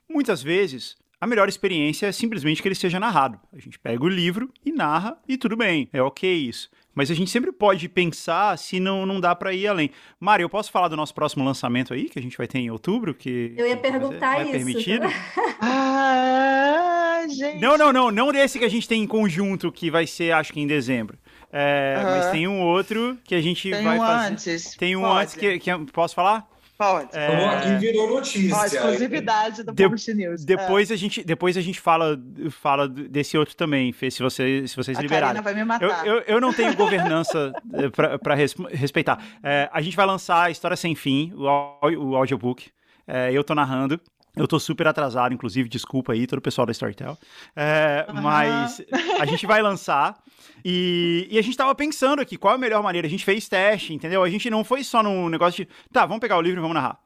Muitas 0.09 0.43
vezes, 0.43 0.97
a 1.21 1.27
melhor 1.27 1.49
experiência 1.49 2.07
é 2.07 2.13
simplesmente 2.13 2.61
que 2.61 2.69
ele 2.69 2.75
seja 2.75 3.01
narrado. 3.01 3.41
A 3.53 3.59
gente 3.59 3.79
pega 3.79 4.05
o 4.05 4.09
livro 4.09 4.51
e 4.65 4.71
narra 4.71 5.17
e 5.29 5.37
tudo 5.37 5.57
bem, 5.57 5.89
é 5.93 6.03
ok 6.03 6.33
isso. 6.33 6.71
Mas 6.95 7.11
a 7.11 7.15
gente 7.15 7.31
sempre 7.31 7.51
pode 7.51 7.89
pensar 7.89 8.57
se 8.57 8.79
não, 8.79 9.05
não 9.05 9.21
dá 9.21 9.35
para 9.35 9.53
ir 9.53 9.67
além. 9.67 9.91
Mari, 10.21 10.43
eu 10.43 10.49
posso 10.49 10.71
falar 10.71 10.89
do 10.89 10.97
nosso 10.97 11.13
próximo 11.13 11.45
lançamento 11.45 11.93
aí, 11.93 12.09
que 12.09 12.19
a 12.19 12.23
gente 12.23 12.39
vai 12.39 12.47
ter 12.47 12.59
em 12.59 12.71
outubro? 12.71 13.13
Que 13.13 13.53
eu 13.57 13.67
ia 13.67 13.77
perguntar 13.77 14.41
é 14.41 14.43
isso. 14.43 14.53
permitido? 14.53 15.07
ah, 15.61 17.25
gente. 17.29 17.59
Não, 17.59 17.77
não, 17.77 17.93
não. 17.93 18.11
Não 18.13 18.31
desse 18.31 18.59
que 18.59 18.65
a 18.65 18.69
gente 18.69 18.87
tem 18.87 19.03
em 19.03 19.07
conjunto, 19.07 19.73
que 19.73 19.91
vai 19.91 20.07
ser, 20.07 20.33
acho 20.33 20.53
que 20.53 20.61
em 20.61 20.67
dezembro. 20.69 21.19
É, 21.53 21.95
uhum. 21.97 22.11
Mas 22.11 22.31
tem 22.31 22.47
um 22.47 22.61
outro 22.61 23.19
que 23.25 23.35
a 23.35 23.41
gente 23.41 23.71
tem 23.71 23.83
vai 23.83 23.99
um 23.99 24.01
fazer. 24.01 24.33
Antes. 24.33 24.77
Tem 24.77 24.97
um 24.97 25.01
Pode. 25.01 25.23
antes 25.23 25.35
que, 25.35 25.59
que. 25.59 25.71
Posso 25.93 26.15
falar? 26.15 26.49
Pode. 26.77 27.17
É... 27.17 27.47
aqui 27.47 27.77
virou 27.77 28.09
notícia. 28.09 28.61
A 28.61 28.67
exclusividade 28.67 29.63
do 29.63 29.73
de, 29.73 29.85
Publish 29.85 30.13
News. 30.13 30.45
Depois, 30.45 30.91
é. 30.91 30.95
a 30.95 30.97
gente, 30.97 31.23
depois 31.23 31.57
a 31.57 31.61
gente 31.61 31.81
fala, 31.81 32.21
fala 32.51 32.89
desse 32.89 33.39
outro 33.39 33.55
também, 33.55 33.93
Fê, 33.93 34.11
se, 34.11 34.23
você, 34.23 34.67
se 34.67 34.75
vocês 34.75 34.99
a 34.99 35.03
liberarem. 35.03 35.41
vai 35.41 35.55
me 35.55 35.65
matar. 35.65 36.07
Eu, 36.07 36.17
eu, 36.17 36.21
eu 36.27 36.41
não 36.41 36.53
tenho 36.53 36.75
governança 36.75 37.53
eh, 37.73 38.19
para 38.19 38.35
respeitar. 38.35 39.23
É, 39.43 39.69
a 39.73 39.81
gente 39.81 39.97
vai 39.97 40.05
lançar 40.07 40.45
a 40.45 40.51
História 40.51 40.77
Sem 40.77 40.95
Fim, 40.95 41.33
o, 41.35 41.45
o 41.45 42.17
audiobook. 42.17 42.71
É, 43.07 43.31
eu 43.33 43.45
tô 43.45 43.55
narrando. 43.55 44.01
Eu 44.37 44.49
tô 44.49 44.59
super 44.59 44.87
atrasado, 44.87 45.33
inclusive, 45.33 45.69
desculpa 45.69 46.13
aí 46.13 46.27
todo 46.27 46.39
o 46.39 46.43
pessoal 46.43 46.67
da 46.67 46.73
Storytel. 46.73 47.17
É, 47.55 48.05
uhum. 48.09 48.21
Mas 48.21 48.83
a 49.21 49.27
gente 49.27 49.47
vai 49.47 49.63
lançar. 49.63 50.21
E, 50.65 51.29
e, 51.31 51.39
a 51.39 51.43
gente 51.43 51.57
tava 51.57 51.75
pensando 51.75 52.21
aqui, 52.21 52.37
qual 52.37 52.53
é 52.53 52.57
a 52.57 52.59
melhor 52.59 52.83
maneira? 52.83 53.07
A 53.07 53.11
gente 53.11 53.25
fez 53.25 53.49
teste, 53.49 53.93
entendeu? 53.93 54.23
A 54.23 54.31
gente 54.31 54.51
não 54.51 54.65
foi 54.65 54.83
só 54.83 55.03
num 55.03 55.29
negócio 55.29 55.65
de, 55.65 55.71
tá, 55.93 56.05
vamos 56.05 56.21
pegar 56.21 56.37
o 56.37 56.41
livro 56.41 56.59
e 56.59 56.63
vamos 56.63 56.75
narrar. 56.75 56.99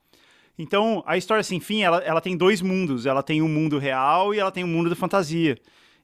Então, 0.59 1.05
a 1.07 1.17
história 1.17 1.43
sem 1.45 1.61
fim, 1.61 1.83
ela, 1.83 1.99
ela 1.99 2.21
tem 2.21 2.37
dois 2.37 2.63
mundos. 2.63 3.05
Ela 3.05 3.23
tem 3.23 3.43
o 3.43 3.45
um 3.45 3.49
mundo 3.49 3.79
real 3.79 4.35
e 4.35 4.39
ela 4.39 4.51
tem 4.51 4.65
o 4.65 4.67
um 4.67 4.71
mundo 4.71 4.89
da 4.89 4.97
fantasia. 4.97 5.57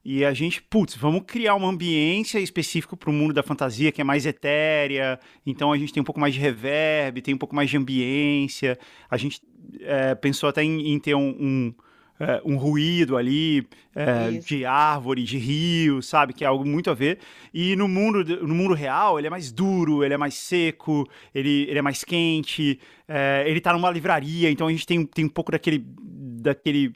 E 0.04 0.24
a 0.24 0.34
gente, 0.34 0.60
putz, 0.62 0.94
vamos 0.94 1.22
criar 1.26 1.54
uma 1.54 1.68
ambiência 1.68 2.38
específica 2.38 2.94
para 2.94 3.08
o 3.08 3.12
mundo 3.12 3.32
da 3.32 3.42
fantasia, 3.42 3.90
que 3.90 4.02
é 4.02 4.04
mais 4.04 4.26
etérea. 4.26 5.18
Então 5.46 5.72
a 5.72 5.78
gente 5.78 5.92
tem 5.94 6.00
um 6.00 6.04
pouco 6.04 6.20
mais 6.20 6.34
de 6.34 6.40
reverb, 6.40 7.22
tem 7.22 7.34
um 7.34 7.38
pouco 7.38 7.56
mais 7.56 7.70
de 7.70 7.78
ambiência. 7.78 8.78
A 9.08 9.16
gente 9.16 9.40
é, 9.80 10.14
pensou 10.14 10.48
até 10.48 10.62
em, 10.62 10.92
em 10.92 10.98
ter 10.98 11.14
um, 11.14 11.30
um, 11.30 11.74
é, 12.20 12.40
um, 12.44 12.56
ruído 12.56 13.16
ali 13.16 13.66
é, 13.94 14.30
de 14.32 14.66
árvore, 14.66 15.24
de 15.24 15.38
rio, 15.38 16.02
sabe? 16.02 16.34
Que 16.34 16.44
é 16.44 16.46
algo 16.46 16.66
muito 16.66 16.90
a 16.90 16.94
ver. 16.94 17.18
E 17.52 17.74
no 17.74 17.88
mundo, 17.88 18.22
no 18.46 18.54
mundo 18.54 18.74
real, 18.74 19.18
ele 19.18 19.26
é 19.26 19.30
mais 19.30 19.50
duro, 19.50 20.04
ele 20.04 20.14
é 20.14 20.18
mais 20.18 20.34
seco, 20.34 21.08
ele, 21.34 21.66
ele 21.68 21.78
é 21.78 21.82
mais 21.82 22.04
quente, 22.04 22.78
é, 23.08 23.44
ele 23.46 23.58
está 23.58 23.72
numa 23.72 23.90
livraria, 23.90 24.50
então 24.50 24.66
a 24.66 24.70
gente 24.70 24.86
tem, 24.86 25.04
tem 25.06 25.24
um 25.24 25.30
pouco 25.30 25.50
daquele. 25.50 25.82
daquele 25.82 26.92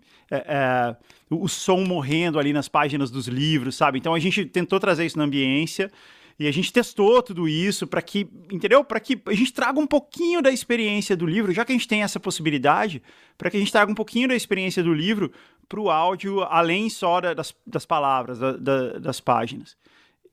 o 1.31 1.49
som 1.49 1.85
morrendo 1.85 2.39
ali 2.39 2.53
nas 2.53 2.69
páginas 2.69 3.11
dos 3.11 3.27
livros, 3.27 3.77
sabe? 3.77 3.99
Então 3.99 4.15
a 4.15 4.19
gente 4.19 4.45
tentou 4.45 4.81
trazer 4.81 5.05
isso 5.05 5.19
na 5.19 5.25
ambiência. 5.25 5.91
E 6.39 6.47
a 6.47 6.53
gente 6.53 6.73
testou 6.73 7.21
tudo 7.21 7.49
isso 7.49 7.85
para 7.85 8.01
que, 8.01 8.29
entendeu? 8.53 8.85
Para 8.85 9.01
que 9.01 9.21
a 9.27 9.35
gente 9.35 9.53
traga 9.53 9.81
um 9.81 9.87
pouquinho 9.89 10.41
da 10.41 10.53
experiência 10.53 11.17
do 11.17 11.27
livro, 11.27 11.53
já 11.53 11.65
que 11.65 11.73
a 11.73 11.75
gente 11.75 11.89
tem 11.89 12.05
essa 12.05 12.21
possibilidade, 12.21 13.03
para 13.37 13.51
que 13.51 13.57
a 13.57 13.61
gente 13.61 13.73
traga 13.73 13.91
um 13.91 13.95
pouquinho 13.95 14.29
da 14.29 14.37
experiência 14.37 14.81
do 14.81 14.95
livro 14.95 15.33
para 15.69 15.81
o 15.81 15.91
áudio, 15.91 16.45
além 16.45 16.89
só 16.89 17.21
das, 17.21 17.53
das 17.67 17.85
palavras, 17.85 18.39
da, 18.39 18.53
da, 18.53 18.99
das 19.01 19.19
páginas. 19.19 19.77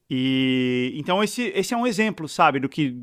E 0.07 0.93
então 0.95 1.23
esse, 1.23 1.51
esse 1.55 1.73
é 1.73 1.77
um 1.77 1.87
exemplo, 1.87 2.29
sabe, 2.29 2.59
do 2.59 2.69
que 2.69 3.01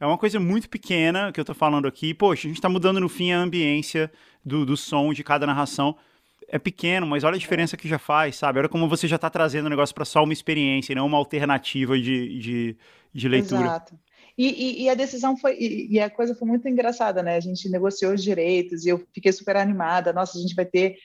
é 0.00 0.06
uma 0.06 0.16
coisa 0.16 0.40
muito 0.40 0.70
pequena 0.70 1.30
que 1.30 1.38
eu 1.38 1.42
estou 1.42 1.54
falando 1.54 1.86
aqui. 1.86 2.14
Poxa, 2.14 2.46
a 2.46 2.48
gente 2.48 2.58
está 2.58 2.68
mudando 2.68 2.98
no 2.98 3.10
fim 3.10 3.30
a 3.30 3.38
ambiência 3.38 4.10
do, 4.42 4.64
do 4.64 4.74
som 4.74 5.12
de 5.12 5.22
cada 5.22 5.46
narração 5.46 5.96
é 6.48 6.58
pequeno, 6.58 7.06
mas 7.06 7.24
olha 7.24 7.36
a 7.36 7.38
diferença 7.38 7.76
que 7.76 7.86
já 7.86 7.98
faz, 7.98 8.36
sabe? 8.36 8.58
Olha 8.58 8.68
como 8.68 8.88
você 8.88 9.06
já 9.06 9.16
está 9.16 9.28
trazendo 9.28 9.66
o 9.66 9.70
negócio 9.70 9.94
para 9.94 10.04
só 10.04 10.24
uma 10.24 10.32
experiência 10.32 10.92
e 10.92 10.96
não 10.96 11.06
uma 11.06 11.18
alternativa 11.18 11.98
de, 11.98 12.38
de, 12.38 12.76
de 13.12 13.28
leitura. 13.28 13.62
Exato. 13.62 13.98
E, 14.36 14.46
e, 14.46 14.82
e, 14.84 14.88
a 14.88 14.94
decisão 14.94 15.36
foi, 15.36 15.56
e, 15.58 15.94
e, 15.94 16.00
a 16.00 16.08
coisa 16.08 16.34
foi 16.34 16.46
muito 16.46 16.68
engraçada, 16.68 17.22
né? 17.22 17.36
A 17.36 17.40
gente 17.40 17.68
negociou 17.68 18.14
os 18.14 18.22
direitos 18.22 18.86
e 18.86 18.88
eu 18.88 19.04
fiquei 19.12 19.32
super 19.32 19.56
animada. 19.56 20.12
Nossa, 20.12 20.38
a 20.38 20.40
gente 20.40 20.54
vai 20.54 20.64
ter 20.64 20.96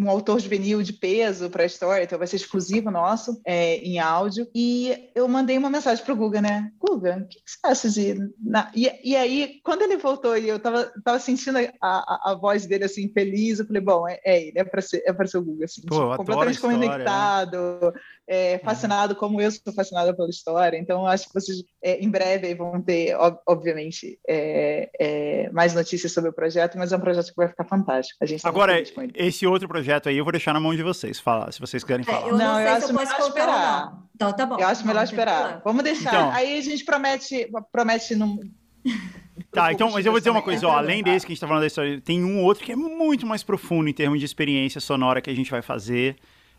um 0.00 0.08
autor 0.08 0.40
juvenil 0.40 0.82
de 0.82 0.92
peso 0.92 1.50
para 1.50 1.62
a 1.62 1.66
história, 1.66 2.02
então 2.04 2.18
vai 2.18 2.26
ser 2.26 2.36
exclusivo 2.36 2.90
nosso 2.90 3.40
é, 3.44 3.76
em 3.76 3.98
áudio. 3.98 4.48
E 4.54 5.10
eu 5.14 5.28
mandei 5.28 5.58
uma 5.58 5.68
mensagem 5.68 6.02
para 6.02 6.14
o 6.14 6.16
Guga, 6.16 6.40
né? 6.40 6.72
Guga, 6.78 7.18
o 7.18 7.28
que, 7.28 7.36
que, 7.36 7.50
você 7.50 7.58
acha 7.64 7.90
de. 7.90 8.30
Na... 8.42 8.70
E, 8.74 8.90
e, 9.04 9.16
aí, 9.16 9.60
quando 9.62 9.82
ele 9.82 9.96
voltou 9.98 10.36
e 10.36 10.48
eu 10.48 10.56
estava 10.56 10.90
tava 11.04 11.18
sentindo 11.18 11.58
a, 11.58 11.68
a, 11.82 12.32
a, 12.32 12.34
voz 12.34 12.66
dele 12.66 12.84
assim, 12.84 13.12
feliz, 13.12 13.58
eu 13.58 13.66
falei, 13.66 13.82
bom, 13.82 14.08
é, 14.08 14.18
é 14.24 14.42
ele, 14.48 14.58
é 14.58 14.64
para 14.64 14.80
ser, 14.80 15.02
é 15.06 15.26
ser 15.26 15.38
o 15.38 15.42
Guga, 15.42 15.66
assim, 15.66 15.82
Pô, 15.82 15.96
tipo, 15.96 16.16
completamente 16.16 16.54
história, 16.54 16.78
conectado, 16.78 17.80
né? 17.80 18.00
É, 18.30 18.58
fascinado, 18.58 19.16
como 19.16 19.40
eu 19.40 19.50
sou 19.50 19.72
fascinada 19.74 20.14
pela 20.14 20.30
história. 20.30 20.78
Então, 20.78 21.04
acho 21.04 21.26
que 21.26 21.34
vocês 21.34 21.64
é, 21.82 21.98
em 21.98 22.08
breve 22.08 22.54
vão 22.54 22.80
ter, 22.80 23.16
obviamente, 23.44 24.20
é, 24.26 24.88
é, 25.00 25.50
mais 25.50 25.74
notícias 25.74 26.12
sobre 26.12 26.30
o 26.30 26.32
projeto, 26.32 26.78
mas 26.78 26.92
é 26.92 26.96
um 26.96 27.00
projeto 27.00 27.30
que 27.30 27.36
vai 27.36 27.48
ficar 27.48 27.64
fantástico. 27.64 28.16
A 28.22 28.26
gente 28.26 28.40
tá 28.40 28.48
Agora, 28.48 28.80
esse 29.16 29.44
outro 29.48 29.66
projeto 29.66 30.08
aí 30.08 30.16
eu 30.16 30.22
vou 30.22 30.30
deixar 30.30 30.52
na 30.52 30.60
mão 30.60 30.76
de 30.76 30.82
vocês, 30.84 31.18
falar, 31.18 31.52
se 31.52 31.58
vocês 31.58 31.82
querem 31.82 32.06
é, 32.06 32.12
falar. 32.12 32.26
É, 32.26 32.30
eu 32.30 32.38
não, 32.38 32.38
não 32.38 32.60
eu 32.60 32.68
acho 32.68 32.86
se 32.86 32.92
eu 32.92 32.96
melhor 32.96 33.20
esperar. 33.20 33.98
Então 34.14 34.32
tá 34.32 34.46
bom. 34.46 34.56
Eu 34.60 34.66
acho 34.68 34.86
melhor 34.86 35.02
esperar. 35.02 35.62
Vamos 35.64 35.82
deixar. 35.82 36.10
Então, 36.10 36.30
aí 36.30 36.56
a 36.56 36.62
gente 36.62 36.84
promete, 36.84 37.50
promete 37.72 38.14
num... 38.14 38.38
Tá, 39.52 39.72
então, 39.72 39.90
mas 39.90 40.06
eu 40.06 40.12
vou 40.12 40.20
dizer 40.20 40.30
uma 40.30 40.42
coisa, 40.42 40.68
ó, 40.68 40.76
além 40.76 41.02
desse 41.02 41.26
que 41.26 41.32
a 41.32 41.34
gente 41.34 41.40
tá 41.40 41.48
falando 41.48 41.62
da 41.62 41.66
história, 41.66 42.00
tem 42.00 42.22
um 42.22 42.44
outro 42.44 42.62
que 42.62 42.70
é 42.70 42.76
muito 42.76 43.26
mais 43.26 43.42
profundo 43.42 43.88
em 43.88 43.92
termos 43.92 44.20
de 44.20 44.24
experiência 44.24 44.80
sonora 44.80 45.20
que 45.20 45.30
a 45.30 45.34
gente 45.34 45.50
vai 45.50 45.62
fazer. 45.62 46.16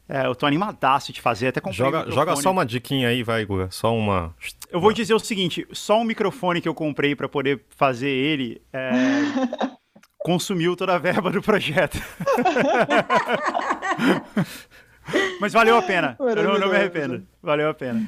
É, 0.08 0.26
eu 0.26 0.36
tô 0.36 0.45
animadaço 0.45 1.14
de 1.14 1.22
fazer, 1.22 1.47
até 1.47 1.62
comprei 1.62 1.78
joga, 1.78 2.08
um 2.08 2.12
joga 2.12 2.36
só 2.36 2.52
uma 2.52 2.66
diquinha 2.66 3.08
aí, 3.08 3.24
vai, 3.24 3.45
Guga. 3.45 3.70
Só 3.72 3.95
uma. 3.95 4.36
Eu 4.70 4.82
vou 4.82 4.91
dizer 4.91 5.14
o 5.14 5.20
seguinte: 5.20 5.66
só 5.72 5.99
um 5.99 6.04
microfone 6.04 6.60
que 6.60 6.68
eu 6.68 6.74
comprei 6.74 7.16
para 7.16 7.30
poder 7.30 7.62
fazer 7.70 8.10
ele. 8.10 8.62
É... 8.74 8.91
consumiu 10.24 10.76
toda 10.76 10.95
a 10.95 10.97
verba 10.97 11.32
do 11.32 11.41
projeto. 11.41 11.97
Mas 15.39 15.52
valeu 15.52 15.76
a 15.76 15.82
pena. 15.82 16.16
Eu 16.20 16.36
não, 16.43 16.60
não 16.60 16.70
me 16.70 16.76
arrependo. 16.76 17.26
Valeu 17.41 17.70
a 17.70 17.74
pena. 17.74 18.08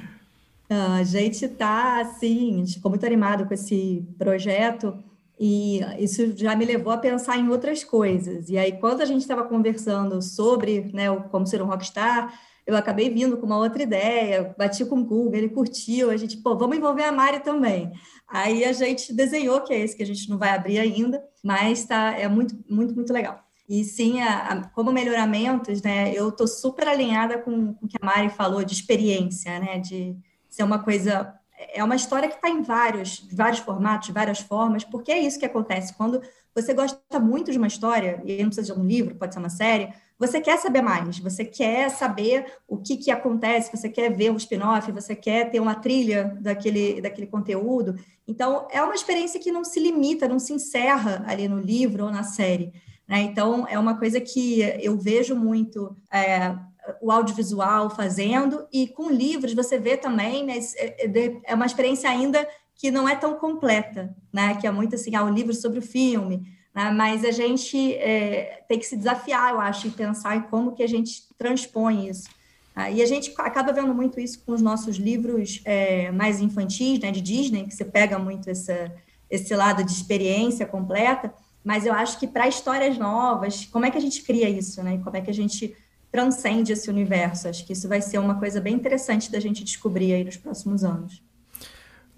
A 0.69 1.03
gente 1.03 1.45
está 1.45 2.01
assim, 2.01 2.55
a 2.55 2.57
gente 2.57 2.75
ficou 2.75 2.89
muito 2.89 3.05
animado 3.05 3.45
com 3.45 3.53
esse 3.53 4.07
projeto 4.17 4.97
e 5.39 5.81
isso 5.97 6.35
já 6.37 6.55
me 6.55 6.65
levou 6.65 6.93
a 6.93 6.97
pensar 6.97 7.37
em 7.37 7.49
outras 7.49 7.83
coisas. 7.83 8.49
E 8.49 8.57
aí, 8.57 8.73
quando 8.73 9.01
a 9.01 9.05
gente 9.05 9.21
estava 9.21 9.43
conversando 9.43 10.21
sobre 10.21 10.91
né, 10.93 11.13
como 11.31 11.47
ser 11.47 11.61
um 11.61 11.65
rockstar, 11.65 12.33
eu 12.65 12.77
acabei 12.77 13.09
vindo 13.09 13.37
com 13.37 13.45
uma 13.45 13.57
outra 13.57 13.83
ideia, 13.83 14.55
bati 14.57 14.85
com 14.85 14.99
o 14.99 15.03
Google, 15.03 15.35
ele 15.35 15.49
curtiu, 15.49 16.09
a 16.09 16.17
gente, 16.17 16.37
pô, 16.37 16.55
vamos 16.57 16.77
envolver 16.77 17.03
a 17.03 17.11
Mari 17.11 17.41
também. 17.41 17.91
Aí 18.27 18.63
a 18.63 18.71
gente 18.71 19.13
desenhou, 19.13 19.61
que 19.61 19.73
é 19.73 19.79
esse 19.79 19.95
que 19.95 20.03
a 20.03 20.05
gente 20.05 20.29
não 20.29 20.37
vai 20.37 20.49
abrir 20.49 20.79
ainda, 20.79 21.21
mas 21.43 21.83
tá, 21.83 22.17
é 22.17 22.27
muito, 22.27 22.55
muito, 22.69 22.95
muito 22.95 23.11
legal. 23.11 23.43
E 23.67 23.83
sim, 23.83 24.21
a, 24.21 24.47
a, 24.47 24.67
como 24.69 24.93
melhoramentos, 24.93 25.81
né, 25.81 26.13
eu 26.13 26.29
estou 26.29 26.47
super 26.47 26.87
alinhada 26.87 27.37
com, 27.37 27.73
com 27.73 27.85
o 27.85 27.87
que 27.87 27.97
a 28.01 28.05
Mari 28.05 28.29
falou 28.29 28.63
de 28.63 28.73
experiência, 28.73 29.59
né, 29.59 29.79
de 29.79 30.15
ser 30.49 30.63
uma 30.63 30.79
coisa 30.79 31.33
é 31.73 31.83
uma 31.83 31.95
história 31.95 32.27
que 32.27 32.35
está 32.35 32.49
em 32.49 32.61
vários, 32.61 33.27
vários 33.31 33.59
formatos, 33.59 34.09
várias 34.09 34.39
formas, 34.39 34.83
porque 34.83 35.11
é 35.11 35.19
isso 35.19 35.39
que 35.39 35.45
acontece. 35.45 35.93
Quando 35.93 36.21
você 36.53 36.73
gosta 36.73 37.19
muito 37.19 37.51
de 37.51 37.57
uma 37.57 37.67
história, 37.67 38.21
e 38.25 38.37
não 38.41 38.49
precisa 38.49 38.73
de 38.73 38.79
um 38.79 38.85
livro, 38.85 39.15
pode 39.15 39.33
ser 39.33 39.39
uma 39.39 39.49
série, 39.49 39.93
você 40.17 40.39
quer 40.39 40.57
saber 40.57 40.81
mais, 40.81 41.19
você 41.19 41.43
quer 41.43 41.89
saber 41.89 42.45
o 42.67 42.77
que, 42.77 42.97
que 42.97 43.11
acontece, 43.11 43.75
você 43.75 43.89
quer 43.89 44.15
ver 44.15 44.31
um 44.31 44.37
spin-off, 44.37 44.91
você 44.91 45.15
quer 45.15 45.49
ter 45.49 45.59
uma 45.59 45.75
trilha 45.75 46.37
daquele, 46.39 47.01
daquele 47.01 47.27
conteúdo. 47.27 47.95
Então, 48.27 48.67
é 48.71 48.81
uma 48.81 48.93
experiência 48.93 49.39
que 49.39 49.51
não 49.51 49.63
se 49.63 49.79
limita, 49.79 50.27
não 50.27 50.39
se 50.39 50.53
encerra 50.53 51.23
ali 51.27 51.47
no 51.47 51.59
livro 51.59 52.05
ou 52.05 52.11
na 52.11 52.23
série. 52.23 52.71
Né? 53.07 53.21
Então, 53.21 53.67
é 53.67 53.77
uma 53.77 53.97
coisa 53.97 54.21
que 54.21 54.61
eu 54.79 54.97
vejo 54.97 55.35
muito 55.35 55.97
é, 56.11 56.55
o 57.01 57.11
audiovisual 57.11 57.89
fazendo, 57.89 58.67
e 58.71 58.87
com 58.87 59.09
livros 59.09 59.53
você 59.53 59.77
vê 59.77 59.97
também, 59.97 60.45
mas 60.45 60.75
é, 60.75 61.05
é, 61.05 61.41
é 61.45 61.55
uma 61.55 61.65
experiência 61.65 62.09
ainda 62.09 62.47
que 62.75 62.91
não 62.91 63.07
é 63.07 63.15
tão 63.15 63.35
completa, 63.35 64.15
né? 64.31 64.55
que 64.55 64.67
é 64.67 64.71
muito 64.71 64.95
assim, 64.95 65.15
ah, 65.15 65.23
um 65.23 65.33
livro 65.33 65.53
sobre 65.53 65.79
o 65.79 65.81
filme, 65.81 66.45
né? 66.73 66.91
mas 66.91 67.23
a 67.23 67.31
gente 67.31 67.93
é, 67.95 68.63
tem 68.67 68.79
que 68.79 68.85
se 68.85 68.97
desafiar, 68.97 69.51
eu 69.51 69.61
acho, 69.61 69.87
e 69.87 69.91
pensar 69.91 70.35
em 70.35 70.41
como 70.41 70.73
que 70.73 70.83
a 70.83 70.87
gente 70.87 71.23
transpõe 71.37 72.09
isso. 72.09 72.29
Ah, 72.75 72.89
e 72.89 73.01
a 73.01 73.05
gente 73.05 73.31
acaba 73.37 73.71
vendo 73.71 73.93
muito 73.93 74.19
isso 74.19 74.43
com 74.43 74.51
os 74.51 74.61
nossos 74.61 74.97
livros 74.97 75.61
é, 75.63 76.11
mais 76.11 76.41
infantis, 76.41 76.99
né, 76.99 77.11
de 77.11 77.21
Disney, 77.21 77.65
que 77.65 77.73
você 77.73 77.85
pega 77.85 78.17
muito 78.17 78.49
essa, 78.49 78.91
esse 79.29 79.55
lado 79.55 79.83
de 79.83 79.91
experiência 79.91 80.65
completa, 80.65 81.33
mas 81.63 81.85
eu 81.85 81.93
acho 81.93 82.19
que 82.19 82.27
para 82.27 82.47
histórias 82.47 82.97
novas, 82.97 83.65
como 83.65 83.85
é 83.85 83.91
que 83.91 83.97
a 83.97 84.01
gente 84.01 84.21
cria 84.23 84.49
isso, 84.49 84.83
né? 84.83 84.99
Como 85.01 85.15
é 85.15 85.21
que 85.21 85.29
a 85.29 85.33
gente 85.33 85.73
transcende 86.13 86.71
esse 86.71 86.91
universo? 86.91 87.47
Acho 87.47 87.65
que 87.65 87.73
isso 87.73 87.89
vai 87.89 87.99
ser 87.99 88.19
uma 88.19 88.35
coisa 88.35 88.61
bem 88.61 88.75
interessante 88.75 89.31
da 89.31 89.39
gente 89.39 89.63
descobrir 89.63 90.13
aí 90.13 90.23
nos 90.23 90.37
próximos 90.37 90.83
anos. 90.83 91.23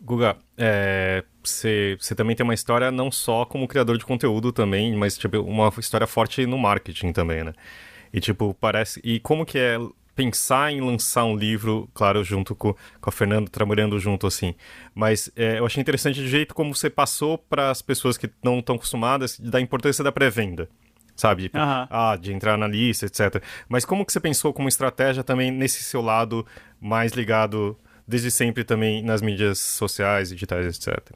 Guga, 0.02 0.38
você 1.42 1.98
é, 2.12 2.14
também 2.14 2.36
tem 2.36 2.44
uma 2.44 2.54
história 2.54 2.92
não 2.92 3.10
só 3.10 3.46
como 3.46 3.68
criador 3.70 3.98
de 3.98 4.06
conteúdo 4.06 4.52
também, 4.52 4.94
mas 4.98 5.18
tipo, 5.18 5.38
uma 5.40 5.72
história 5.80 6.06
forte 6.06 6.46
no 6.46 6.58
marketing 6.58 7.14
também, 7.14 7.46
né? 7.46 7.54
E 8.14 8.20
tipo, 8.20 8.54
parece. 8.60 9.00
E 9.02 9.20
como 9.22 9.46
que 9.46 9.58
é 9.58 9.78
pensar 10.14 10.72
em 10.72 10.82
lançar 10.82 11.24
um 11.24 11.36
livro, 11.36 11.90
claro, 11.94 12.22
junto 12.22 12.54
com, 12.54 12.74
com 12.74 13.10
a 13.10 13.12
Fernanda, 13.12 13.50
trabalhando 13.50 13.98
junto 13.98 14.28
assim. 14.28 14.54
Mas 14.94 15.32
é, 15.38 15.60
eu 15.60 15.66
achei 15.66 15.82
interessante 15.82 16.20
o 16.20 16.28
jeito 16.28 16.54
como 16.54 16.76
você 16.76 16.90
passou 16.90 17.38
para 17.38 17.72
as 17.72 17.82
pessoas 17.82 18.18
que 18.18 18.30
não 18.44 18.60
estão 18.60 18.76
acostumadas 18.76 19.40
da 19.40 19.60
importância 19.60 20.04
da 20.04 20.12
pré-venda. 20.12 20.70
Sabe? 21.16 21.44
Tipo, 21.44 21.58
uhum. 21.58 21.88
ah, 21.90 22.18
de 22.20 22.34
entrar 22.34 22.58
na 22.58 22.68
lista, 22.68 23.06
etc. 23.06 23.42
Mas 23.70 23.86
como 23.86 24.06
que 24.06 24.12
você 24.12 24.20
pensou 24.20 24.54
como 24.54 24.68
estratégia 24.68 25.24
também 25.24 25.50
nesse 25.50 25.82
seu 25.84 26.02
lado 26.02 26.46
mais 26.80 27.14
ligado 27.14 27.78
desde 28.08 28.30
sempre 28.30 28.64
também 28.64 29.02
nas 29.02 29.22
mídias 29.22 29.60
sociais, 29.60 30.30
digitais, 30.30 30.78
etc. 30.78 31.16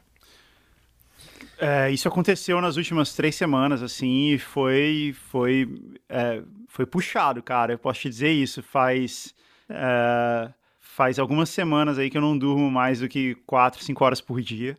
É, 1.59 1.91
isso 1.91 2.07
aconteceu 2.07 2.61
nas 2.61 2.77
últimas 2.77 3.13
três 3.13 3.35
semanas, 3.35 3.83
assim, 3.83 4.31
e 4.31 4.39
foi, 4.39 5.13
foi, 5.29 5.67
é, 6.07 6.41
foi 6.67 6.85
puxado, 6.85 7.43
cara. 7.43 7.73
Eu 7.73 7.77
posso 7.77 7.99
te 7.99 8.09
dizer 8.09 8.31
isso. 8.31 8.63
Faz, 8.63 9.35
é, 9.69 10.49
faz 10.79 11.19
algumas 11.19 11.49
semanas 11.49 11.99
aí 11.99 12.09
que 12.09 12.17
eu 12.17 12.21
não 12.21 12.37
durmo 12.37 12.71
mais 12.71 13.01
do 13.01 13.09
que 13.09 13.35
quatro, 13.45 13.83
cinco 13.83 14.05
horas 14.05 14.21
por 14.21 14.41
dia. 14.41 14.77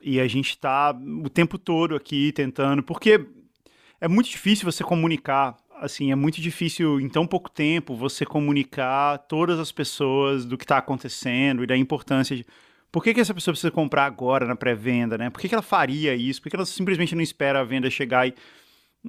E 0.00 0.18
a 0.18 0.26
gente 0.26 0.58
tá 0.58 0.90
o 0.90 1.28
tempo 1.28 1.58
todo 1.58 1.94
aqui 1.94 2.32
tentando, 2.32 2.82
porque 2.82 3.24
é 4.04 4.08
muito 4.08 4.28
difícil 4.28 4.70
você 4.70 4.84
comunicar, 4.84 5.56
assim, 5.80 6.12
é 6.12 6.14
muito 6.14 6.38
difícil 6.38 7.00
em 7.00 7.08
tão 7.08 7.26
pouco 7.26 7.50
tempo 7.50 7.96
você 7.96 8.26
comunicar 8.26 9.16
todas 9.16 9.58
as 9.58 9.72
pessoas 9.72 10.44
do 10.44 10.58
que 10.58 10.64
está 10.64 10.76
acontecendo 10.76 11.64
e 11.64 11.66
da 11.66 11.74
importância 11.74 12.36
de 12.36 12.44
por 12.92 13.02
que, 13.02 13.14
que 13.14 13.20
essa 13.20 13.32
pessoa 13.32 13.54
precisa 13.54 13.70
comprar 13.70 14.04
agora 14.04 14.46
na 14.46 14.54
pré-venda, 14.54 15.16
né? 15.16 15.30
Por 15.30 15.40
que, 15.40 15.48
que 15.48 15.54
ela 15.54 15.62
faria 15.62 16.14
isso? 16.14 16.42
Por 16.42 16.50
que 16.50 16.56
ela 16.56 16.66
simplesmente 16.66 17.14
não 17.14 17.22
espera 17.22 17.60
a 17.60 17.64
venda 17.64 17.88
chegar 17.88 18.28
e. 18.28 18.34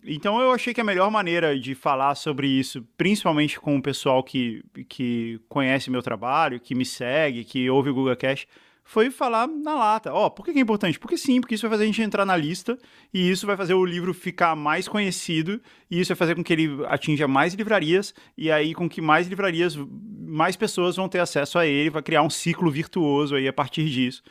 Então 0.06 0.40
eu 0.40 0.52
achei 0.52 0.74
que 0.74 0.82
a 0.82 0.84
melhor 0.84 1.12
maneira 1.12 1.58
de 1.60 1.76
falar 1.76 2.16
sobre 2.16 2.48
isso, 2.48 2.86
principalmente 2.98 3.60
com 3.60 3.78
o 3.78 3.82
pessoal 3.82 4.24
que, 4.24 4.64
que 4.88 5.40
conhece 5.48 5.92
meu 5.92 6.02
trabalho, 6.02 6.60
que 6.60 6.74
me 6.74 6.86
segue, 6.86 7.44
que 7.44 7.70
ouve 7.70 7.90
o 7.90 7.94
Google 7.94 8.16
Cash, 8.16 8.46
foi 8.88 9.10
falar 9.10 9.48
na 9.48 9.74
lata. 9.74 10.14
Ó, 10.14 10.28
oh, 10.28 10.32
por 10.32 10.46
que 10.46 10.52
é 10.52 10.62
importante? 10.62 11.00
Porque 11.00 11.18
sim, 11.18 11.42
porque 11.42 11.56
isso 11.56 11.64
vai 11.64 11.72
fazer 11.72 11.84
a 11.84 11.88
gente 11.88 12.04
entrar 12.04 12.24
na 12.24 12.38
lista 12.38 12.78
e 13.12 13.32
isso 13.32 13.48
vai 13.48 13.58
fazer 13.58 13.74
o 13.74 13.84
livro 13.84 14.14
ficar 14.14 14.56
mais 14.56 14.88
conhecido 14.88 15.60
e 15.90 16.00
isso 16.00 16.10
vai 16.10 16.16
fazer 16.16 16.36
com 16.36 16.44
que 16.44 16.54
ele 16.54 16.86
atinja 16.86 17.28
mais 17.28 17.56
livrarias 17.56 18.14
e 18.38 18.52
aí 18.52 18.76
com 18.76 18.88
que 18.88 19.02
mais 19.02 19.28
livrarias, 19.28 19.76
mais 19.76 20.56
pessoas 20.56 20.96
vão 20.96 21.10
ter 21.10 21.18
acesso 21.18 21.58
a 21.58 21.66
ele, 21.66 21.90
vai 21.90 22.04
criar 22.04 22.22
um 22.22 22.30
ciclo 22.30 22.70
virtuoso 22.70 23.36
aí 23.36 23.48
a 23.48 23.54
partir 23.54 23.90
disso. 23.90 24.22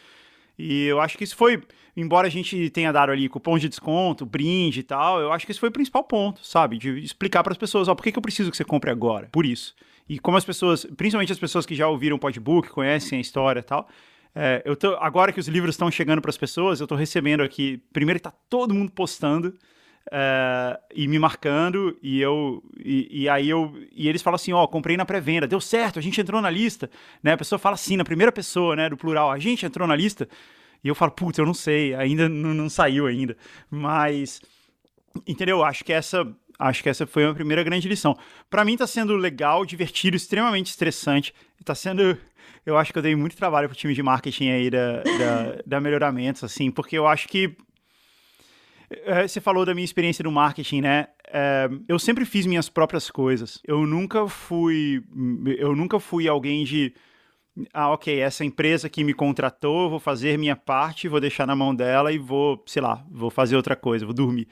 E 0.57 0.85
eu 0.85 1.01
acho 1.01 1.19
que 1.19 1.25
isso 1.25 1.35
foi, 1.35 1.61
embora 1.97 2.29
a 2.29 2.31
gente 2.31 2.71
tenha 2.71 2.93
dado 2.93 3.11
ali 3.11 3.29
cupom 3.29 3.59
de 3.59 3.69
desconto, 3.69 4.25
brinde 4.25 4.81
e 4.81 4.85
tal, 4.85 5.21
eu 5.21 5.33
acho 5.33 5.45
que 5.45 5.51
esse 5.51 5.59
foi 5.59 5.69
o 5.69 5.73
principal 5.73 6.05
ponto, 6.05 6.47
sabe? 6.47 6.79
De 6.79 7.03
explicar 7.03 7.43
para 7.43 7.53
as 7.53 7.59
pessoas, 7.59 7.89
ó, 7.89 7.95
por 7.97 8.05
que, 8.05 8.13
que 8.13 8.19
eu 8.19 8.23
preciso 8.23 8.53
que 8.53 8.57
você 8.57 8.65
compre 8.65 8.89
agora? 8.89 9.29
Por 9.33 9.45
isso. 9.45 9.75
E 10.09 10.17
como 10.17 10.37
as 10.37 10.45
pessoas, 10.45 10.85
principalmente 10.97 11.33
as 11.33 11.41
pessoas 11.41 11.67
que 11.67 11.75
já 11.75 11.89
ouviram 11.89 12.17
o 12.17 12.21
podbook, 12.21 12.69
conhecem 12.69 13.19
a 13.19 13.21
história 13.21 13.59
e 13.59 13.65
tal, 13.65 13.89
é, 14.35 14.62
eu 14.64 14.74
tô, 14.74 14.97
agora 14.97 15.32
que 15.32 15.39
os 15.39 15.47
livros 15.47 15.74
estão 15.74 15.91
chegando 15.91 16.20
para 16.20 16.30
as 16.30 16.37
pessoas, 16.37 16.80
eu 16.80 16.85
estou 16.85 16.99
recebendo 16.99 17.43
aqui. 17.43 17.82
Primeiro 17.93 18.16
está 18.16 18.32
todo 18.49 18.74
mundo 18.74 18.91
postando 18.91 19.55
é, 20.11 20.78
e 20.95 21.07
me 21.07 21.18
marcando, 21.18 21.97
e 22.03 22.20
eu. 22.20 22.62
E, 22.76 23.22
e, 23.22 23.28
aí 23.28 23.49
eu. 23.49 23.72
E 23.93 24.09
eles 24.09 24.22
falam 24.22 24.37
assim: 24.37 24.53
ó, 24.53 24.64
oh, 24.64 24.68
comprei 24.68 24.97
na 24.97 25.07
pré-venda, 25.07 25.47
deu 25.47 25.61
certo, 25.61 25.99
a 25.99 26.03
gente 26.03 26.20
entrou 26.20 26.43
na 26.43 26.51
lista. 26.51 26.91
Né? 27.22 27.32
A 27.32 27.37
pessoa 27.37 27.59
fala 27.59 27.74
assim, 27.74 27.97
na 27.97 28.05
primeira 28.05 28.32
pessoa, 28.32 28.74
né, 28.74 28.89
do 28.89 28.97
plural, 28.97 29.30
a 29.30 29.39
gente 29.39 29.64
entrou 29.64 29.87
na 29.87 29.95
lista. 29.95 30.28
E 30.82 30.89
eu 30.89 30.95
falo, 30.95 31.12
putz, 31.12 31.39
eu 31.39 31.47
não 31.47 31.55
sei, 31.55 31.95
ainda 31.95 32.28
não, 32.28 32.53
não 32.53 32.68
saiu 32.68 33.07
ainda. 33.07 33.37
Mas. 33.70 34.41
Entendeu? 35.26 35.64
Acho 35.64 35.85
que 35.85 35.93
essa 35.93 36.26
acho 36.59 36.82
que 36.82 36.89
essa 36.89 37.07
foi 37.07 37.24
a 37.24 37.35
primeira 37.35 37.62
grande 37.62 37.89
lição. 37.89 38.16
Para 38.51 38.64
mim 38.64 38.74
está 38.74 38.87
sendo 38.87 39.16
legal, 39.16 39.64
divertido, 39.64 40.16
extremamente 40.16 40.66
estressante. 40.66 41.35
Está 41.61 41.74
sendo 41.74 42.16
eu 42.67 42.79
acho 42.79 42.93
que 42.93 42.99
eu 42.99 43.03
dei 43.03 43.15
muito 43.15 43.37
trabalho 43.37 43.69
pro 43.69 43.77
time 43.77 43.95
de 43.95 44.03
marketing 44.03 44.51
aí 44.51 44.71
da, 44.71 45.03
da, 45.03 45.62
da 45.67 45.81
Melhoramentos, 45.81 46.43
assim, 46.43 46.71
porque 46.71 46.97
eu 46.97 47.07
acho 47.07 47.29
que. 47.29 47.57
É, 48.91 49.27
você 49.27 49.41
falou 49.41 49.65
da 49.65 49.75
minha 49.75 49.85
experiência 49.85 50.23
no 50.23 50.31
marketing, 50.33 50.81
né? 50.81 51.09
É, 51.27 51.69
eu 51.89 51.99
sempre 51.99 52.25
fiz 52.25 52.47
minhas 52.47 52.69
próprias 52.69 53.11
coisas. 53.11 53.61
Eu 53.67 53.87
nunca 53.87 54.27
fui. 54.29 55.03
Eu 55.59 55.75
nunca 55.75 56.01
fui 56.01 56.29
alguém 56.29 56.65
de. 56.65 56.95
Ah, 57.73 57.91
ok, 57.93 58.19
essa 58.19 58.45
empresa 58.45 58.89
que 58.89 59.05
me 59.05 59.15
contratou, 59.15 59.89
vou 59.89 60.01
fazer 60.01 60.37
minha 60.39 60.57
parte, 60.57 61.07
vou 61.07 61.21
deixar 61.21 61.47
na 61.47 61.55
mão 61.55 61.73
dela 61.75 62.11
e 62.11 62.19
vou, 62.19 62.62
sei 62.67 62.83
lá, 62.83 63.05
vou 63.09 63.31
fazer 63.31 63.57
outra 63.57 63.77
coisa, 63.77 64.05
vou 64.05 64.15
dormir. 64.15 64.49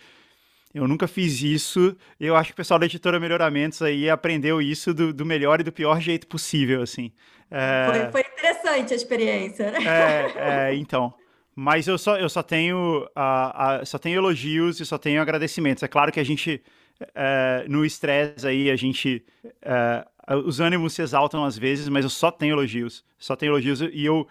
Eu 0.74 0.88
nunca 0.88 1.06
fiz 1.06 1.42
isso. 1.42 1.96
Eu 2.18 2.34
acho 2.34 2.48
que 2.48 2.54
o 2.54 2.56
pessoal 2.56 2.80
da 2.80 2.86
editora 2.86 3.20
Melhoramentos 3.20 3.82
aí 3.82 4.08
aprendeu 4.08 4.60
isso 4.60 4.94
do, 4.94 5.12
do 5.12 5.26
melhor 5.26 5.60
e 5.60 5.64
do 5.64 5.72
pior 5.72 6.00
jeito 6.00 6.26
possível, 6.26 6.82
assim. 6.82 7.12
É... 7.50 8.10
Foi, 8.10 8.22
foi, 8.22 8.32
interessante 8.32 8.94
a 8.94 8.96
experiência, 8.96 9.70
né? 9.70 9.78
É, 9.84 10.70
é, 10.70 10.74
então. 10.74 11.12
Mas 11.54 11.86
eu 11.86 11.98
só, 11.98 12.16
eu 12.16 12.28
só 12.30 12.42
tenho 12.42 13.06
uh, 13.14 13.82
uh, 13.82 13.86
só 13.86 13.98
tenho 13.98 14.16
elogios 14.16 14.80
e 14.80 14.86
só 14.86 14.96
tenho 14.96 15.20
agradecimentos. 15.20 15.82
É 15.82 15.88
claro 15.88 16.10
que 16.10 16.18
a 16.18 16.24
gente, 16.24 16.62
uh, 17.02 17.70
no 17.70 17.84
estresse 17.84 18.46
aí, 18.46 18.70
a 18.70 18.76
gente. 18.76 19.22
É, 19.60 20.06
os 20.46 20.60
ânimos 20.60 20.94
se 20.94 21.02
exaltam 21.02 21.44
às 21.44 21.58
vezes, 21.58 21.88
mas 21.88 22.04
eu 22.04 22.10
só 22.10 22.30
tenho 22.30 22.54
elogios. 22.54 23.04
Só 23.18 23.36
tenho 23.36 23.50
elogios. 23.50 23.82
E 23.82 24.04
eu. 24.04 24.26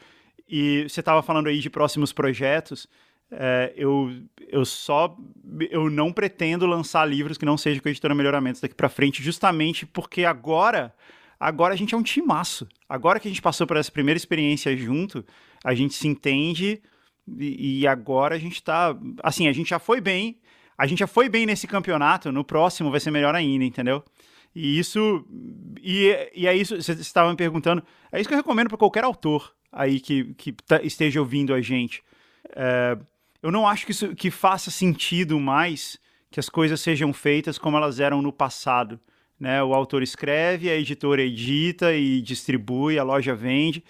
E 0.49 0.83
você 0.89 0.99
estava 0.99 1.21
falando 1.21 1.47
aí 1.47 1.59
de 1.59 1.69
próximos 1.69 2.11
projetos. 2.11 2.87
É, 3.33 3.73
eu, 3.77 4.11
eu 4.49 4.65
só 4.65 5.15
eu 5.69 5.89
não 5.89 6.11
pretendo 6.11 6.65
lançar 6.65 7.05
livros 7.05 7.37
que 7.37 7.45
não 7.45 7.57
sejam 7.57 7.81
com 7.81 7.87
a 7.87 7.91
editora 7.91 8.13
Melhoramentos 8.13 8.59
daqui 8.59 8.75
para 8.75 8.89
frente, 8.89 9.23
justamente 9.23 9.85
porque 9.85 10.25
agora 10.25 10.93
agora 11.39 11.73
a 11.73 11.77
gente 11.77 11.95
é 11.95 11.97
um 11.97 12.03
timaço. 12.03 12.67
Agora 12.89 13.19
que 13.19 13.27
a 13.27 13.31
gente 13.31 13.41
passou 13.41 13.65
por 13.65 13.77
essa 13.77 13.91
primeira 13.91 14.17
experiência 14.17 14.75
junto, 14.75 15.25
a 15.63 15.73
gente 15.73 15.93
se 15.93 16.07
entende 16.07 16.81
e, 17.37 17.79
e 17.79 17.87
agora 17.87 18.35
a 18.35 18.37
gente 18.37 18.61
tá 18.61 18.95
assim, 19.23 19.47
a 19.47 19.53
gente 19.53 19.69
já 19.69 19.79
foi 19.79 20.01
bem, 20.01 20.37
a 20.77 20.85
gente 20.85 20.99
já 20.99 21.07
foi 21.07 21.29
bem 21.29 21.45
nesse 21.45 21.67
campeonato, 21.67 22.31
no 22.33 22.43
próximo 22.43 22.91
vai 22.91 22.99
ser 22.99 23.11
melhor 23.11 23.33
ainda, 23.33 23.63
entendeu? 23.63 24.03
E 24.53 24.77
isso 24.77 25.25
e, 25.81 26.13
e 26.35 26.47
é 26.47 26.53
isso, 26.53 26.75
você 26.75 26.91
estava 26.91 27.29
me 27.29 27.37
perguntando, 27.37 27.81
é 28.11 28.19
isso 28.19 28.27
que 28.27 28.33
eu 28.33 28.39
recomendo 28.39 28.67
para 28.67 28.77
qualquer 28.77 29.05
autor 29.05 29.55
aí 29.71 30.01
que, 30.01 30.33
que 30.33 30.51
tá, 30.51 30.81
esteja 30.83 31.21
ouvindo 31.21 31.53
a 31.53 31.61
gente. 31.61 32.03
É, 32.53 32.97
eu 33.41 33.51
não 33.51 33.67
acho 33.67 33.85
que 33.85 33.91
isso 33.91 34.15
que 34.15 34.31
faça 34.31 34.69
sentido 34.69 35.39
mais 35.39 35.99
que 36.29 36.39
as 36.39 36.47
coisas 36.47 36.79
sejam 36.79 37.11
feitas 37.11 37.57
como 37.57 37.75
elas 37.75 37.99
eram 37.99 38.21
no 38.21 38.31
passado. 38.31 38.99
Né? 39.39 39.61
O 39.61 39.73
autor 39.73 40.01
escreve, 40.03 40.69
a 40.69 40.75
editora 40.75 41.21
edita 41.21 41.93
e 41.93 42.21
distribui, 42.21 42.97
a 42.97 43.03
loja 43.03 43.35
vende. 43.35 43.83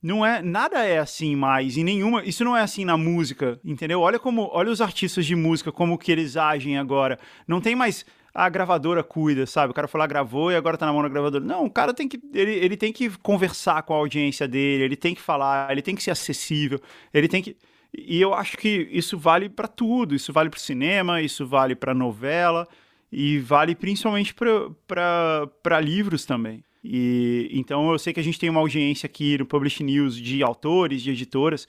Não 0.00 0.24
é, 0.24 0.42
nada 0.42 0.84
é 0.84 0.98
assim 0.98 1.34
mais, 1.34 1.78
em 1.78 1.84
nenhuma, 1.84 2.22
isso 2.24 2.44
não 2.44 2.54
é 2.54 2.60
assim 2.60 2.84
na 2.84 2.94
música, 2.94 3.58
entendeu? 3.64 4.00
Olha 4.00 4.18
como, 4.18 4.50
olha 4.52 4.70
os 4.70 4.82
artistas 4.82 5.24
de 5.24 5.34
música 5.34 5.72
como 5.72 5.96
que 5.96 6.12
eles 6.12 6.36
agem 6.36 6.76
agora. 6.76 7.18
Não 7.48 7.58
tem 7.58 7.74
mais 7.74 8.04
a 8.34 8.48
gravadora 8.48 9.02
cuida, 9.02 9.46
sabe? 9.46 9.70
O 9.70 9.74
cara 9.74 9.88
foi 9.88 9.98
lá, 9.98 10.06
gravou 10.06 10.52
e 10.52 10.56
agora 10.56 10.76
tá 10.76 10.84
na 10.84 10.92
mão 10.92 11.00
da 11.00 11.08
gravadora. 11.08 11.42
Não, 11.42 11.64
o 11.64 11.70
cara 11.70 11.94
tem 11.94 12.06
que. 12.06 12.20
Ele, 12.34 12.52
ele 12.52 12.76
tem 12.76 12.92
que 12.92 13.08
conversar 13.18 13.82
com 13.84 13.94
a 13.94 13.96
audiência 13.96 14.46
dele, 14.46 14.84
ele 14.84 14.96
tem 14.96 15.14
que 15.14 15.22
falar, 15.22 15.70
ele 15.70 15.80
tem 15.80 15.94
que 15.94 16.02
ser 16.02 16.10
acessível, 16.10 16.80
ele 17.12 17.28
tem 17.28 17.42
que. 17.42 17.56
E 17.96 18.20
eu 18.20 18.34
acho 18.34 18.56
que 18.56 18.88
isso 18.90 19.16
vale 19.16 19.48
para 19.48 19.68
tudo. 19.68 20.14
Isso 20.14 20.32
vale 20.32 20.50
para 20.50 20.58
o 20.58 20.60
cinema, 20.60 21.22
isso 21.22 21.46
vale 21.46 21.74
para 21.74 21.94
novela 21.94 22.66
e 23.10 23.38
vale 23.38 23.74
principalmente 23.74 24.34
para 24.34 25.80
livros 25.80 26.24
também. 26.24 26.64
E 26.82 27.48
então 27.52 27.90
eu 27.90 27.98
sei 27.98 28.12
que 28.12 28.20
a 28.20 28.22
gente 28.22 28.38
tem 28.38 28.50
uma 28.50 28.60
audiência 28.60 29.06
aqui 29.06 29.38
no 29.38 29.46
Publish 29.46 29.82
News 29.82 30.16
de 30.16 30.42
autores, 30.42 31.00
de 31.00 31.12
editoras, 31.12 31.66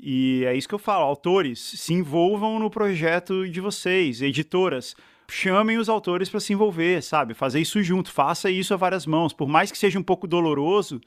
e 0.00 0.44
é 0.44 0.56
isso 0.56 0.68
que 0.68 0.74
eu 0.74 0.78
falo, 0.78 1.04
autores, 1.04 1.58
se 1.58 1.92
envolvam 1.92 2.58
no 2.58 2.70
projeto 2.70 3.48
de 3.48 3.60
vocês, 3.60 4.22
editoras, 4.22 4.96
chamem 5.28 5.78
os 5.78 5.88
autores 5.88 6.28
para 6.28 6.40
se 6.40 6.52
envolver, 6.52 7.02
sabe? 7.02 7.34
Fazer 7.34 7.60
isso 7.60 7.80
junto, 7.82 8.10
faça 8.10 8.50
isso 8.50 8.74
a 8.74 8.76
várias 8.76 9.06
mãos, 9.06 9.32
por 9.32 9.48
mais 9.48 9.70
que 9.70 9.78
seja 9.78 9.98
um 9.98 10.02
pouco 10.02 10.26
doloroso 10.26 11.00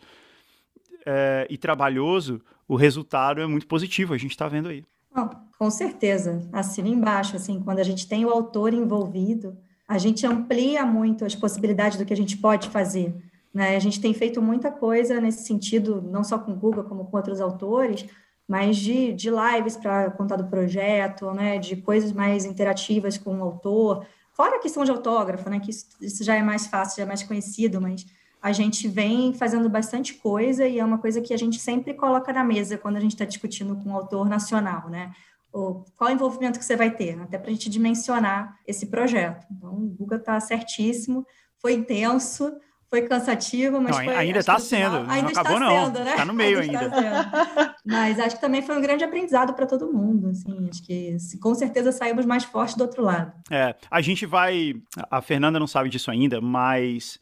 é, 1.05 1.47
e 1.49 1.57
trabalhoso, 1.57 2.41
o 2.67 2.75
resultado 2.75 3.41
é 3.41 3.47
muito 3.47 3.67
positivo, 3.67 4.13
a 4.13 4.17
gente 4.17 4.31
está 4.31 4.47
vendo 4.47 4.69
aí. 4.69 4.83
Bom, 5.15 5.29
com 5.59 5.69
certeza, 5.69 6.47
assina 6.51 6.87
embaixo, 6.87 7.35
assim, 7.35 7.61
quando 7.61 7.79
a 7.79 7.83
gente 7.83 8.07
tem 8.07 8.25
o 8.25 8.29
autor 8.29 8.73
envolvido, 8.73 9.55
a 9.87 9.97
gente 9.97 10.25
amplia 10.25 10.85
muito 10.85 11.23
as 11.23 11.35
possibilidades 11.35 11.97
do 11.97 12.05
que 12.05 12.13
a 12.13 12.17
gente 12.17 12.37
pode 12.37 12.69
fazer. 12.69 13.13
Né? 13.53 13.75
A 13.75 13.79
gente 13.79 14.01
tem 14.01 14.13
feito 14.13 14.41
muita 14.41 14.71
coisa 14.71 15.21
nesse 15.21 15.45
sentido, 15.45 16.01
não 16.01 16.23
só 16.23 16.39
com 16.39 16.51
o 16.51 16.55
Google, 16.55 16.83
como 16.83 17.05
com 17.05 17.17
outros 17.17 17.39
autores, 17.39 18.05
mas 18.47 18.77
de, 18.77 19.13
de 19.13 19.29
lives 19.29 19.77
para 19.77 20.09
contar 20.11 20.37
do 20.37 20.47
projeto, 20.47 21.31
né? 21.31 21.59
de 21.59 21.75
coisas 21.75 22.11
mais 22.11 22.45
interativas 22.45 23.17
com 23.17 23.37
o 23.37 23.43
autor, 23.43 24.05
fora 24.31 24.55
a 24.55 24.59
questão 24.59 24.83
de 24.83 24.91
autógrafo, 24.91 25.49
né? 25.49 25.59
que 25.59 25.69
isso, 25.69 25.85
isso 26.01 26.23
já 26.23 26.35
é 26.35 26.41
mais 26.41 26.65
fácil, 26.65 26.97
já 26.97 27.03
é 27.03 27.07
mais 27.07 27.21
conhecido, 27.21 27.79
mas 27.79 28.05
a 28.43 28.51
gente 28.51 28.89
vem 28.89 29.33
fazendo 29.33 29.69
bastante 29.69 30.15
coisa 30.15 30.67
e 30.67 30.77
é 30.77 30.83
uma 30.83 30.97
coisa 30.97 31.21
que 31.21 31.33
a 31.33 31.37
gente 31.37 31.57
sempre 31.57 31.93
coloca 31.93 32.33
na 32.33 32.43
mesa 32.43 32.77
quando 32.77 32.97
a 32.97 32.99
gente 32.99 33.13
está 33.13 33.23
discutindo 33.23 33.73
com 33.77 33.91
o 33.91 33.95
autor 33.95 34.27
nacional, 34.27 34.89
né? 34.89 35.13
O, 35.53 35.85
qual 35.95 36.09
o 36.09 36.13
envolvimento 36.13 36.59
que 36.59 36.65
você 36.65 36.75
vai 36.75 36.91
ter, 36.91 37.17
até 37.21 37.37
para 37.37 37.47
a 37.47 37.53
gente 37.53 37.69
dimensionar 37.69 38.59
esse 38.67 38.87
projeto. 38.87 39.45
Então, 39.49 39.71
o 39.71 39.95
Guga 39.97 40.17
está 40.17 40.37
certíssimo, 40.41 41.25
foi 41.57 41.71
intenso, 41.71 42.53
foi 42.89 43.03
cansativo, 43.03 43.79
mas 43.79 43.95
não, 43.95 44.03
foi, 44.03 44.13
ainda 44.13 44.39
está 44.39 44.59
sendo, 44.59 45.03
não 45.03 45.09
ainda 45.09 45.29
acabou 45.29 45.53
está 45.53 45.59
não, 45.65 45.85
sendo, 45.85 45.99
né? 45.99 46.11
Está 46.11 46.25
no 46.25 46.33
meio 46.33 46.59
ainda. 46.59 46.79
ainda. 46.79 47.75
mas 47.85 48.19
acho 48.19 48.35
que 48.35 48.41
também 48.41 48.61
foi 48.61 48.77
um 48.77 48.81
grande 48.81 49.05
aprendizado 49.05 49.53
para 49.53 49.65
todo 49.65 49.93
mundo, 49.93 50.27
assim, 50.27 50.67
acho 50.69 50.83
que 50.83 51.15
com 51.41 51.55
certeza 51.55 51.93
saímos 51.93 52.25
mais 52.25 52.43
fortes 52.43 52.75
do 52.75 52.81
outro 52.81 53.03
lado. 53.03 53.31
É, 53.49 53.73
a 53.89 54.01
gente 54.01 54.25
vai, 54.25 54.75
a 55.09 55.21
Fernanda 55.21 55.61
não 55.61 55.67
sabe 55.67 55.87
disso 55.87 56.11
ainda, 56.11 56.41
mas 56.41 57.19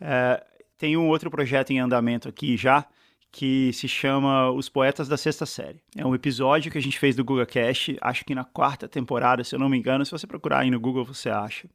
é, 0.00 0.44
tem 0.78 0.96
um 0.96 1.08
outro 1.08 1.30
projeto 1.30 1.70
em 1.70 1.78
andamento 1.78 2.28
aqui 2.28 2.56
já, 2.56 2.86
que 3.32 3.72
se 3.72 3.86
chama 3.88 4.50
Os 4.50 4.68
Poetas 4.68 5.08
da 5.08 5.16
Sexta 5.16 5.44
Série. 5.44 5.80
É 5.94 6.06
um 6.06 6.14
episódio 6.14 6.72
que 6.72 6.78
a 6.78 6.82
gente 6.82 6.98
fez 6.98 7.14
do 7.14 7.24
Google 7.24 7.46
Cast, 7.46 7.96
acho 8.00 8.24
que 8.24 8.34
na 8.34 8.44
quarta 8.44 8.88
temporada, 8.88 9.44
se 9.44 9.54
eu 9.54 9.58
não 9.58 9.68
me 9.68 9.76
engano. 9.76 10.04
Se 10.04 10.12
você 10.12 10.26
procurar 10.26 10.60
aí 10.60 10.70
no 10.70 10.80
Google, 10.80 11.04
você 11.04 11.28
acha. 11.28 11.68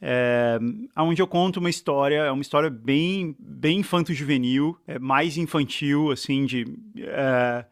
É, 0.00 0.58
onde 0.96 1.22
eu 1.22 1.26
conto 1.26 1.60
uma 1.60 1.70
história, 1.70 2.16
é 2.16 2.30
uma 2.30 2.42
história 2.42 2.68
bem, 2.68 3.36
bem 3.38 3.78
infanto-juvenil, 3.78 4.76
é 4.86 4.98
mais 4.98 5.36
infantil, 5.36 6.10
assim, 6.10 6.44
de, 6.44 6.66
é, 6.98 7.64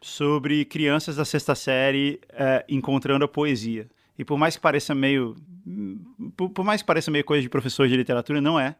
sobre 0.00 0.64
crianças 0.66 1.16
da 1.16 1.24
sexta 1.24 1.54
série 1.54 2.20
é, 2.28 2.64
encontrando 2.68 3.24
a 3.24 3.28
poesia. 3.28 3.88
E 4.18 4.24
por 4.24 4.36
mais 4.36 4.54
que 4.54 4.62
pareça 4.62 4.94
meio, 4.94 5.34
por, 6.36 6.50
por 6.50 6.64
mais 6.64 6.82
que 6.82 6.86
pareça 6.86 7.10
meio 7.10 7.24
coisa 7.24 7.42
de 7.42 7.48
professor 7.48 7.88
de 7.88 7.96
literatura, 7.96 8.40
não 8.40 8.60
é 8.60 8.76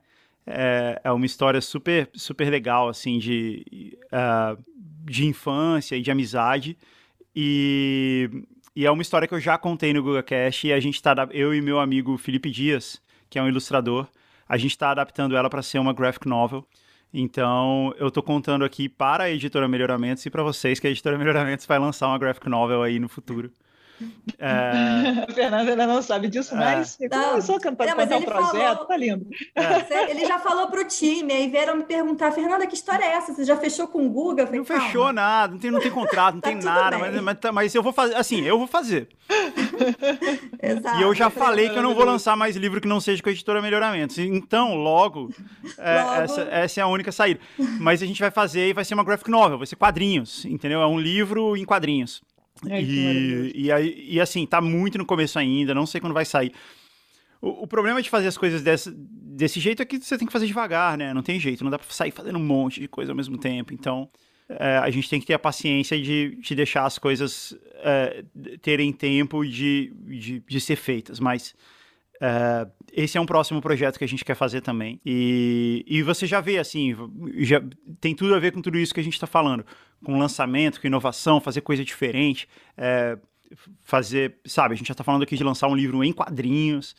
é, 0.51 1.01
é 1.05 1.13
uma 1.13 1.27
história 1.27 1.61
super, 1.61 2.09
super 2.15 2.51
legal, 2.51 2.89
assim, 2.89 3.19
de, 3.19 3.99
uh, 4.07 4.63
de 5.05 5.27
infância 5.27 5.97
e 5.97 6.03
de 6.03 6.11
amizade. 6.11 6.77
E, 7.35 8.31
e 8.75 8.87
é 8.87 8.91
uma 8.91 9.03
história 9.03 9.29
que 9.29 9.35
eu 9.35 9.41
já 9.41 9.59
contei 9.59 9.93
no 9.93 10.03
Google 10.03 10.23
Cash 10.23 10.65
e 10.65 10.73
a 10.73 10.81
gente 10.81 10.95
está, 10.95 11.15
eu 11.31 11.55
e 11.55 11.61
meu 11.61 11.79
amigo 11.79 12.17
Felipe 12.17 12.51
Dias, 12.51 13.01
que 13.29 13.39
é 13.39 13.43
um 13.43 13.49
ilustrador, 13.49 14.09
a 14.49 14.57
gente 14.57 14.73
está 14.73 14.91
adaptando 14.91 15.37
ela 15.37 15.51
para 15.51 15.63
ser 15.63 15.79
uma 15.79 15.93
graphic 15.93 16.27
novel. 16.27 16.67
Então, 17.13 17.95
eu 17.99 18.09
estou 18.09 18.23
contando 18.23 18.65
aqui 18.65 18.89
para 18.89 19.25
a 19.25 19.31
editora 19.31 19.69
Melhoramentos 19.69 20.25
e 20.27 20.31
para 20.31 20.43
vocês 20.43 20.79
que 20.79 20.87
a 20.87 20.91
editora 20.91 21.17
Melhoramentos 21.17 21.67
vai 21.67 21.79
lançar 21.79 22.09
uma 22.09 22.19
graphic 22.19 22.49
novel 22.49 22.83
aí 22.83 22.99
no 22.99 23.09
futuro. 23.09 23.51
É... 24.39 25.25
A 25.29 25.33
Fernanda 25.33 25.71
ainda 25.71 25.87
não 25.87 26.03
sabe 26.03 26.29
disso, 26.29 26.55
é. 26.55 26.59
mas 26.59 26.97
começou 26.97 27.57
a 27.57 27.61
cantar, 27.61 27.87
não, 27.87 28.19
um 28.19 28.23
projeto, 28.23 28.57
falou... 28.57 28.87
tá 28.87 28.97
lindo. 28.97 29.27
É. 29.55 30.11
Ele 30.11 30.27
já 30.27 30.39
falou 30.39 30.69
pro 30.69 30.87
time, 30.87 31.33
aí 31.33 31.49
vieram 31.49 31.77
me 31.77 31.85
perguntar, 31.85 32.33
Fernanda, 32.33 32.67
que 32.67 32.75
história 32.75 33.05
é 33.05 33.13
essa? 33.13 33.35
Você 33.35 33.45
já 33.45 33.57
fechou 33.57 33.89
com 33.89 34.07
o 34.07 34.11
Guga? 34.11 34.47
Falei, 34.47 34.61
não 34.61 34.67
fechou 34.67 35.13
nada, 35.13 35.53
não 35.53 35.59
tem, 35.61 35.71
não 35.71 35.81
tem 35.81 35.91
contrato, 35.91 36.35
não 36.35 36.41
tá 36.41 36.51
tem 36.51 36.59
nada, 36.59 36.99
mas, 36.99 37.21
mas, 37.21 37.39
mas, 37.53 37.75
eu 37.75 37.83
vou 37.83 37.93
fazer, 37.93 38.15
assim, 38.15 38.43
eu 38.43 38.59
vou 38.59 38.67
fazer. 38.67 39.09
Exato. 40.63 40.99
E 40.99 41.03
eu 41.03 41.15
já 41.15 41.31
falei 41.31 41.69
que 41.69 41.79
eu 41.79 41.83
não 41.83 41.95
vou 41.95 42.05
lançar 42.05 42.37
mais 42.37 42.57
livro 42.57 42.81
que 42.81 42.89
não 42.89 43.01
seja 43.01 43.23
com 43.23 43.29
a 43.29 43.33
editora 43.33 43.61
Melhoramentos. 43.61 44.19
Então, 44.19 44.75
logo, 44.75 45.31
é, 45.79 46.03
logo... 46.03 46.15
Essa, 46.23 46.43
essa 46.51 46.81
é 46.81 46.83
a 46.83 46.87
única 46.87 47.13
saída. 47.13 47.41
Mas 47.81 48.03
a 48.03 48.07
gente 48.07 48.21
vai 48.21 48.31
fazer 48.31 48.69
e 48.69 48.73
vai 48.73 48.85
ser 48.85 48.95
uma 48.95 49.05
graphic 49.05 49.31
novel, 49.31 49.59
vai 49.59 49.67
ser 49.67 49.77
quadrinhos, 49.77 50.45
entendeu? 50.45 50.81
É 50.81 50.87
um 50.87 50.99
livro 50.99 51.57
em 51.57 51.65
quadrinhos. 51.65 52.23
É, 52.69 52.83
e, 52.83 53.53
e, 53.55 53.73
aí, 53.73 54.07
e 54.09 54.21
assim, 54.21 54.47
tá 54.47 54.61
muito 54.61 54.99
no 54.99 55.07
começo 55.07 55.39
ainda, 55.39 55.75
não 55.75 55.87
sei 55.87 56.01
quando 56.01 56.15
vai 56.15 56.25
sair. 56.25 56.53
O, 57.41 57.65
o, 57.65 57.67
problema 57.67 58.03
de 58.03 58.11
fazer 58.11 58.27
as 58.27 58.37
coisas 58.37 58.63
desse, 58.63 58.91
desse 58.93 59.61
jeito 59.61 59.81
é 59.81 59.85
que 59.85 60.01
você 60.01 60.19
tem 60.19 60.27
que 60.27 60.33
fazer 60.33 60.47
devagar, 60.47 60.99
né? 60.99 61.15
Não 61.15 61.23
tem 61.23 61.39
jeito, 61.39 61.63
não 61.63 61.71
dá 61.71 61.79
pra 61.79 61.89
sair 61.91 62.11
fazendo 62.11 62.39
um 62.39 62.45
monte 62.45 62.81
de 62.81 62.89
coisa 62.89 63.13
ao 63.13 63.17
mesmo 63.17 63.39
tempo. 63.39 63.73
Então, 63.73 64.11
é, 64.49 64.79
a 64.79 64.91
gente 64.91 65.09
tem 65.09 65.21
que 65.21 65.27
ter 65.27 65.35
a 65.35 65.39
paciência 65.39 66.01
de, 66.01 66.37
de 66.41 66.55
deixar 66.55 66.85
as 66.85 66.99
coisas 66.99 67.57
é, 67.77 68.25
terem 68.61 68.93
tempo 68.93 69.45
de, 69.47 69.93
de, 70.07 70.41
de 70.41 70.61
ser 70.61 70.77
feitas. 70.77 71.21
Mas 71.21 71.55
é, 72.21 72.67
esse 72.93 73.19
é 73.19 73.21
um 73.21 73.27
próximo 73.27 73.61
projeto 73.61 73.99
que 73.99 74.05
a 74.05 74.09
gente 74.09 74.25
quer 74.25 74.35
fazer 74.35 74.61
também. 74.61 75.01
E, 75.05 75.85
e 75.87 76.03
você 76.03 76.27
já 76.27 76.41
vê, 76.41 76.59
assim, 76.59 76.95
já 77.39 77.63
tem 78.01 78.15
tudo 78.15 78.35
a 78.35 78.39
ver 78.39 78.53
com 78.53 78.61
tudo 78.61 78.79
isso 78.79 78.95
que 78.95 79.01
a 79.01 79.03
gente 79.05 79.15
está 79.15 79.27
falando. 79.27 79.65
Com 80.05 80.19
lançamento, 80.19 80.81
com 80.81 80.87
inovação, 80.87 81.41
fazer 81.41 81.61
coisa 81.61 81.85
diferente. 81.85 82.49
É, 82.77 83.19
fazer, 83.81 84.39
sabe, 84.45 84.75
a 84.75 84.77
gente 84.77 84.89
já 84.89 84.93
está 84.93 85.05
falando 85.05 85.23
aqui 85.23 85.37
de 85.37 85.45
lançar 85.45 85.69
um 85.69 85.75
livro 85.75 86.03
em 86.05 86.13
quadrinhos. 86.13 86.97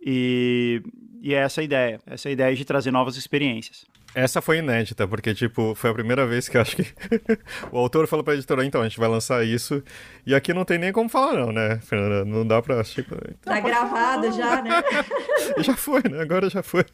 E, 0.00 0.82
e 1.20 1.34
é 1.34 1.38
essa 1.38 1.60
a 1.60 1.64
ideia. 1.64 2.00
Essa 2.06 2.28
a 2.28 2.32
ideia 2.32 2.54
de 2.54 2.64
trazer 2.64 2.90
novas 2.90 3.16
experiências. 3.16 3.84
Essa 4.14 4.40
foi 4.40 4.58
inédita, 4.58 5.06
porque, 5.06 5.34
tipo, 5.34 5.74
foi 5.74 5.90
a 5.90 5.94
primeira 5.94 6.26
vez 6.26 6.48
que 6.48 6.56
eu 6.56 6.60
acho 6.60 6.76
que 6.76 6.86
o 7.70 7.78
autor 7.78 8.06
falou 8.06 8.24
pra 8.24 8.34
editora, 8.34 8.64
então, 8.64 8.80
a 8.80 8.84
gente 8.84 8.98
vai 8.98 9.08
lançar 9.08 9.44
isso. 9.44 9.82
E 10.26 10.34
aqui 10.34 10.52
não 10.52 10.64
tem 10.64 10.78
nem 10.78 10.92
como 10.92 11.08
falar, 11.08 11.34
não, 11.34 11.52
né, 11.52 11.78
Fernanda? 11.82 12.24
Não 12.24 12.46
dá 12.46 12.60
pra. 12.62 12.82
Tipo, 12.82 13.14
então, 13.14 13.54
tá 13.54 13.60
gravado 13.60 14.32
já, 14.32 14.62
né? 14.62 14.82
já 15.58 15.76
foi, 15.76 16.02
né? 16.10 16.20
Agora 16.20 16.48
já 16.48 16.62
foi. 16.62 16.84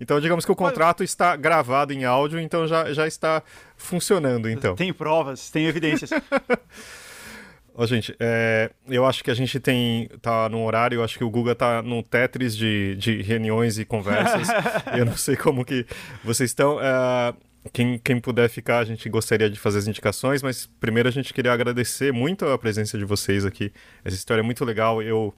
Então, 0.00 0.20
digamos 0.20 0.44
que 0.44 0.52
o 0.52 0.56
contrato 0.56 1.02
está 1.02 1.34
gravado 1.36 1.92
em 1.92 2.04
áudio, 2.04 2.38
então 2.38 2.66
já, 2.66 2.92
já 2.92 3.06
está 3.06 3.42
funcionando, 3.76 4.48
então. 4.48 4.76
Tem 4.76 4.92
provas, 4.92 5.50
tem 5.50 5.66
evidências. 5.66 6.10
Ó, 7.76 7.84
gente, 7.86 8.14
é, 8.20 8.70
eu 8.86 9.04
acho 9.04 9.24
que 9.24 9.30
a 9.30 9.34
gente 9.34 9.58
tem. 9.58 10.08
tá 10.22 10.48
num 10.48 10.64
horário, 10.64 10.96
eu 10.96 11.04
acho 11.04 11.18
que 11.18 11.24
o 11.24 11.30
Guga 11.30 11.56
tá 11.56 11.82
num 11.82 12.02
Tetris 12.02 12.56
de, 12.56 12.94
de 12.96 13.20
reuniões 13.20 13.78
e 13.78 13.84
conversas. 13.84 14.46
eu 14.96 15.04
não 15.04 15.16
sei 15.16 15.36
como 15.36 15.64
que 15.64 15.84
vocês 16.22 16.50
estão. 16.50 16.80
É, 16.80 17.34
quem, 17.72 17.98
quem 17.98 18.20
puder 18.20 18.48
ficar, 18.48 18.78
a 18.78 18.84
gente 18.84 19.08
gostaria 19.08 19.50
de 19.50 19.58
fazer 19.58 19.78
as 19.78 19.88
indicações, 19.88 20.40
mas 20.40 20.66
primeiro 20.78 21.08
a 21.08 21.12
gente 21.12 21.34
queria 21.34 21.52
agradecer 21.52 22.12
muito 22.12 22.46
a 22.46 22.56
presença 22.56 22.96
de 22.96 23.04
vocês 23.04 23.44
aqui. 23.44 23.72
Essa 24.04 24.16
história 24.16 24.40
é 24.40 24.44
muito 24.44 24.64
legal. 24.64 25.02
Eu 25.02 25.34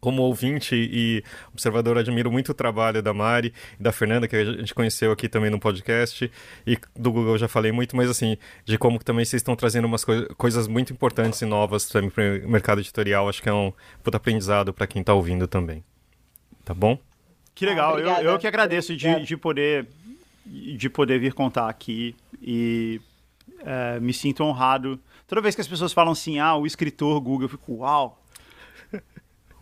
como 0.00 0.22
ouvinte 0.22 0.74
e 0.74 1.22
observador, 1.52 1.98
admiro 1.98 2.30
muito 2.30 2.50
o 2.50 2.54
trabalho 2.54 3.02
da 3.02 3.12
Mari 3.12 3.52
e 3.78 3.82
da 3.82 3.92
Fernanda, 3.92 4.26
que 4.26 4.36
a 4.36 4.44
gente 4.44 4.74
conheceu 4.74 5.12
aqui 5.12 5.28
também 5.28 5.50
no 5.50 5.60
podcast, 5.60 6.30
e 6.66 6.78
do 6.96 7.12
Google 7.12 7.34
eu 7.34 7.38
já 7.38 7.48
falei 7.48 7.70
muito, 7.70 7.94
mas 7.96 8.08
assim, 8.08 8.36
de 8.64 8.78
como 8.78 8.98
também 8.98 9.24
vocês 9.24 9.40
estão 9.40 9.54
trazendo 9.54 9.84
umas 9.84 10.04
coi 10.04 10.26
coisas 10.36 10.66
muito 10.66 10.92
importantes 10.92 11.40
e 11.42 11.46
novas 11.46 11.86
também 11.88 12.10
para 12.10 12.46
o 12.46 12.50
mercado 12.50 12.80
editorial, 12.80 13.28
acho 13.28 13.42
que 13.42 13.48
é 13.48 13.52
um 13.52 13.72
puta 14.02 14.16
aprendizado 14.16 14.72
para 14.72 14.86
quem 14.86 15.00
está 15.00 15.12
ouvindo 15.12 15.46
também. 15.46 15.84
Tá 16.64 16.74
bom? 16.74 16.98
Que 17.54 17.66
legal, 17.66 17.96
ah, 17.96 18.22
eu, 18.22 18.30
eu 18.30 18.38
que 18.38 18.46
agradeço 18.46 18.96
de, 18.96 19.24
de, 19.24 19.36
poder, 19.36 19.86
de 20.46 20.88
poder 20.88 21.18
vir 21.18 21.34
contar 21.34 21.68
aqui 21.68 22.14
e 22.40 23.00
é, 23.64 24.00
me 24.00 24.12
sinto 24.12 24.42
honrado. 24.42 24.98
Toda 25.26 25.40
vez 25.40 25.54
que 25.54 25.60
as 25.60 25.68
pessoas 25.68 25.92
falam 25.92 26.12
assim, 26.12 26.38
ah, 26.38 26.56
o 26.56 26.66
escritor 26.66 27.20
Google, 27.20 27.44
eu 27.44 27.48
fico, 27.48 27.74
uau, 27.78 28.19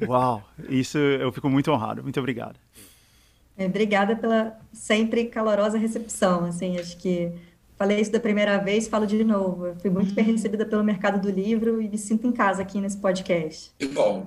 Uau, 0.02 0.42
isso 0.68 0.98
eu 0.98 1.32
fico 1.32 1.48
muito 1.48 1.70
honrado. 1.70 2.02
Muito 2.02 2.18
obrigado. 2.18 2.58
É, 3.56 3.66
obrigada 3.66 4.14
pela 4.14 4.58
sempre 4.72 5.24
calorosa 5.26 5.78
recepção. 5.78 6.44
Assim, 6.44 6.78
acho 6.78 6.96
que 6.96 7.32
falei 7.76 8.00
isso 8.00 8.12
da 8.12 8.20
primeira 8.20 8.58
vez, 8.58 8.86
falo 8.86 9.06
de 9.06 9.22
novo. 9.24 9.66
Eu 9.66 9.76
fui 9.76 9.90
muito 9.90 10.14
bem 10.14 10.24
recebida 10.24 10.64
pelo 10.64 10.84
mercado 10.84 11.20
do 11.20 11.30
livro 11.30 11.82
e 11.82 11.88
me 11.88 11.98
sinto 11.98 12.26
em 12.26 12.32
casa 12.32 12.62
aqui 12.62 12.80
nesse 12.80 12.98
podcast. 12.98 13.72
Que 13.78 13.88
bom. 13.88 14.26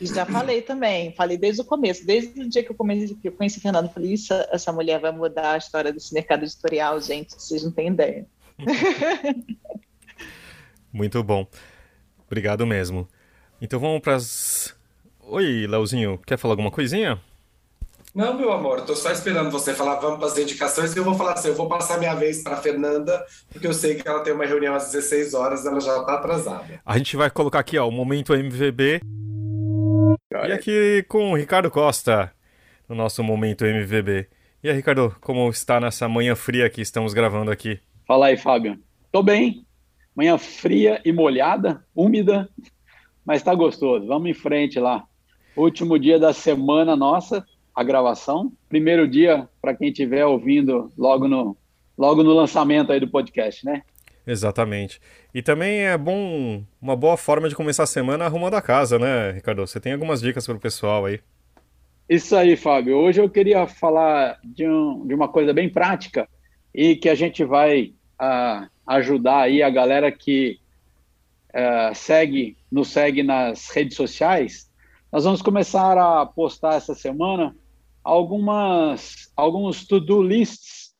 Já 0.00 0.24
falei 0.24 0.62
também, 0.62 1.12
falei 1.14 1.36
desde 1.36 1.60
o 1.60 1.64
começo, 1.64 2.06
desde 2.06 2.40
o 2.40 2.48
dia 2.48 2.64
que 2.64 2.70
eu, 2.70 2.74
comecei, 2.74 3.14
que 3.14 3.28
eu 3.28 3.32
conheci 3.32 3.58
a 3.58 3.60
Fernanda, 3.60 3.88
falei, 3.90 4.14
isso, 4.14 4.32
essa 4.50 4.72
mulher 4.72 4.98
vai 4.98 5.12
mudar 5.12 5.52
a 5.52 5.58
história 5.58 5.92
desse 5.92 6.14
mercado 6.14 6.42
editorial, 6.42 6.98
gente, 7.02 7.34
vocês 7.34 7.62
não 7.62 7.70
têm 7.70 7.88
ideia. 7.88 8.26
Muito 10.90 11.22
bom. 11.22 11.46
Obrigado 12.26 12.66
mesmo. 12.66 13.06
Então 13.60 13.78
vamos 13.78 14.00
para 14.00 14.14
as. 14.14 14.74
Oi, 15.20 15.66
Leozinho, 15.66 16.18
quer 16.26 16.38
falar 16.38 16.52
alguma 16.52 16.70
coisinha? 16.70 17.20
Não, 18.14 18.36
meu 18.36 18.50
amor, 18.52 18.80
tô 18.80 18.96
só 18.96 19.12
esperando 19.12 19.50
você 19.50 19.72
falar, 19.72 19.96
vamos 19.96 20.18
para 20.18 20.26
as 20.26 20.34
dedicações, 20.34 20.96
e 20.96 20.98
eu 20.98 21.04
vou 21.04 21.14
falar 21.14 21.34
assim, 21.34 21.48
eu 21.48 21.54
vou 21.54 21.68
passar 21.68 21.96
minha 21.96 22.14
vez 22.14 22.42
para 22.42 22.56
Fernanda, 22.56 23.24
porque 23.52 23.64
eu 23.64 23.72
sei 23.72 23.94
que 23.94 24.08
ela 24.08 24.20
tem 24.24 24.32
uma 24.32 24.44
reunião 24.44 24.74
às 24.74 24.90
16 24.90 25.32
horas, 25.34 25.64
ela 25.64 25.78
já 25.78 25.96
está 25.96 26.14
atrasada. 26.14 26.80
A 26.84 26.98
gente 26.98 27.16
vai 27.16 27.30
colocar 27.30 27.60
aqui, 27.60 27.78
ó, 27.78 27.86
o 27.86 27.92
momento 27.92 28.34
MVB. 28.34 29.00
E 30.48 30.52
aqui 30.52 31.04
com 31.06 31.30
o 31.30 31.36
Ricardo 31.36 31.70
Costa, 31.70 32.32
no 32.88 32.96
nosso 32.96 33.22
momento 33.22 33.64
MVB. 33.64 34.26
E 34.64 34.68
aí, 34.68 34.74
Ricardo, 34.74 35.14
como 35.20 35.48
está 35.48 35.78
nessa 35.78 36.08
manhã 36.08 36.34
fria 36.34 36.68
que 36.68 36.80
estamos 36.80 37.14
gravando 37.14 37.52
aqui? 37.52 37.78
Fala 38.06 38.26
aí, 38.26 38.36
Fábio. 38.36 38.76
Tô 39.12 39.22
bem. 39.22 39.64
Manhã 40.16 40.36
fria 40.36 41.00
e 41.04 41.12
molhada, 41.12 41.84
úmida, 41.94 42.48
mas 43.24 43.42
tá 43.42 43.54
gostoso. 43.54 44.06
Vamos 44.06 44.30
em 44.30 44.34
frente 44.34 44.78
lá. 44.78 45.04
Último 45.56 45.98
dia 45.98 46.18
da 46.18 46.32
semana 46.32 46.96
nossa, 46.96 47.44
a 47.74 47.82
gravação. 47.82 48.52
Primeiro 48.68 49.08
dia 49.08 49.48
para 49.60 49.74
quem 49.74 49.88
estiver 49.88 50.24
ouvindo 50.24 50.90
logo 50.96 51.28
no, 51.28 51.56
logo 51.96 52.22
no 52.22 52.32
lançamento 52.32 52.92
aí 52.92 53.00
do 53.00 53.08
podcast, 53.08 53.64
né? 53.64 53.82
Exatamente. 54.26 55.00
E 55.34 55.42
também 55.42 55.80
é 55.80 55.96
bom, 55.96 56.62
uma 56.80 56.94
boa 56.94 57.16
forma 57.16 57.48
de 57.48 57.54
começar 57.54 57.84
a 57.84 57.86
semana 57.86 58.24
arrumando 58.24 58.54
a 58.54 58.62
casa, 58.62 58.98
né, 58.98 59.32
Ricardo? 59.32 59.66
Você 59.66 59.80
tem 59.80 59.92
algumas 59.92 60.20
dicas 60.20 60.46
para 60.46 60.56
o 60.56 60.60
pessoal 60.60 61.06
aí. 61.06 61.20
Isso 62.08 62.34
aí, 62.36 62.56
Fábio. 62.56 62.96
Hoje 62.96 63.20
eu 63.20 63.30
queria 63.30 63.66
falar 63.66 64.38
de, 64.42 64.68
um, 64.68 65.06
de 65.06 65.14
uma 65.14 65.28
coisa 65.28 65.52
bem 65.52 65.68
prática 65.68 66.28
e 66.74 66.96
que 66.96 67.08
a 67.08 67.14
gente 67.14 67.44
vai 67.44 67.92
uh, 68.20 68.68
ajudar 68.86 69.42
aí 69.42 69.62
a 69.62 69.70
galera 69.70 70.10
que 70.10 70.58
uh, 71.54 71.94
segue 71.94 72.56
nos 72.70 72.88
segue 72.88 73.22
nas 73.22 73.68
redes 73.70 73.96
sociais, 73.96 74.70
nós 75.12 75.24
vamos 75.24 75.42
começar 75.42 75.98
a 75.98 76.24
postar 76.24 76.74
essa 76.74 76.94
semana 76.94 77.56
algumas 78.02 79.30
alguns 79.36 79.84
to-do 79.86 80.22
lists 80.22 80.94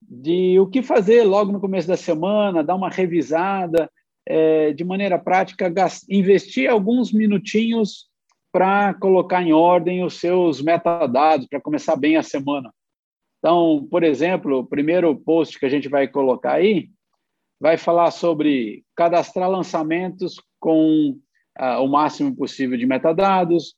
de 0.00 0.58
o 0.60 0.66
que 0.66 0.82
fazer 0.82 1.24
logo 1.24 1.50
no 1.50 1.60
começo 1.60 1.88
da 1.88 1.96
semana, 1.96 2.62
dar 2.62 2.76
uma 2.76 2.90
revisada 2.90 3.90
é, 4.26 4.72
de 4.72 4.84
maneira 4.84 5.18
prática, 5.18 5.72
investir 6.08 6.70
alguns 6.70 7.12
minutinhos 7.12 8.06
para 8.52 8.94
colocar 8.94 9.42
em 9.42 9.52
ordem 9.52 10.04
os 10.04 10.14
seus 10.14 10.62
metadados, 10.62 11.46
para 11.46 11.60
começar 11.60 11.96
bem 11.96 12.16
a 12.16 12.22
semana. 12.22 12.72
Então, 13.38 13.86
por 13.90 14.02
exemplo, 14.02 14.60
o 14.60 14.66
primeiro 14.66 15.14
post 15.14 15.58
que 15.58 15.66
a 15.66 15.68
gente 15.68 15.88
vai 15.88 16.08
colocar 16.08 16.54
aí 16.54 16.88
vai 17.60 17.76
falar 17.76 18.10
sobre 18.10 18.84
cadastrar 18.94 19.50
lançamentos 19.50 20.36
com 20.66 21.10
uh, 21.60 21.80
o 21.80 21.86
máximo 21.86 22.34
possível 22.34 22.76
de 22.76 22.84
metadados, 22.84 23.76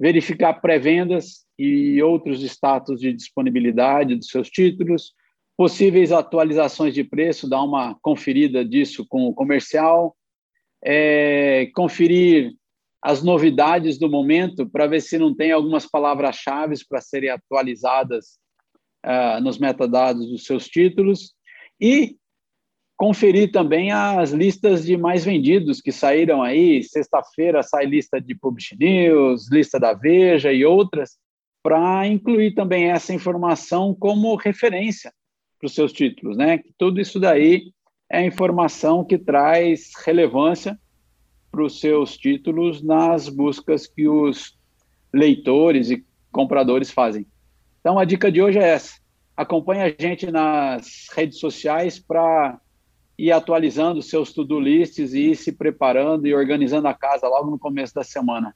verificar 0.00 0.54
pré-vendas 0.62 1.44
e 1.58 2.02
outros 2.02 2.42
status 2.42 2.98
de 2.98 3.12
disponibilidade 3.12 4.16
dos 4.16 4.28
seus 4.28 4.48
títulos, 4.48 5.12
possíveis 5.58 6.10
atualizações 6.10 6.94
de 6.94 7.04
preço, 7.04 7.50
dar 7.50 7.62
uma 7.62 7.98
conferida 8.00 8.64
disso 8.64 9.04
com 9.06 9.26
o 9.26 9.34
comercial, 9.34 10.16
é, 10.82 11.66
conferir 11.74 12.54
as 13.02 13.22
novidades 13.22 13.98
do 13.98 14.08
momento 14.08 14.66
para 14.66 14.86
ver 14.86 15.02
se 15.02 15.18
não 15.18 15.34
tem 15.34 15.52
algumas 15.52 15.84
palavras-chave 15.84 16.76
para 16.88 17.02
serem 17.02 17.28
atualizadas 17.28 18.38
uh, 19.04 19.38
nos 19.42 19.58
metadados 19.58 20.30
dos 20.30 20.46
seus 20.46 20.66
títulos 20.66 21.34
e 21.78 22.16
conferir 23.02 23.50
também 23.50 23.90
as 23.90 24.30
listas 24.30 24.84
de 24.84 24.96
mais 24.96 25.24
vendidos 25.24 25.80
que 25.80 25.90
saíram 25.90 26.40
aí. 26.40 26.84
Sexta-feira 26.84 27.60
sai 27.60 27.84
lista 27.84 28.20
de 28.20 28.32
Publish 28.32 28.76
News, 28.78 29.50
lista 29.50 29.80
da 29.80 29.92
Veja 29.92 30.52
e 30.52 30.64
outras, 30.64 31.18
para 31.64 32.06
incluir 32.06 32.54
também 32.54 32.92
essa 32.92 33.12
informação 33.12 33.92
como 33.92 34.36
referência 34.36 35.12
para 35.58 35.66
os 35.66 35.74
seus 35.74 35.92
títulos, 35.92 36.36
né? 36.36 36.60
Tudo 36.78 37.00
isso 37.00 37.18
daí 37.18 37.72
é 38.08 38.24
informação 38.24 39.04
que 39.04 39.18
traz 39.18 39.90
relevância 40.06 40.78
para 41.50 41.64
os 41.64 41.80
seus 41.80 42.16
títulos 42.16 42.84
nas 42.84 43.28
buscas 43.28 43.84
que 43.84 44.06
os 44.06 44.56
leitores 45.12 45.90
e 45.90 46.06
compradores 46.30 46.92
fazem. 46.92 47.26
Então, 47.80 47.98
a 47.98 48.04
dica 48.04 48.30
de 48.30 48.40
hoje 48.40 48.60
é 48.60 48.68
essa. 48.68 48.94
Acompanhe 49.36 49.82
a 49.82 49.92
gente 50.00 50.30
nas 50.30 51.08
redes 51.12 51.40
sociais 51.40 51.98
para 51.98 52.60
ir 53.22 53.30
atualizando 53.30 54.02
seus 54.02 54.32
to-do 54.32 54.58
lists 54.58 55.14
e 55.14 55.30
ir 55.30 55.36
se 55.36 55.52
preparando 55.52 56.26
e 56.26 56.34
organizando 56.34 56.88
a 56.88 56.94
casa 56.94 57.28
logo 57.28 57.52
no 57.52 57.58
começo 57.58 57.94
da 57.94 58.02
semana. 58.02 58.52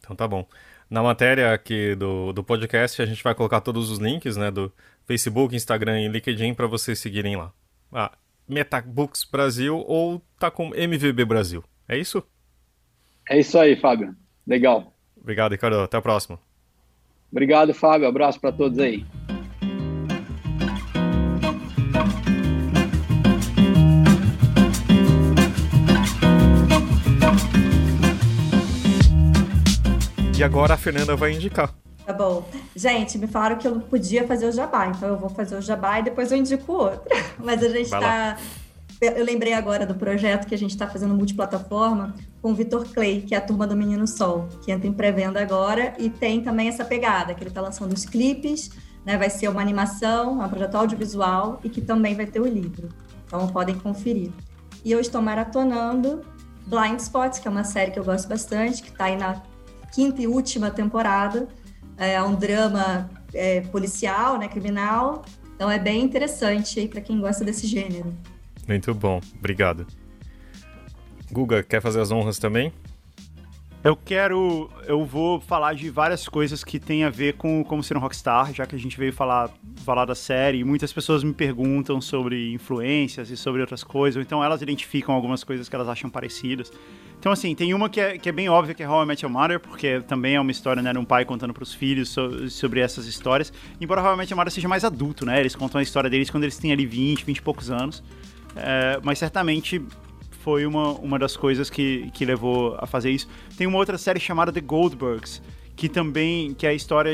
Então 0.00 0.16
tá 0.16 0.26
bom. 0.26 0.44
Na 0.90 1.00
matéria 1.00 1.52
aqui 1.52 1.94
do, 1.94 2.32
do 2.32 2.42
podcast, 2.42 3.00
a 3.00 3.06
gente 3.06 3.22
vai 3.22 3.36
colocar 3.36 3.60
todos 3.60 3.88
os 3.88 4.00
links, 4.00 4.36
né, 4.36 4.50
do 4.50 4.72
Facebook, 5.06 5.54
Instagram 5.54 6.00
e 6.00 6.08
LinkedIn 6.08 6.54
para 6.54 6.66
vocês 6.66 6.98
seguirem 6.98 7.36
lá. 7.36 7.52
Ah, 7.92 8.10
Metabooks 8.48 9.22
Brasil 9.22 9.78
ou 9.86 10.20
tá 10.40 10.50
com 10.50 10.74
MVB 10.74 11.24
Brasil. 11.24 11.62
É 11.88 11.96
isso? 11.96 12.20
É 13.30 13.38
isso 13.38 13.56
aí, 13.56 13.76
Fábio. 13.76 14.12
Legal. 14.44 14.92
Obrigado, 15.16 15.52
Ricardo. 15.52 15.78
Até 15.78 15.98
a 15.98 16.02
próxima. 16.02 16.40
Obrigado, 17.30 17.72
Fábio. 17.72 18.08
Abraço 18.08 18.40
para 18.40 18.50
todos 18.50 18.78
aí. 18.80 19.04
E 30.38 30.44
agora 30.44 30.74
a 30.74 30.76
Fernanda 30.76 31.16
vai 31.16 31.32
indicar. 31.32 31.74
Tá 32.06 32.12
bom. 32.12 32.48
Gente, 32.76 33.18
me 33.18 33.26
falaram 33.26 33.56
que 33.56 33.66
eu 33.66 33.74
não 33.74 33.80
podia 33.80 34.24
fazer 34.24 34.46
o 34.46 34.52
jabá, 34.52 34.86
então 34.86 35.08
eu 35.08 35.18
vou 35.18 35.28
fazer 35.28 35.56
o 35.56 35.60
jabá 35.60 35.98
e 35.98 36.04
depois 36.04 36.30
eu 36.30 36.38
indico 36.38 36.74
outro. 36.74 37.02
Mas 37.42 37.60
a 37.60 37.68
gente 37.68 37.86
está. 37.86 38.38
Eu 39.00 39.24
lembrei 39.24 39.52
agora 39.52 39.84
do 39.84 39.96
projeto 39.96 40.46
que 40.46 40.54
a 40.54 40.58
gente 40.58 40.70
está 40.70 40.86
fazendo 40.86 41.12
multiplataforma 41.12 42.14
com 42.40 42.52
o 42.52 42.54
Vitor 42.54 42.86
Clay, 42.86 43.22
que 43.22 43.34
é 43.34 43.38
a 43.38 43.40
turma 43.40 43.66
do 43.66 43.74
Menino 43.74 44.06
Sol, 44.06 44.48
que 44.64 44.70
entra 44.70 44.86
em 44.86 44.92
pré-venda 44.92 45.40
agora 45.40 45.94
e 45.98 46.08
tem 46.08 46.40
também 46.40 46.68
essa 46.68 46.84
pegada, 46.84 47.34
que 47.34 47.42
ele 47.42 47.50
está 47.50 47.60
lançando 47.60 47.92
os 47.92 48.04
clipes, 48.04 48.70
né? 49.04 49.16
Vai 49.16 49.30
ser 49.30 49.48
uma 49.48 49.60
animação, 49.60 50.40
um 50.40 50.48
projeto 50.48 50.76
audiovisual 50.76 51.58
e 51.64 51.68
que 51.68 51.80
também 51.80 52.14
vai 52.14 52.26
ter 52.26 52.40
o 52.40 52.46
livro. 52.46 52.90
Então 53.26 53.48
podem 53.48 53.76
conferir. 53.76 54.30
E 54.84 54.92
eu 54.92 55.00
estou 55.00 55.20
maratonando 55.20 56.22
Blind 56.68 57.00
Spots, 57.00 57.40
que 57.40 57.48
é 57.48 57.50
uma 57.50 57.64
série 57.64 57.90
que 57.90 57.98
eu 57.98 58.04
gosto 58.04 58.28
bastante, 58.28 58.82
que 58.82 58.90
está 58.90 59.06
aí 59.06 59.16
na 59.16 59.42
quinta 59.92 60.22
e 60.22 60.26
última 60.26 60.70
temporada. 60.70 61.48
É 61.96 62.22
um 62.22 62.34
drama 62.34 63.10
é, 63.34 63.60
policial, 63.62 64.38
né, 64.38 64.48
criminal. 64.48 65.24
Então 65.54 65.70
é 65.70 65.78
bem 65.78 66.02
interessante 66.02 66.78
aí 66.78 66.88
para 66.88 67.00
quem 67.00 67.20
gosta 67.20 67.44
desse 67.44 67.66
gênero. 67.66 68.14
Muito 68.66 68.94
bom, 68.94 69.20
obrigado. 69.36 69.86
Guga, 71.30 71.62
quer 71.62 71.82
fazer 71.82 72.00
as 72.00 72.10
honras 72.10 72.38
também? 72.38 72.72
Eu 73.84 73.96
quero. 73.96 74.68
Eu 74.86 75.04
vou 75.04 75.40
falar 75.40 75.74
de 75.74 75.88
várias 75.88 76.28
coisas 76.28 76.64
que 76.64 76.80
tem 76.80 77.04
a 77.04 77.10
ver 77.10 77.34
com 77.34 77.62
como 77.64 77.82
ser 77.82 77.96
um 77.96 78.00
rockstar, 78.00 78.52
já 78.52 78.66
que 78.66 78.74
a 78.74 78.78
gente 78.78 78.98
veio 78.98 79.12
falar, 79.12 79.50
falar 79.84 80.04
da 80.04 80.16
série. 80.16 80.64
Muitas 80.64 80.92
pessoas 80.92 81.22
me 81.22 81.32
perguntam 81.32 82.00
sobre 82.00 82.52
influências 82.52 83.30
e 83.30 83.36
sobre 83.36 83.60
outras 83.60 83.84
coisas, 83.84 84.16
ou 84.16 84.22
então 84.22 84.42
elas 84.42 84.62
identificam 84.62 85.14
algumas 85.14 85.44
coisas 85.44 85.68
que 85.68 85.76
elas 85.76 85.88
acham 85.88 86.10
parecidas. 86.10 86.72
Então, 87.18 87.32
assim, 87.32 87.54
tem 87.54 87.74
uma 87.74 87.88
que 87.88 88.00
é, 88.00 88.16
que 88.16 88.28
é 88.28 88.32
bem 88.32 88.48
óbvia, 88.48 88.74
que 88.74 88.82
é 88.82 88.88
How 88.88 89.02
I 89.02 89.06
Met 89.06 89.24
Your 89.24 89.32
Mother, 89.32 89.58
porque 89.58 90.00
também 90.06 90.36
é 90.36 90.40
uma 90.40 90.52
história, 90.52 90.80
né, 90.80 90.92
um 90.96 91.04
pai 91.04 91.24
contando 91.24 91.52
para 91.52 91.64
os 91.64 91.74
filhos 91.74 92.10
so, 92.10 92.48
sobre 92.48 92.80
essas 92.80 93.06
histórias. 93.06 93.52
Embora 93.80 94.00
How 94.02 94.14
I 94.14 94.16
Met 94.18 94.32
Your 94.32 94.38
Mother 94.38 94.52
seja 94.52 94.68
mais 94.68 94.84
adulto, 94.84 95.26
né? 95.26 95.40
Eles 95.40 95.56
contam 95.56 95.80
a 95.80 95.82
história 95.82 96.08
deles 96.08 96.30
quando 96.30 96.44
eles 96.44 96.56
têm 96.58 96.72
ali 96.72 96.86
20, 96.86 97.24
20 97.24 97.36
e 97.36 97.42
poucos 97.42 97.70
anos. 97.70 98.02
É, 98.54 99.00
mas 99.02 99.18
certamente 99.18 99.82
foi 100.42 100.64
uma, 100.64 100.92
uma 100.92 101.18
das 101.18 101.36
coisas 101.36 101.68
que, 101.68 102.10
que 102.14 102.24
levou 102.24 102.76
a 102.78 102.86
fazer 102.86 103.10
isso. 103.10 103.28
Tem 103.56 103.66
uma 103.66 103.78
outra 103.78 103.98
série 103.98 104.20
chamada 104.20 104.52
The 104.52 104.60
Goldbergs, 104.60 105.42
que 105.76 105.88
também 105.88 106.54
que 106.54 106.66
é 106.66 106.70
a 106.70 106.74
história 106.74 107.12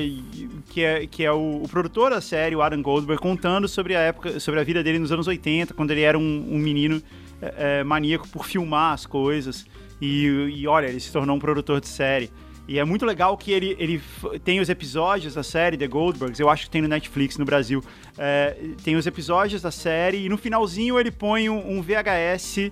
que 0.71 0.83
é, 0.85 1.07
que 1.07 1.25
é 1.25 1.33
o, 1.33 1.63
o, 1.63 1.69
produtor 1.69 2.11
da 2.11 2.21
série, 2.21 2.55
o 2.55 2.63
Adam 2.63 2.81
Goldberg, 2.81 3.21
contando 3.21 3.67
sobre 3.67 3.97
a 3.97 4.01
época, 4.01 4.39
sobre 4.39 4.61
a 4.61 4.65
vida 4.65 4.83
dele 4.83 4.99
nos 4.99 5.11
anos 5.11 5.27
80, 5.27 5.75
quando 5.75 5.91
ele 5.91 6.03
era 6.03 6.19
um, 6.19 6.47
um 6.49 6.59
menino 6.59 7.03
é, 7.43 7.81
é, 7.81 7.85
maníaco 7.85 8.29
por 8.29 8.47
filmar 8.47 8.93
as 8.93 9.05
coisas. 9.05 9.67
E, 10.01 10.27
e 10.57 10.67
olha, 10.67 10.87
ele 10.87 11.01
se 11.01 11.13
tornou 11.13 11.37
um 11.37 11.39
produtor 11.39 11.81
de 11.81 11.89
série. 11.89 12.31
E 12.67 12.79
é 12.79 12.85
muito 12.85 13.05
legal 13.05 13.37
que 13.37 13.53
ele, 13.53 13.77
ele 13.79 14.01
tem 14.43 14.59
os 14.59 14.71
episódios 14.71 15.35
da 15.35 15.43
série 15.43 15.77
The 15.77 15.87
Goldbergs, 15.87 16.41
eu 16.41 16.49
acho 16.49 16.65
que 16.65 16.71
tem 16.71 16.81
no 16.81 16.89
Netflix 16.89 17.37
no 17.37 17.45
Brasil. 17.45 17.85
É, 18.17 18.57
tem 18.83 18.97
os 18.97 19.07
episódios 19.07 19.61
da 19.61 19.71
série 19.71 20.25
e 20.25 20.29
no 20.31 20.39
finalzinho 20.39 20.99
ele 20.99 21.11
põe 21.11 21.51
um, 21.51 21.77
um 21.77 21.83
VHS. 21.83 22.71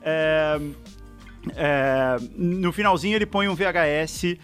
É, 0.00 0.60
é, 1.54 2.16
no 2.36 2.72
finalzinho 2.72 3.16
ele 3.16 3.26
põe 3.26 3.46
um 3.46 3.54
VHS, 3.54 4.38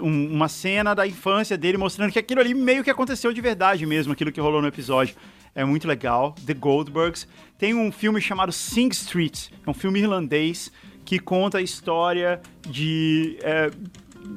uma 0.00 0.48
cena 0.48 0.94
da 0.94 1.06
infância 1.06 1.58
dele 1.58 1.76
mostrando 1.76 2.10
que 2.10 2.18
aquilo 2.18 2.40
ali 2.40 2.54
meio 2.54 2.82
que 2.82 2.90
aconteceu 2.90 3.34
de 3.34 3.40
verdade 3.42 3.84
mesmo, 3.84 4.14
aquilo 4.14 4.32
que 4.32 4.40
rolou 4.40 4.62
no 4.62 4.68
episódio. 4.68 5.14
É 5.54 5.64
muito 5.64 5.86
legal. 5.86 6.34
The 6.46 6.54
Goldbergs. 6.54 7.28
Tem 7.58 7.74
um 7.74 7.92
filme 7.92 8.22
chamado 8.22 8.52
Sing 8.52 8.88
Street, 8.88 9.48
é 9.66 9.68
um 9.68 9.74
filme 9.74 10.00
irlandês 10.00 10.72
que 11.10 11.18
conta 11.18 11.58
a 11.58 11.60
história 11.60 12.40
de. 12.68 13.36
É, 13.42 13.68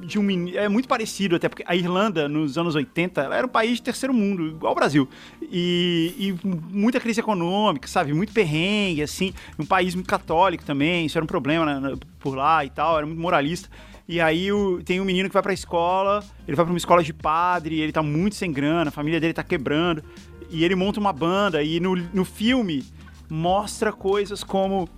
de 0.07 0.17
um 0.17 0.49
é 0.55 0.67
muito 0.67 0.87
parecido 0.87 1.35
até 1.35 1.47
porque 1.47 1.63
a 1.67 1.75
Irlanda 1.75 2.27
nos 2.27 2.57
anos 2.57 2.73
80 2.73 3.21
ela 3.21 3.35
era 3.35 3.45
um 3.45 3.49
país 3.49 3.75
de 3.75 3.83
terceiro 3.83 4.11
mundo 4.11 4.47
igual 4.47 4.71
o 4.71 4.75
Brasil. 4.75 5.07
E, 5.39 6.15
e 6.17 6.47
muita 6.73 6.99
crise 6.99 7.19
econômica 7.19 7.87
sabe? 7.87 8.11
Muito 8.11 8.33
perrengue 8.33 9.03
assim. 9.03 9.35
Um 9.59 9.65
país 9.67 9.93
muito 9.93 10.07
católico 10.07 10.63
também 10.65 11.05
isso 11.05 11.15
era 11.15 11.23
um 11.23 11.27
problema 11.27 11.79
né, 11.79 11.95
por 12.19 12.33
lá 12.35 12.65
e 12.65 12.71
tal 12.71 12.97
era 12.97 13.05
muito 13.05 13.21
moralista. 13.21 13.69
E 14.07 14.19
aí 14.19 14.51
o, 14.51 14.81
tem 14.83 14.99
um 14.99 15.05
menino 15.05 15.29
que 15.29 15.33
vai 15.33 15.43
pra 15.43 15.53
escola, 15.53 16.23
ele 16.47 16.55
vai 16.55 16.65
pra 16.65 16.73
uma 16.73 16.77
escola 16.77 17.03
de 17.03 17.13
padre, 17.13 17.79
ele 17.79 17.91
tá 17.91 18.01
muito 18.01 18.35
sem 18.35 18.51
grana, 18.51 18.89
a 18.89 18.91
família 18.91 19.19
dele 19.19 19.33
tá 19.33 19.43
quebrando, 19.43 20.03
e 20.49 20.65
ele 20.65 20.75
monta 20.75 20.99
uma 20.99 21.13
banda, 21.13 21.61
e 21.61 21.79
no, 21.79 21.95
no 21.95 22.25
filme 22.25 22.83
mostra 23.29 23.93
coisas 23.93 24.43
como 24.43 24.89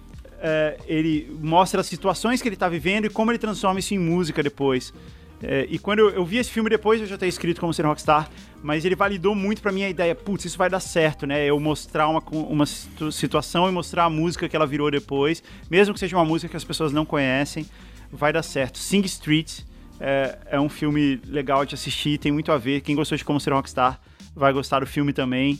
é, 0.47 0.77
ele 0.85 1.35
mostra 1.41 1.81
as 1.81 1.87
situações 1.87 2.39
que 2.39 2.47
ele 2.47 2.55
está 2.55 2.69
vivendo 2.69 3.05
e 3.05 3.09
como 3.09 3.31
ele 3.31 3.39
transforma 3.39 3.79
isso 3.79 3.95
em 3.95 3.97
música 3.97 4.43
depois. 4.43 4.93
É, 5.41 5.65
e 5.67 5.79
quando 5.79 5.99
eu, 5.99 6.09
eu, 6.11 6.23
vi 6.23 6.37
esse 6.37 6.51
filme 6.51 6.69
depois, 6.69 7.01
eu 7.01 7.07
já 7.07 7.17
ter 7.17 7.27
escrito 7.27 7.59
como 7.59 7.73
ser 7.73 7.83
rockstar, 7.83 8.29
mas 8.61 8.85
ele 8.85 8.95
validou 8.95 9.33
muito 9.33 9.59
para 9.59 9.71
mim 9.71 9.83
a 9.83 9.89
ideia, 9.89 10.13
putz, 10.13 10.45
isso 10.45 10.57
vai 10.57 10.69
dar 10.69 10.79
certo, 10.79 11.25
né? 11.25 11.45
Eu 11.45 11.59
mostrar 11.59 12.07
uma, 12.07 12.23
uma 12.31 12.65
situação 12.65 13.67
e 13.67 13.71
mostrar 13.71 14.05
a 14.05 14.09
música 14.09 14.47
que 14.47 14.55
ela 14.55 14.67
virou 14.67 14.91
depois, 14.91 15.43
mesmo 15.69 15.95
que 15.95 15.99
seja 15.99 16.15
uma 16.15 16.25
música 16.25 16.49
que 16.51 16.57
as 16.57 16.63
pessoas 16.63 16.93
não 16.93 17.05
conhecem, 17.05 17.65
vai 18.11 18.31
dar 18.31 18.43
certo. 18.43 18.77
Sing 18.77 19.03
Street 19.05 19.61
é, 19.99 20.37
é 20.51 20.59
um 20.59 20.69
filme 20.69 21.19
legal 21.25 21.65
de 21.65 21.73
assistir, 21.73 22.19
tem 22.19 22.31
muito 22.31 22.51
a 22.51 22.57
ver. 22.59 22.81
Quem 22.81 22.95
gostou 22.95 23.17
de 23.17 23.25
como 23.25 23.39
ser 23.39 23.51
rockstar 23.51 23.99
vai 24.35 24.53
gostar 24.53 24.81
do 24.81 24.85
filme 24.85 25.11
também. 25.11 25.59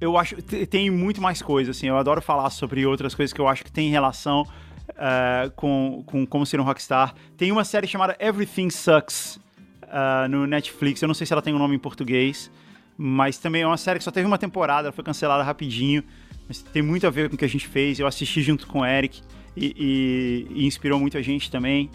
Eu 0.00 0.16
acho 0.16 0.36
tem 0.42 0.90
muito 0.90 1.20
mais 1.20 1.42
coisas, 1.42 1.76
assim. 1.76 1.88
Eu 1.88 1.96
adoro 1.96 2.22
falar 2.22 2.50
sobre 2.50 2.86
outras 2.86 3.14
coisas 3.14 3.32
que 3.32 3.40
eu 3.40 3.48
acho 3.48 3.64
que 3.64 3.70
tem 3.70 3.90
relação 3.90 4.46
uh, 4.90 5.50
com, 5.56 6.02
com 6.06 6.26
como 6.26 6.46
ser 6.46 6.60
um 6.60 6.64
rockstar. 6.64 7.14
Tem 7.36 7.52
uma 7.52 7.64
série 7.64 7.86
chamada 7.86 8.16
Everything 8.18 8.70
Sucks 8.70 9.38
uh, 9.84 10.28
no 10.28 10.46
Netflix. 10.46 11.02
Eu 11.02 11.08
não 11.08 11.14
sei 11.14 11.26
se 11.26 11.32
ela 11.32 11.42
tem 11.42 11.54
um 11.54 11.58
nome 11.58 11.74
em 11.74 11.78
português, 11.78 12.50
mas 12.96 13.38
também 13.38 13.62
é 13.62 13.66
uma 13.66 13.76
série 13.76 13.98
que 13.98 14.04
só 14.04 14.10
teve 14.10 14.26
uma 14.26 14.38
temporada, 14.38 14.88
ela 14.88 14.92
foi 14.92 15.04
cancelada 15.04 15.42
rapidinho. 15.42 16.02
Mas 16.46 16.62
tem 16.62 16.82
muito 16.82 17.06
a 17.06 17.10
ver 17.10 17.28
com 17.28 17.36
o 17.36 17.38
que 17.38 17.44
a 17.44 17.48
gente 17.48 17.66
fez. 17.66 17.98
Eu 17.98 18.06
assisti 18.06 18.42
junto 18.42 18.66
com 18.66 18.80
o 18.80 18.86
Eric 18.86 19.22
e, 19.56 20.46
e, 20.54 20.62
e 20.62 20.66
inspirou 20.66 21.00
muito 21.00 21.16
a 21.16 21.22
gente 21.22 21.50
também. 21.50 21.90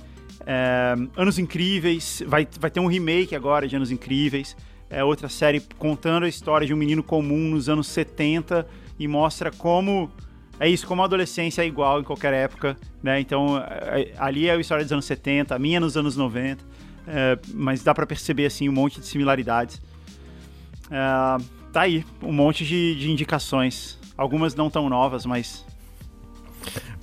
É, 0.46 0.96
Anos 1.16 1.38
Incríveis, 1.38 2.24
vai, 2.26 2.48
vai 2.60 2.72
ter 2.72 2.80
um 2.80 2.88
remake 2.88 3.36
agora 3.36 3.68
de 3.68 3.76
Anos 3.76 3.92
Incríveis. 3.92 4.56
É 4.90 5.04
outra 5.04 5.30
série 5.30 5.60
contando 5.78 6.24
a 6.24 6.28
história 6.28 6.66
de 6.66 6.74
um 6.74 6.78
menino 6.78 7.04
comum 7.04 7.52
nos 7.52 7.70
anos 7.70 7.88
70 7.88 8.68
e 8.98 9.08
mostra 9.08 9.52
como 9.52 10.10
é 10.60 10.68
isso, 10.68 10.86
como 10.86 11.02
a 11.02 11.06
adolescência 11.06 11.62
é 11.62 11.66
igual 11.66 12.02
em 12.02 12.04
qualquer 12.04 12.34
época, 12.34 12.76
né? 13.02 13.20
Então, 13.20 13.58
é, 13.58 14.12
ali 14.18 14.48
é 14.48 14.54
a 14.54 14.58
história 14.58 14.84
dos 14.84 14.92
anos 14.92 15.06
70, 15.06 15.56
a 15.56 15.60
minha 15.60 15.78
é 15.78 15.80
nos 15.80 15.96
anos 15.96 16.18
90, 16.18 16.64
é, 17.08 17.40
mas 17.54 17.82
dá 17.82 17.94
para 17.94 18.06
perceber, 18.06 18.46
assim, 18.46 18.68
um 18.68 18.74
monte 18.74 19.00
de 19.00 19.06
similaridades. 19.06 19.82
É, 20.92 21.44
tá 21.72 21.82
aí, 21.82 22.04
um 22.22 22.34
monte 22.34 22.66
de, 22.66 22.96
de 22.96 23.10
indicações. 23.10 23.98
Algumas 24.18 24.54
não 24.54 24.70
tão 24.70 24.90
novas, 24.90 25.26
mas 25.26 25.66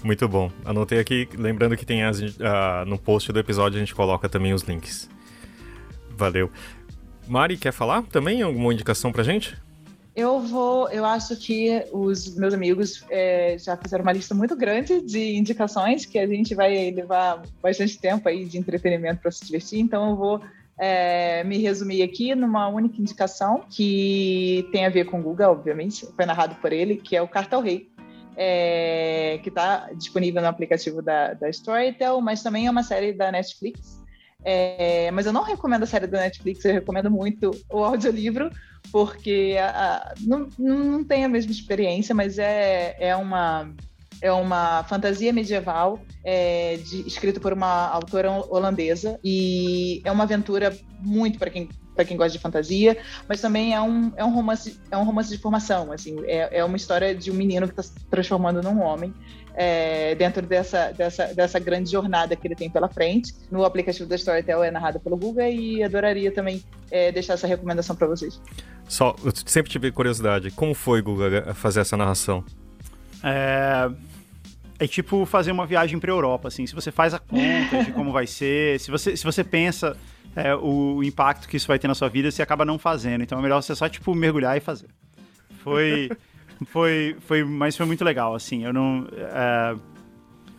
muito 0.05 0.29
bom. 0.29 0.51
Anotei 0.65 0.99
aqui, 0.99 1.29
lembrando 1.35 1.77
que 1.77 1.87
tem 1.87 2.05
as, 2.05 2.21
uh, 2.21 2.85
no 2.87 2.99
post 2.99 3.33
do 3.33 3.39
episódio 3.39 3.77
a 3.77 3.81
gente 3.81 3.95
coloca 3.95 4.29
também 4.29 4.53
os 4.53 4.63
links. 4.63 5.09
Valeu. 6.17 6.51
Mari, 7.27 7.57
quer 7.57 7.73
falar 7.73 8.03
também? 8.05 8.43
Alguma 8.43 8.73
indicação 8.73 9.13
pra 9.13 9.23
gente? 9.23 9.57
Eu 10.15 10.41
vou, 10.41 10.89
eu 10.89 11.05
acho 11.05 11.37
que 11.37 11.85
os 11.93 12.35
meus 12.37 12.55
amigos 12.55 13.05
é, 13.11 13.59
já 13.59 13.77
fizeram 13.77 14.03
uma 14.03 14.15
lista 14.15 14.35
muito 14.35 14.57
grande 14.57 15.03
de 15.03 15.37
indicações 15.37 16.07
que 16.07 16.19
a 16.19 16.27
gente 16.27 16.55
vai 16.55 16.91
levar 16.91 17.43
bastante 17.63 17.99
tempo 17.99 18.27
aí 18.27 18.47
de 18.47 18.57
entretenimento 18.57 19.21
para 19.21 19.31
se 19.31 19.45
divertir, 19.45 19.79
então 19.79 20.09
eu 20.09 20.17
vou 20.17 20.41
é, 20.79 21.45
me 21.45 21.59
resumir 21.59 22.03
aqui 22.03 22.35
numa 22.35 22.67
única 22.69 22.99
indicação 22.99 23.65
que 23.69 24.67
tem 24.73 24.87
a 24.87 24.91
ver 24.91 25.05
com 25.05 25.21
o 25.21 25.23
Guga, 25.23 25.51
obviamente, 25.51 26.07
foi 26.17 26.25
narrado 26.25 26.55
por 26.57 26.73
ele, 26.73 26.97
que 26.97 27.15
é 27.15 27.21
o 27.21 27.29
Cartel 27.29 27.61
Rei, 27.61 27.91
é, 28.35 29.39
que 29.43 29.51
está 29.51 29.91
disponível 29.95 30.41
no 30.41 30.49
aplicativo 30.49 31.03
da, 31.03 31.35
da 31.35 31.51
Storytel, 31.51 32.23
mas 32.23 32.43
também 32.43 32.67
é 32.67 32.71
uma 32.71 32.83
série 32.83 33.13
da 33.13 33.31
Netflix. 33.31 34.03
É, 34.49 35.11
mas 35.11 35.27
eu 35.27 35.33
não 35.33 35.43
recomendo 35.43 35.83
a 35.83 35.87
série 35.87 36.07
da 36.07 36.21
Netflix, 36.21 36.65
eu 36.65 36.73
recomendo 36.73 37.11
muito 37.11 37.51
o 37.69 37.83
audiolivro, 37.83 38.49
porque 38.93 39.57
a, 39.61 39.69
a, 39.69 40.15
não, 40.21 40.49
não 40.57 41.03
tem 41.03 41.25
a 41.25 41.29
mesma 41.29 41.51
experiência, 41.51 42.15
mas 42.15 42.39
é, 42.39 42.95
é 43.01 43.17
uma 43.17 43.69
é 44.23 44.33
uma 44.33 44.83
fantasia 44.85 45.33
medieval 45.33 46.01
é, 46.25 46.77
de, 46.77 47.07
escrita 47.07 47.41
por 47.41 47.53
uma 47.53 47.89
autora 47.89 48.31
holandesa 48.31 49.19
e 49.23 50.01
é 50.05 50.13
uma 50.13 50.25
aventura 50.25 50.75
muito 51.03 51.39
para 51.39 51.51
quem 51.51 51.69
para 51.97 52.05
quem 52.05 52.17
gosta 52.17 52.33
de 52.33 52.39
fantasia, 52.39 52.97
mas 53.27 53.41
também 53.41 53.75
é 53.75 53.81
um, 53.81 54.13
é 54.17 54.25
um 54.25 54.33
romance 54.33 54.79
é 54.91 54.97
um 54.97 55.05
romance 55.05 55.31
de 55.31 55.39
formação, 55.39 55.91
assim, 55.91 56.23
é, 56.27 56.59
é 56.59 56.65
uma 56.65 56.77
história 56.77 57.15
de 57.15 57.31
um 57.31 57.35
menino 57.35 57.67
que 57.67 57.73
está 57.73 57.83
se 57.83 57.93
transformando 58.09 58.63
num 58.63 58.81
homem 58.81 59.13
é, 59.57 60.15
dentro 60.15 60.47
dessa, 60.47 60.93
dessa, 60.93 61.33
dessa 61.35 61.59
grande 61.59 61.91
jornada 61.91 62.37
que 62.37 62.47
ele 62.47 62.55
tem 62.55 62.69
pela 62.69 62.89
frente. 62.89 63.35
No 63.51 63.65
aplicativo 63.65 64.07
da 64.07 64.15
Storytel 64.15 64.63
é 64.63 64.71
narrada 64.71 65.01
pelo 65.01 65.17
Guga 65.17 65.49
e 65.49 65.83
adoraria 65.83 66.31
também 66.31 66.63
é, 66.91 67.11
deixar 67.11 67.33
essa 67.33 67.47
recomendação 67.47 67.97
para 67.97 68.07
vocês. 68.07 68.41
Só, 68.87 69.17
eu 69.25 69.33
sempre 69.47 69.73
tive 69.73 69.91
curiosidade, 69.91 70.51
como 70.51 70.75
foi, 70.75 71.01
Guga, 71.01 71.55
fazer 71.55 71.81
essa 71.81 71.97
narração? 71.97 72.45
É, 73.25 73.91
é 74.79 74.87
tipo 74.87 75.25
fazer 75.25 75.53
uma 75.53 75.67
viagem 75.67 75.99
para 75.99 76.11
Europa, 76.11 76.49
assim. 76.49 76.67
Se 76.67 76.75
você 76.75 76.93
faz 76.93 77.15
a 77.15 77.19
conta 77.19 77.83
de 77.83 77.93
como 77.93 78.13
vai 78.13 78.27
ser, 78.27 78.79
se 78.79 78.91
você, 78.91 79.17
se 79.17 79.25
você 79.25 79.43
pensa 79.43 79.97
é, 80.37 80.55
o, 80.55 81.03
impacto 81.03 81.49
que 81.49 81.57
isso 81.57 81.67
vai 81.67 81.79
ter 81.79 81.89
na 81.89 81.95
sua 81.95 82.11
vida, 82.11 82.31
você 82.31 82.43
acaba 82.43 82.63
não 82.63 82.79
fazendo. 82.79 83.23
Então 83.23 83.39
é 83.39 83.43
melhor 83.43 83.63
você 83.63 83.75
só, 83.75 83.89
tipo, 83.89 84.15
mergulhar 84.15 84.55
e 84.55 84.61
fazer. 84.61 84.89
Foi. 85.65 86.11
foi, 86.69 87.17
foi, 87.21 87.43
mas 87.43 87.75
foi 87.75 87.87
muito 87.87 88.05
legal, 88.05 88.35
assim. 88.35 88.63
Eu 88.63 88.73
não. 88.73 89.09
É, 89.13 89.75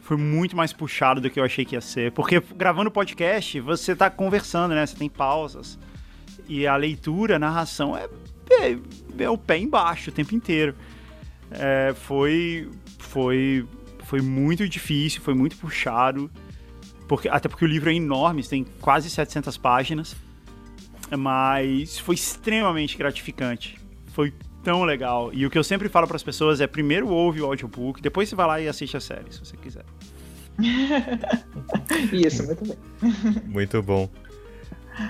foi 0.01 0.17
muito 0.17 0.55
mais 0.55 0.73
puxado 0.73 1.21
do 1.21 1.29
que 1.29 1.39
eu 1.39 1.43
achei 1.43 1.63
que 1.63 1.75
ia 1.75 1.81
ser. 1.81 2.11
Porque 2.11 2.41
gravando 2.55 2.89
podcast, 2.89 3.59
você 3.59 3.95
tá 3.95 4.09
conversando, 4.09 4.73
né? 4.73 4.83
Você 4.83 4.95
tem 4.95 5.07
pausas. 5.07 5.77
E 6.49 6.65
a 6.65 6.75
leitura, 6.75 7.35
a 7.35 7.39
narração 7.39 7.95
é, 7.95 8.07
é, 8.49 8.77
é 9.19 9.29
o 9.29 9.37
pé 9.37 9.59
embaixo 9.59 10.09
o 10.09 10.13
tempo 10.13 10.33
inteiro. 10.33 10.73
É, 11.51 11.93
foi, 11.93 12.67
foi, 12.97 13.63
foi 14.05 14.21
muito 14.21 14.67
difícil, 14.67 15.21
foi 15.21 15.35
muito 15.35 15.55
puxado. 15.57 16.31
Porque, 17.07 17.29
até 17.29 17.47
porque 17.47 17.63
o 17.63 17.67
livro 17.67 17.89
é 17.89 17.93
enorme, 17.93 18.43
tem 18.43 18.65
quase 18.81 19.09
700 19.09 19.57
páginas. 19.57 20.15
Mas 21.17 21.97
foi 21.99 22.15
extremamente 22.15 22.97
gratificante. 22.97 23.79
Foi 24.07 24.33
tão 24.63 24.83
legal. 24.83 25.31
E 25.33 25.45
o 25.45 25.49
que 25.49 25.57
eu 25.57 25.63
sempre 25.63 25.87
falo 25.87 26.05
para 26.07 26.17
as 26.17 26.23
pessoas 26.23 26.59
é: 26.59 26.67
primeiro 26.67 27.07
ouve 27.07 27.41
o 27.41 27.45
audiobook, 27.45 28.01
depois 28.01 28.27
você 28.27 28.35
vai 28.35 28.47
lá 28.47 28.59
e 28.59 28.67
assiste 28.67 28.97
a 28.97 28.99
série, 28.99 29.31
se 29.31 29.39
você 29.39 29.55
quiser. 29.55 29.85
Isso, 32.11 32.45
muito 32.45 32.65
bem. 32.65 32.77
Muito 33.45 33.81
bom. 33.81 34.09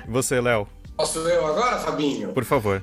E 0.08 0.12
você, 0.12 0.40
Léo? 0.40 0.68
Posso 0.98 1.20
eu 1.20 1.46
agora, 1.46 1.78
Fabinho? 1.78 2.34
Por 2.34 2.44
favor. 2.44 2.82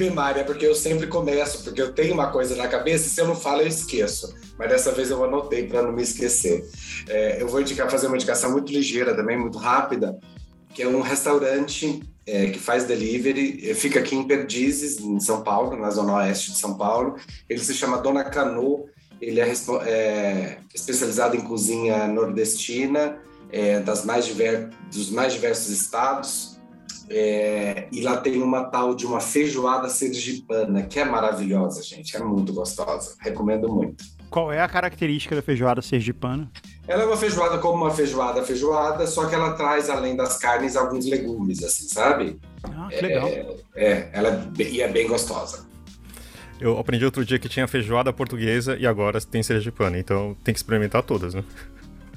E 0.00 0.10
Maria, 0.10 0.42
porque 0.42 0.66
eu 0.66 0.74
sempre 0.74 1.06
começo, 1.06 1.62
porque 1.62 1.80
eu 1.80 1.92
tenho 1.92 2.12
uma 2.12 2.32
coisa 2.32 2.56
na 2.56 2.66
cabeça 2.66 3.06
e 3.06 3.10
se 3.10 3.20
eu 3.20 3.28
não 3.28 3.36
falo 3.36 3.60
eu 3.62 3.68
esqueço. 3.68 4.34
Mas 4.58 4.68
dessa 4.68 4.90
vez 4.90 5.10
eu 5.10 5.22
anotei 5.22 5.68
para 5.68 5.80
não 5.80 5.92
me 5.92 6.02
esquecer. 6.02 6.68
É, 7.08 7.40
eu 7.40 7.46
vou 7.46 7.60
indicar, 7.60 7.88
fazer 7.88 8.08
uma 8.08 8.16
indicação 8.16 8.50
muito 8.50 8.72
ligeira 8.72 9.14
também, 9.14 9.38
muito 9.38 9.58
rápida, 9.58 10.18
que 10.74 10.82
é 10.82 10.88
um 10.88 11.00
restaurante 11.00 12.02
é, 12.26 12.48
que 12.48 12.58
faz 12.58 12.84
delivery, 12.84 13.74
fica 13.74 14.00
aqui 14.00 14.16
em 14.16 14.26
Perdizes, 14.26 14.98
em 14.98 15.20
São 15.20 15.42
Paulo, 15.42 15.76
na 15.76 15.90
zona 15.90 16.16
oeste 16.16 16.50
de 16.50 16.58
São 16.58 16.76
Paulo. 16.76 17.14
Ele 17.48 17.60
se 17.60 17.74
chama 17.74 17.98
Dona 17.98 18.24
Cano, 18.24 18.86
ele 19.20 19.40
é, 19.40 19.52
é 19.86 20.58
especializado 20.74 21.36
em 21.36 21.42
cozinha 21.42 22.08
nordestina, 22.08 23.18
é, 23.52 23.78
das 23.78 24.04
mais 24.04 24.26
diver, 24.26 24.68
dos 24.92 25.10
mais 25.10 25.32
diversos 25.32 25.70
estados. 25.70 26.59
É, 27.12 27.88
e 27.90 28.02
lá 28.02 28.18
tem 28.18 28.40
uma 28.40 28.64
tal 28.64 28.94
de 28.94 29.04
uma 29.04 29.20
feijoada 29.20 29.88
sergipana, 29.88 30.84
que 30.84 31.00
é 31.00 31.04
maravilhosa, 31.04 31.82
gente. 31.82 32.16
É 32.16 32.20
muito 32.20 32.52
gostosa. 32.52 33.16
Recomendo 33.18 33.68
muito. 33.68 34.04
Qual 34.30 34.52
é 34.52 34.60
a 34.60 34.68
característica 34.68 35.34
da 35.34 35.42
feijoada 35.42 35.82
sergipana? 35.82 36.48
Ela 36.86 37.02
é 37.02 37.06
uma 37.06 37.16
feijoada 37.16 37.58
como 37.58 37.82
uma 37.84 37.90
feijoada 37.90 38.44
feijoada, 38.44 39.08
só 39.08 39.26
que 39.26 39.34
ela 39.34 39.54
traz, 39.54 39.90
além 39.90 40.14
das 40.14 40.38
carnes, 40.38 40.76
alguns 40.76 41.04
legumes, 41.04 41.64
assim, 41.64 41.88
sabe? 41.88 42.38
Ah, 42.62 42.86
que 42.88 43.00
legal. 43.00 43.26
É, 43.26 43.56
é 43.74 44.10
ela 44.12 44.28
é 44.28 44.36
bem, 44.36 44.68
e 44.68 44.80
é 44.80 44.86
bem 44.86 45.08
gostosa. 45.08 45.68
Eu 46.60 46.78
aprendi 46.78 47.04
outro 47.04 47.24
dia 47.24 47.40
que 47.40 47.48
tinha 47.48 47.66
feijoada 47.66 48.12
portuguesa 48.12 48.76
e 48.76 48.86
agora 48.86 49.20
tem 49.20 49.42
sergipana, 49.42 49.98
então 49.98 50.36
tem 50.44 50.54
que 50.54 50.60
experimentar 50.60 51.02
todas, 51.02 51.34
né? 51.34 51.42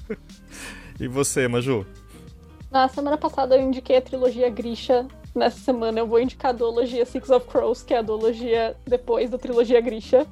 e 0.99 1.07
você, 1.07 1.47
Maju? 1.47 1.83
Na 2.73 2.87
semana 2.87 3.19
passada 3.19 3.55
eu 3.55 3.61
indiquei 3.61 3.97
a 3.97 4.01
trilogia 4.01 4.49
Grisha. 4.49 5.07
Nessa 5.35 5.59
semana 5.59 5.99
eu 5.99 6.07
vou 6.07 6.19
indicar 6.19 6.49
a 6.49 6.53
duologia 6.53 7.05
Six 7.05 7.29
of 7.29 7.47
Crows, 7.47 7.83
que 7.83 7.93
é 7.93 7.99
a 7.99 8.01
duologia 8.01 8.75
depois 8.83 9.29
da 9.29 9.37
trilogia 9.37 9.79
Grisha. 9.79 10.25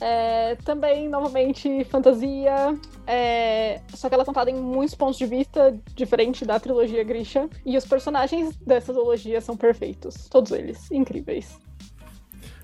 É, 0.00 0.54
também, 0.64 1.08
novamente, 1.08 1.82
fantasia. 1.86 2.78
É, 3.04 3.80
só 3.94 4.08
que 4.08 4.14
ela 4.14 4.22
é 4.22 4.26
contada 4.26 4.48
em 4.48 4.54
muitos 4.54 4.94
pontos 4.94 5.18
de 5.18 5.26
vista, 5.26 5.76
diferente 5.96 6.44
da 6.44 6.60
trilogia 6.60 7.02
Grisha. 7.02 7.50
E 7.66 7.76
os 7.76 7.84
personagens 7.84 8.56
dessa 8.58 8.92
trilogia 8.92 9.40
são 9.40 9.56
perfeitos. 9.56 10.28
Todos 10.28 10.52
eles. 10.52 10.88
Incríveis. 10.92 11.58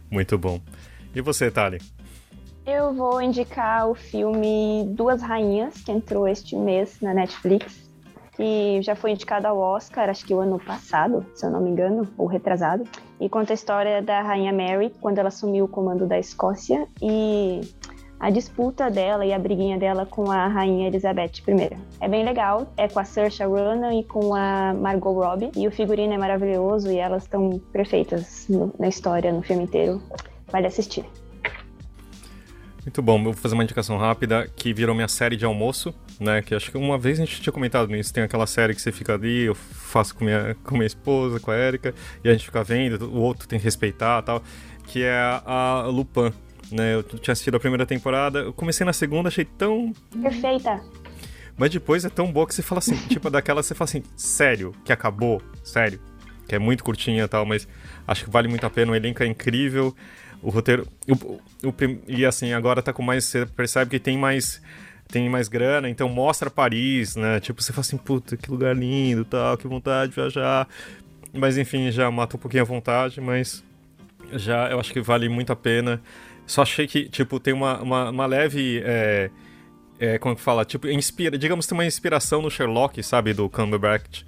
Muito 0.09 0.39
bom. 0.39 0.61
E 1.13 1.21
você, 1.21 1.51
Thali? 1.51 1.79
Eu 2.65 2.95
vou 2.95 3.21
indicar 3.21 3.89
o 3.89 3.97
filme 3.97 4.85
Duas 4.91 5.21
Rainhas, 5.23 5.83
que 5.83 5.91
entrou 5.91 6.29
este 6.29 6.55
mês 6.55 7.01
na 7.01 7.13
Netflix 7.13 7.88
que 8.39 8.81
já 8.83 8.95
foi 8.95 9.11
indicado 9.11 9.49
ao 9.49 9.59
Oscar, 9.59 10.09
acho 10.09 10.25
que 10.25 10.33
o 10.33 10.39
ano 10.39 10.61
passado, 10.61 11.27
se 11.35 11.45
eu 11.45 11.51
não 11.51 11.61
me 11.61 11.71
engano, 11.71 12.07
ou 12.17 12.29
retrasado, 12.29 12.85
e 13.21 13.29
conta 13.29 13.53
a 13.53 13.55
história 13.55 14.01
da 14.01 14.23
Rainha 14.23 14.53
Mary 14.53 14.95
quando 15.01 15.19
ela 15.19 15.27
assumiu 15.27 15.65
o 15.65 15.69
comando 15.69 16.07
da 16.07 16.17
Escócia 16.21 16.87
e 17.03 17.61
a 18.21 18.31
disputa 18.31 18.89
dela 18.89 19.27
e 19.27 19.33
a 19.33 19.39
briguinha 19.39 19.77
dela 19.77 20.07
com 20.07 20.31
a 20.31 20.47
Rainha 20.47 20.87
Elizabeth 20.87 21.43
I. 21.49 21.77
É 22.01 22.09
bem 22.09 22.25
legal, 22.25 22.69
é 22.77 22.87
com 22.87 23.01
a 23.01 23.05
Saoirse 23.05 23.43
Ronan 23.43 23.95
e 23.95 24.05
com 24.05 24.33
a 24.37 24.73
Margot 24.73 25.13
Robbie, 25.13 25.51
e 25.57 25.67
o 25.67 25.73
figurino 25.73 26.13
é 26.13 26.19
maravilhoso 26.19 26.93
e 26.93 26.97
elas 26.97 27.25
estão 27.25 27.61
perfeitas 27.73 28.47
no, 28.49 28.73
na 28.79 28.87
história, 28.87 29.33
no 29.33 29.43
filme 29.43 29.65
inteiro. 29.65 30.01
Vale 30.47 30.69
assistir. 30.69 31.05
Muito 32.89 33.03
bom, 33.03 33.23
vou 33.23 33.35
fazer 33.35 33.53
uma 33.53 33.63
indicação 33.63 33.99
rápida 33.99 34.51
que 34.57 34.73
virou 34.73 34.95
minha 34.95 35.09
série 35.09 35.37
de 35.37 35.45
almoço, 35.45 35.95
né? 36.19 36.41
Que 36.41 36.55
acho 36.55 36.71
que 36.71 36.79
uma 36.79 36.97
vez 36.97 37.21
a 37.21 37.25
gente 37.27 37.39
tinha 37.39 37.53
comentado 37.53 37.87
nisso. 37.91 38.15
Tem 38.15 38.23
aquela 38.23 38.47
série 38.47 38.75
que 38.75 38.81
você 38.81 38.91
fica 38.91 39.13
ali, 39.13 39.43
eu 39.43 39.55
faço 39.55 40.15
com 40.15 40.25
minha, 40.25 40.57
com 40.65 40.75
minha 40.75 40.87
esposa, 40.87 41.39
com 41.39 41.51
a 41.51 41.55
Erika, 41.55 41.95
e 42.25 42.31
a 42.31 42.33
gente 42.33 42.47
fica 42.47 42.65
vendo, 42.65 43.05
o 43.11 43.21
outro 43.21 43.47
tem 43.47 43.59
que 43.59 43.65
respeitar 43.67 44.23
tal. 44.23 44.43
Que 44.87 45.03
é 45.03 45.13
a, 45.13 45.43
a 45.45 45.87
Lupin, 45.89 46.33
né? 46.73 46.95
Eu 46.95 47.03
tinha 47.03 47.33
assistido 47.33 47.59
a 47.59 47.61
primeira 47.61 47.85
temporada, 47.85 48.39
eu 48.39 48.55
comecei 48.55 48.87
na 48.87 48.95
segunda, 48.95 49.29
achei 49.29 49.45
tão. 49.45 49.93
Perfeita. 50.23 50.81
Mas 51.59 51.71
depois 51.71 52.07
é 52.07 52.09
tão 52.09 52.33
boa 52.33 52.47
que 52.47 52.55
você 52.55 52.63
fala 52.63 52.79
assim, 52.79 52.97
tipo, 53.07 53.29
daquela 53.29 53.63
você 53.63 53.75
fala 53.75 53.87
assim, 53.87 54.03
sério, 54.17 54.75
que 54.83 54.95
acabou, 54.95 55.43
sério. 55.63 56.01
Que 56.49 56.55
é 56.55 56.59
muito 56.59 56.83
curtinha 56.83 57.25
e 57.25 57.29
tal, 57.29 57.45
mas 57.45 57.69
acho 58.07 58.25
que 58.25 58.31
vale 58.31 58.49
muito 58.49 58.65
a 58.65 58.71
pena, 58.71 58.93
o 58.93 58.95
elenco 58.95 59.23
é 59.23 59.27
incrível. 59.27 59.95
O 60.43 60.51
roteiro. 60.51 60.87
O, 61.09 61.15
o, 61.69 61.75
e 62.07 62.25
assim, 62.25 62.53
agora 62.53 62.83
tá 62.83 62.93
com 62.93 63.03
mais. 63.03 63.25
Você 63.25 63.47
percebe 63.47 63.91
que 63.91 63.99
tem 63.99 64.17
mais 64.17 64.61
tem 65.09 65.29
mais 65.29 65.49
grana, 65.49 65.89
então 65.89 66.09
mostra 66.09 66.51
Paris, 66.51 67.17
né? 67.17 67.41
Tipo, 67.41 67.63
você 67.63 67.73
fala 67.73 67.81
assim, 67.81 67.97
puta, 67.97 68.37
que 68.37 68.51
lugar 68.51 68.77
lindo 68.77 69.25
tal, 69.25 69.57
que 69.57 69.67
vontade 69.67 70.11
de 70.11 70.17
viajar. 70.17 70.69
Mas 71.33 71.57
enfim, 71.57 71.91
já 71.91 72.11
mata 72.11 72.37
um 72.37 72.39
pouquinho 72.39 72.63
a 72.63 72.67
vontade, 72.67 73.21
mas 73.21 73.65
já 74.33 74.69
eu 74.71 74.79
acho 74.79 74.93
que 74.93 75.01
vale 75.01 75.29
muito 75.29 75.53
a 75.53 75.57
pena. 75.57 76.01
Só 76.47 76.63
achei 76.63 76.87
que, 76.87 77.09
tipo, 77.09 77.41
tem 77.41 77.55
uma, 77.55 77.81
uma, 77.81 78.11
uma 78.11 78.27
leve. 78.27 78.83
É, 78.85 79.31
é, 79.99 80.19
como 80.19 80.37
que 80.37 80.43
fala? 80.43 80.65
Tipo, 80.65 80.89
inspira, 80.89 81.37
digamos 81.37 81.67
tem 81.67 81.77
uma 81.77 81.87
inspiração 81.87 82.41
no 82.41 82.51
Sherlock, 82.51 83.03
sabe? 83.03 83.33
Do 83.33 83.49
Cumberbatch. 83.49 84.25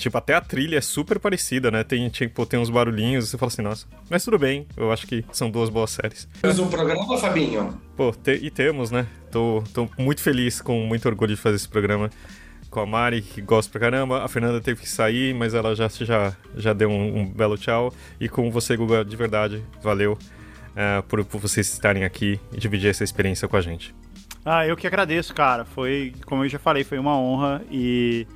Tipo, 0.00 0.16
até 0.16 0.34
a 0.34 0.40
trilha 0.40 0.78
é 0.78 0.80
super 0.80 1.18
parecida, 1.18 1.70
né? 1.70 1.84
Tem, 1.84 2.08
tipo, 2.08 2.46
tem 2.46 2.58
uns 2.58 2.70
barulhinhos, 2.70 3.28
você 3.28 3.36
fala 3.36 3.52
assim, 3.52 3.60
nossa. 3.60 3.86
Mas 4.08 4.24
tudo 4.24 4.38
bem, 4.38 4.66
eu 4.74 4.90
acho 4.90 5.06
que 5.06 5.22
são 5.30 5.50
duas 5.50 5.68
boas 5.68 5.90
séries. 5.90 6.26
Temos 6.40 6.58
um 6.58 6.68
programa, 6.68 7.18
Fabinho? 7.18 7.78
Pô, 7.94 8.10
te, 8.10 8.32
e 8.32 8.50
temos, 8.50 8.90
né? 8.90 9.06
Tô, 9.30 9.62
tô 9.74 9.86
muito 9.98 10.22
feliz, 10.22 10.58
com 10.62 10.80
muito 10.86 11.06
orgulho 11.06 11.34
de 11.34 11.40
fazer 11.40 11.56
esse 11.56 11.68
programa 11.68 12.08
com 12.70 12.80
a 12.80 12.86
Mari, 12.86 13.20
que 13.20 13.42
gosta 13.42 13.70
pra 13.70 13.78
caramba. 13.78 14.24
A 14.24 14.28
Fernanda 14.28 14.58
teve 14.58 14.80
que 14.80 14.88
sair, 14.88 15.34
mas 15.34 15.52
ela 15.52 15.76
já, 15.76 15.86
já, 15.88 16.34
já 16.56 16.72
deu 16.72 16.88
um, 16.88 17.20
um 17.20 17.26
belo 17.28 17.58
tchau. 17.58 17.92
E 18.18 18.26
com 18.26 18.50
você, 18.50 18.74
Guga, 18.78 19.04
de 19.04 19.16
verdade, 19.16 19.62
valeu 19.82 20.14
uh, 20.14 21.02
por, 21.08 21.22
por 21.26 21.42
vocês 21.42 21.70
estarem 21.70 22.04
aqui 22.04 22.40
e 22.54 22.56
dividir 22.58 22.88
essa 22.88 23.04
experiência 23.04 23.46
com 23.46 23.56
a 23.56 23.60
gente. 23.60 23.94
Ah, 24.44 24.66
eu 24.66 24.78
que 24.78 24.86
agradeço, 24.86 25.34
cara. 25.34 25.66
Foi, 25.66 26.14
como 26.24 26.42
eu 26.42 26.48
já 26.48 26.58
falei, 26.58 26.84
foi 26.84 26.98
uma 26.98 27.14
honra 27.18 27.62
e 27.70 28.26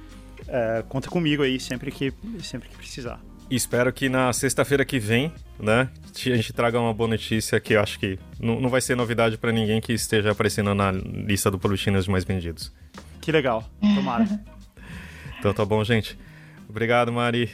é, 0.48 0.84
conta 0.88 1.08
comigo 1.08 1.42
aí 1.42 1.58
sempre 1.58 1.90
que, 1.90 2.12
sempre 2.42 2.68
que 2.68 2.76
precisar. 2.76 3.20
Espero 3.50 3.92
que 3.92 4.08
na 4.08 4.32
sexta-feira 4.32 4.84
que 4.84 4.98
vem, 4.98 5.32
né, 5.58 5.88
a 6.26 6.36
gente 6.36 6.52
traga 6.52 6.80
uma 6.80 6.94
boa 6.94 7.08
notícia 7.08 7.60
que 7.60 7.74
eu 7.74 7.80
acho 7.80 7.98
que 7.98 8.18
não, 8.40 8.58
não 8.60 8.70
vai 8.70 8.80
ser 8.80 8.96
novidade 8.96 9.36
para 9.36 9.52
ninguém 9.52 9.80
que 9.80 9.92
esteja 9.92 10.32
aparecendo 10.32 10.74
na 10.74 10.90
lista 10.90 11.50
do 11.50 11.58
Polutinas 11.58 12.08
mais 12.08 12.24
vendidos. 12.24 12.72
Que 13.20 13.30
legal, 13.30 13.64
tomara. 13.94 14.26
então 15.38 15.52
tá 15.52 15.64
bom, 15.64 15.84
gente. 15.84 16.18
Obrigado, 16.68 17.12
Mari. 17.12 17.50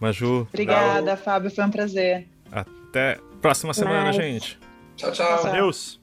Maju. 0.00 0.46
Obrigada, 0.48 1.16
Fábio, 1.16 1.50
foi 1.50 1.64
um 1.64 1.70
prazer. 1.70 2.26
Até 2.50 3.18
próxima 3.40 3.72
semana, 3.72 4.06
Mas... 4.06 4.16
gente. 4.16 4.58
Tchau, 4.96 5.12
tchau. 5.12 5.46
Adeus. 5.46 5.97